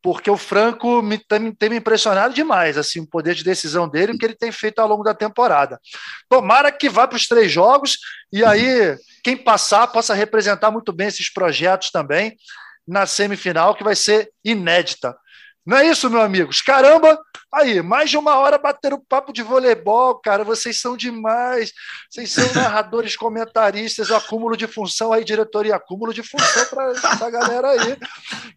porque 0.04 0.30
o 0.30 0.36
Franco 0.36 1.00
me, 1.00 1.16
tem, 1.16 1.40
me 1.40 1.76
impressionado 1.78 2.34
demais, 2.34 2.76
assim, 2.76 3.00
o 3.00 3.06
poder 3.06 3.34
de 3.34 3.42
decisão 3.42 3.88
dele, 3.88 4.12
o 4.12 4.18
que 4.18 4.26
ele 4.26 4.36
tem 4.36 4.52
feito 4.52 4.78
ao 4.78 4.86
longo 4.86 5.02
da 5.02 5.14
temporada. 5.14 5.80
Tomara 6.28 6.70
que 6.70 6.90
vá 6.90 7.08
para 7.08 7.16
os 7.16 7.26
três 7.26 7.50
jogos 7.50 7.96
e 8.30 8.44
aí 8.44 8.98
quem 9.24 9.34
passar 9.34 9.86
possa 9.86 10.12
representar 10.12 10.70
muito 10.70 10.92
bem 10.92 11.06
esses 11.06 11.32
projetos 11.32 11.90
também 11.90 12.36
na 12.86 13.06
semifinal, 13.06 13.74
que 13.74 13.82
vai 13.82 13.96
ser 13.96 14.30
inédita. 14.44 15.16
Não 15.66 15.78
é 15.78 15.86
isso, 15.86 16.10
meus 16.10 16.22
amigos? 16.22 16.60
Caramba! 16.60 17.18
Aí, 17.52 17.80
mais 17.80 18.10
de 18.10 18.18
uma 18.18 18.34
hora 18.34 18.58
bateram 18.58 19.00
papo 19.08 19.32
de 19.32 19.42
voleibol, 19.42 20.16
cara. 20.16 20.44
Vocês 20.44 20.80
são 20.80 20.96
demais. 20.96 21.72
Vocês 22.10 22.32
são 22.32 22.44
narradores, 22.52 23.16
comentaristas, 23.16 24.10
acúmulo 24.10 24.56
de 24.56 24.66
função 24.66 25.12
aí, 25.12 25.24
diretoria, 25.24 25.76
acúmulo 25.76 26.12
de 26.12 26.22
função 26.22 26.64
para 26.66 26.90
essa 26.90 27.30
galera 27.30 27.70
aí, 27.70 27.96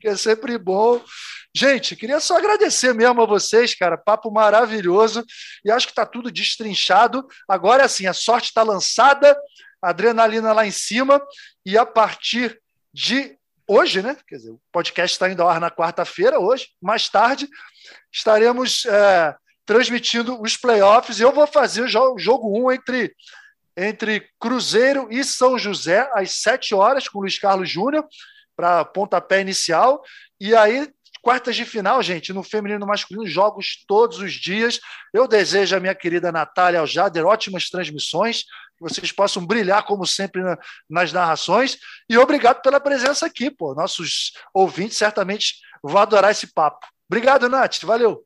que 0.02 0.08
é 0.08 0.16
sempre 0.16 0.58
bom. 0.58 1.02
Gente, 1.56 1.96
queria 1.96 2.20
só 2.20 2.38
agradecer 2.38 2.94
mesmo 2.94 3.22
a 3.22 3.26
vocês, 3.26 3.74
cara. 3.74 3.98
Papo 3.98 4.30
maravilhoso. 4.30 5.24
E 5.64 5.72
acho 5.72 5.86
que 5.86 5.92
está 5.92 6.06
tudo 6.06 6.32
destrinchado. 6.32 7.26
Agora, 7.48 7.86
assim, 7.86 8.06
a 8.06 8.14
sorte 8.14 8.48
está 8.48 8.64
lançada, 8.64 9.38
adrenalina 9.82 10.54
lá 10.54 10.66
em 10.66 10.72
cima. 10.72 11.22
E 11.66 11.78
a 11.78 11.86
partir 11.86 12.60
de 12.94 13.37
hoje, 13.68 14.02
né? 14.02 14.16
Quer 14.28 14.38
dizer, 14.38 14.52
o 14.52 14.62
podcast 14.72 15.14
está 15.14 15.30
indo 15.30 15.44
ao 15.44 15.50
ar 15.50 15.60
na 15.60 15.70
quarta-feira, 15.70 16.40
hoje, 16.40 16.70
mais 16.82 17.10
tarde, 17.10 17.48
estaremos 18.12 18.86
é, 18.86 19.36
transmitindo 19.66 20.42
os 20.42 20.56
playoffs. 20.56 21.20
Eu 21.20 21.32
vou 21.32 21.46
fazer 21.46 21.82
o 21.82 21.88
jogo, 21.88 22.18
jogo 22.18 22.58
1 22.60 22.64
um 22.64 22.72
entre, 22.72 23.14
entre 23.76 24.30
Cruzeiro 24.40 25.08
e 25.12 25.24
São 25.24 25.60
José, 25.60 26.10
às 26.14 26.32
7 26.42 26.74
horas, 26.74 27.08
com 27.08 27.20
o 27.20 27.22
Luiz 27.22 27.38
Carlos 27.38 27.70
Júnior, 27.70 28.08
para 28.56 28.86
pontapé 28.86 29.42
inicial. 29.42 30.02
E 30.40 30.56
aí, 30.56 30.90
quartas 31.22 31.56
de 31.56 31.66
final, 31.66 32.02
gente, 32.02 32.32
no 32.32 32.42
feminino 32.42 32.80
e 32.80 32.82
no 32.82 32.88
masculino, 32.88 33.28
jogos 33.28 33.84
todos 33.86 34.20
os 34.20 34.32
dias. 34.34 34.80
Eu 35.14 35.28
desejo 35.28 35.76
à 35.76 35.80
minha 35.80 35.94
querida 35.94 36.32
Natália 36.32 36.80
Aljader 36.80 37.26
ótimas 37.26 37.70
transmissões 37.70 38.46
vocês 38.80 39.12
possam 39.12 39.46
brilhar, 39.46 39.84
como 39.84 40.06
sempre, 40.06 40.42
na, 40.42 40.58
nas 40.90 41.12
narrações. 41.12 41.78
E 42.10 42.18
obrigado 42.18 42.62
pela 42.62 42.80
presença 42.80 43.26
aqui, 43.26 43.50
pô. 43.50 43.74
Nossos 43.74 44.34
ouvintes 44.54 44.98
certamente 44.98 45.56
vão 45.84 46.02
adorar 46.02 46.32
esse 46.32 46.48
papo. 46.48 46.86
Obrigado, 47.10 47.50
Nath. 47.50 47.84
Valeu. 47.84 48.24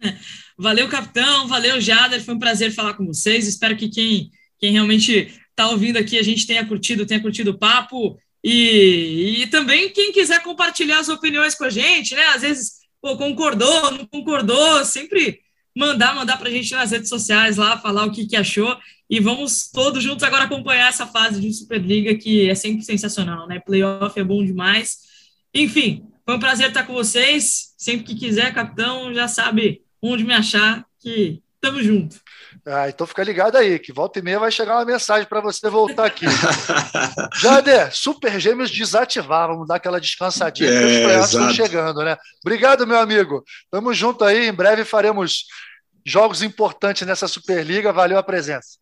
Valeu, 0.58 0.88
capitão. 0.88 1.48
Valeu, 1.48 1.80
Jader. 1.80 2.24
Foi 2.24 2.34
um 2.34 2.38
prazer 2.38 2.72
falar 2.72 2.94
com 2.94 3.06
vocês. 3.06 3.46
Espero 3.46 3.76
que 3.76 3.88
quem, 3.88 4.30
quem 4.58 4.72
realmente 4.72 5.32
está 5.50 5.68
ouvindo 5.68 5.96
aqui 5.98 6.18
a 6.18 6.22
gente 6.22 6.46
tenha 6.46 6.66
curtido, 6.66 7.06
tenha 7.06 7.20
curtido 7.20 7.50
o 7.50 7.58
papo. 7.58 8.18
E, 8.42 9.42
e 9.42 9.46
também 9.48 9.90
quem 9.90 10.12
quiser 10.12 10.42
compartilhar 10.42 11.00
as 11.00 11.08
opiniões 11.08 11.54
com 11.54 11.64
a 11.64 11.70
gente, 11.70 12.14
né? 12.14 12.24
Às 12.28 12.42
vezes, 12.42 12.72
pô, 13.02 13.16
concordou, 13.16 13.90
não 13.90 14.06
concordou, 14.06 14.84
sempre 14.84 15.40
mandar, 15.78 16.14
mandar 16.14 16.36
para 16.36 16.48
a 16.48 16.52
gente 16.52 16.72
nas 16.72 16.90
redes 16.90 17.08
sociais 17.08 17.56
lá, 17.56 17.78
falar 17.78 18.04
o 18.04 18.10
que, 18.10 18.26
que 18.26 18.36
achou. 18.36 18.76
E 19.08 19.20
vamos 19.20 19.70
todos 19.72 20.02
juntos 20.02 20.24
agora 20.24 20.44
acompanhar 20.44 20.88
essa 20.88 21.06
fase 21.06 21.40
de 21.40 21.52
Superliga 21.52 22.14
que 22.16 22.50
é 22.50 22.54
sempre 22.54 22.84
sensacional, 22.84 23.46
né? 23.46 23.60
Playoff 23.60 24.18
é 24.18 24.24
bom 24.24 24.44
demais. 24.44 24.98
Enfim, 25.54 26.04
foi 26.26 26.34
um 26.34 26.40
prazer 26.40 26.68
estar 26.68 26.82
com 26.82 26.92
vocês. 26.92 27.74
Sempre 27.78 28.04
que 28.04 28.16
quiser, 28.16 28.52
capitão, 28.52 29.14
já 29.14 29.28
sabe 29.28 29.80
onde 30.02 30.24
me 30.24 30.34
achar, 30.34 30.84
que 30.98 31.40
tamo 31.60 31.82
junto. 31.82 32.16
Ah, 32.66 32.88
então 32.88 33.06
fica 33.06 33.22
ligado 33.22 33.56
aí, 33.56 33.78
que 33.78 33.92
volta 33.92 34.18
e 34.18 34.22
meia 34.22 34.38
vai 34.38 34.50
chegar 34.50 34.74
uma 34.74 34.84
mensagem 34.84 35.26
para 35.26 35.40
você 35.40 35.70
voltar 35.70 36.04
aqui. 36.04 36.26
Jader, 37.40 37.94
Super 37.94 38.38
Gêmeos 38.38 38.70
desativar, 38.70 39.48
vamos 39.48 39.66
dar 39.66 39.76
aquela 39.76 40.00
descansadinha, 40.00 40.68
é, 40.68 40.72
porque 40.72 40.94
os 40.94 41.02
playoffs 41.02 41.32
estão 41.32 41.50
chegando, 41.50 42.04
né? 42.04 42.16
Obrigado, 42.44 42.86
meu 42.86 42.98
amigo. 42.98 43.42
Tamo 43.70 43.94
junto 43.94 44.22
aí, 44.22 44.48
em 44.48 44.52
breve 44.52 44.84
faremos 44.84 45.46
jogos 46.10 46.42
importantes 46.42 47.06
nessa 47.06 47.28
Superliga. 47.28 47.92
Valeu 47.92 48.18
a 48.18 48.22
presença. 48.22 48.78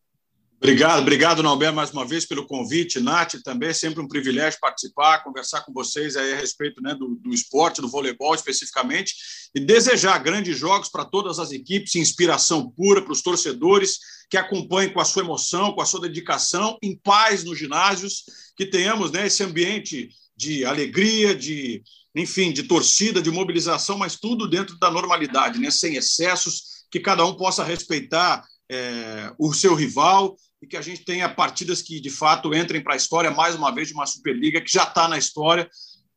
Obrigado, 0.59 1.03
obrigado, 1.03 1.43
Nauber, 1.43 1.71
mais 1.71 1.91
uma 1.91 2.07
vez 2.07 2.25
pelo 2.25 2.47
convite. 2.47 2.99
Nath, 2.99 3.35
também 3.45 3.69
é 3.69 3.75
sempre 3.75 4.01
um 4.01 4.09
privilégio 4.09 4.59
participar, 4.59 5.23
conversar 5.23 5.61
com 5.61 5.73
vocês 5.73 6.17
aí 6.17 6.33
a 6.33 6.37
respeito 6.37 6.81
né, 6.81 6.95
do, 6.95 7.15
do 7.17 7.35
esporte, 7.35 7.83
do 7.83 7.91
voleibol 7.91 8.35
especificamente, 8.35 9.15
e 9.55 9.61
desejar 9.61 10.19
grandes 10.19 10.57
jogos 10.57 10.89
para 10.89 11.05
todas 11.05 11.39
as 11.39 11.53
equipes, 11.53 11.95
inspiração 11.95 12.71
pura 12.71 13.03
para 13.03 13.13
os 13.13 13.21
torcedores 13.21 13.99
que 14.31 14.39
acompanhem 14.39 14.93
com 14.93 15.01
a 15.01 15.05
sua 15.05 15.23
emoção, 15.23 15.73
com 15.73 15.83
a 15.83 15.87
sua 15.87 16.01
dedicação, 16.01 16.79
em 16.83 16.97
paz 16.97 17.45
nos 17.45 17.59
ginásios, 17.59 18.25
que 18.57 18.65
tenhamos 18.65 19.11
né, 19.11 19.27
esse 19.27 19.43
ambiente 19.43 20.09
de 20.35 20.65
alegria, 20.65 21.35
de, 21.35 21.83
enfim, 22.15 22.51
de 22.51 22.63
torcida, 22.63 23.21
de 23.21 23.31
mobilização, 23.31 23.99
mas 23.99 24.17
tudo 24.17 24.49
dentro 24.49 24.79
da 24.79 24.91
normalidade, 24.91 25.61
né, 25.61 25.71
sem 25.71 25.97
excessos, 25.97 26.76
que 26.91 27.01
cada 27.01 27.25
um 27.25 27.35
possa 27.35 27.65
respeitar 27.65 28.45
é, 28.71 29.33
o 29.39 29.53
seu 29.53 29.75
rival 29.75 30.37
e 30.63 30.67
que 30.67 30.77
a 30.77 30.83
gente 30.83 31.05
tenha 31.05 31.29
partidas 31.29 31.83
que, 31.83 32.01
de 32.01 32.11
fato, 32.11 32.55
entrem 32.55 32.83
para 32.83 32.95
a 32.95 32.97
história, 32.97 33.31
mais 33.31 33.55
uma 33.55 33.75
vez, 33.75 33.89
de 33.89 33.95
uma 33.95 34.07
Superliga 34.07 34.61
que 34.61 34.73
já 34.73 34.85
está 34.85 35.09
na 35.09 35.19
história, 35.19 35.69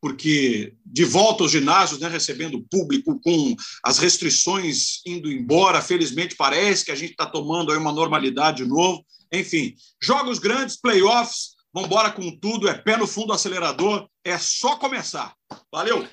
porque 0.01 0.74
de 0.86 1.03
volta 1.03 1.43
aos 1.43 1.51
ginásios, 1.51 1.99
né, 1.99 2.07
recebendo 2.07 2.65
público, 2.72 3.20
com 3.22 3.55
as 3.84 3.97
restrições 3.97 5.01
indo 5.05 5.32
embora, 5.32 5.82
felizmente 5.82 6.36
parece 6.36 6.86
que 6.86 6.91
a 6.91 6.95
gente 6.95 7.11
está 7.11 7.26
tomando 7.26 7.72
aí 7.72 7.78
uma 7.78 7.91
normalidade 7.91 8.63
de 8.63 8.70
novo. 8.70 9.05
Enfim, 9.32 9.76
jogos 10.01 10.39
grandes, 10.39 10.80
playoffs, 10.80 11.55
vamos 11.74 11.89
embora 11.89 12.11
com 12.11 12.32
tudo, 12.39 12.70
é 12.70 12.74
pé 12.74 12.95
no 12.95 13.05
fundo 13.05 13.28
do 13.28 13.34
acelerador, 13.34 14.07
é 14.24 14.38
só 14.38 14.78
começar. 14.78 15.34
Valeu! 15.72 16.07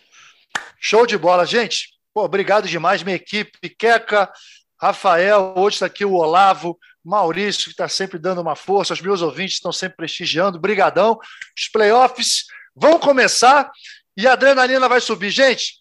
Show 0.81 1.07
de 1.07 1.17
bola, 1.17 1.47
gente! 1.47 1.96
Pô, 2.17 2.25
obrigado 2.25 2.67
demais, 2.67 3.03
minha 3.03 3.14
equipe, 3.14 3.69
Queca, 3.69 4.33
Rafael, 4.81 5.53
hoje 5.55 5.77
está 5.77 5.85
aqui 5.85 6.03
o 6.03 6.14
Olavo, 6.14 6.79
Maurício, 7.05 7.64
que 7.64 7.73
está 7.73 7.91
sempre 7.91 8.19
dando 8.19 8.41
uma 8.41 8.57
força, 8.57 8.95
os 8.95 9.03
meus 9.03 9.21
ouvintes 9.21 9.57
estão 9.57 9.71
sempre 9.71 9.99
prestigiando, 9.99 10.59
brigadão. 10.59 11.19
Os 11.55 11.69
playoffs 11.69 12.47
vão 12.75 12.99
começar 12.99 13.71
e 14.17 14.27
a 14.27 14.33
adrenalina 14.33 14.89
vai 14.89 14.99
subir. 14.99 15.29
Gente, 15.29 15.75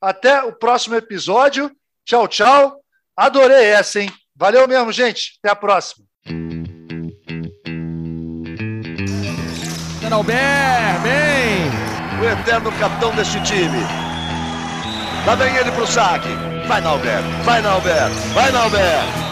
até 0.00 0.40
o 0.44 0.52
próximo 0.52 0.94
episódio. 0.94 1.72
Tchau, 2.04 2.28
tchau. 2.28 2.80
Adorei 3.16 3.64
essa, 3.64 4.00
hein? 4.00 4.12
Valeu 4.36 4.68
mesmo, 4.68 4.92
gente. 4.92 5.40
Até 5.42 5.50
a 5.50 5.56
próxima. 5.56 6.06
Albert, 10.12 11.02
bem! 11.02 12.20
O 12.20 12.40
eterno 12.40 12.70
capitão 12.78 13.12
deste 13.16 13.42
time. 13.42 14.09
Lá 15.26 15.34
vem 15.34 15.54
ele 15.56 15.70
pro 15.72 15.86
saque. 15.86 16.28
Vai, 16.66 16.80
Nalber. 16.80 17.20
Vai, 17.44 17.60
Nalber. 17.60 18.08
Vai, 18.34 18.50
Nalber. 18.50 19.29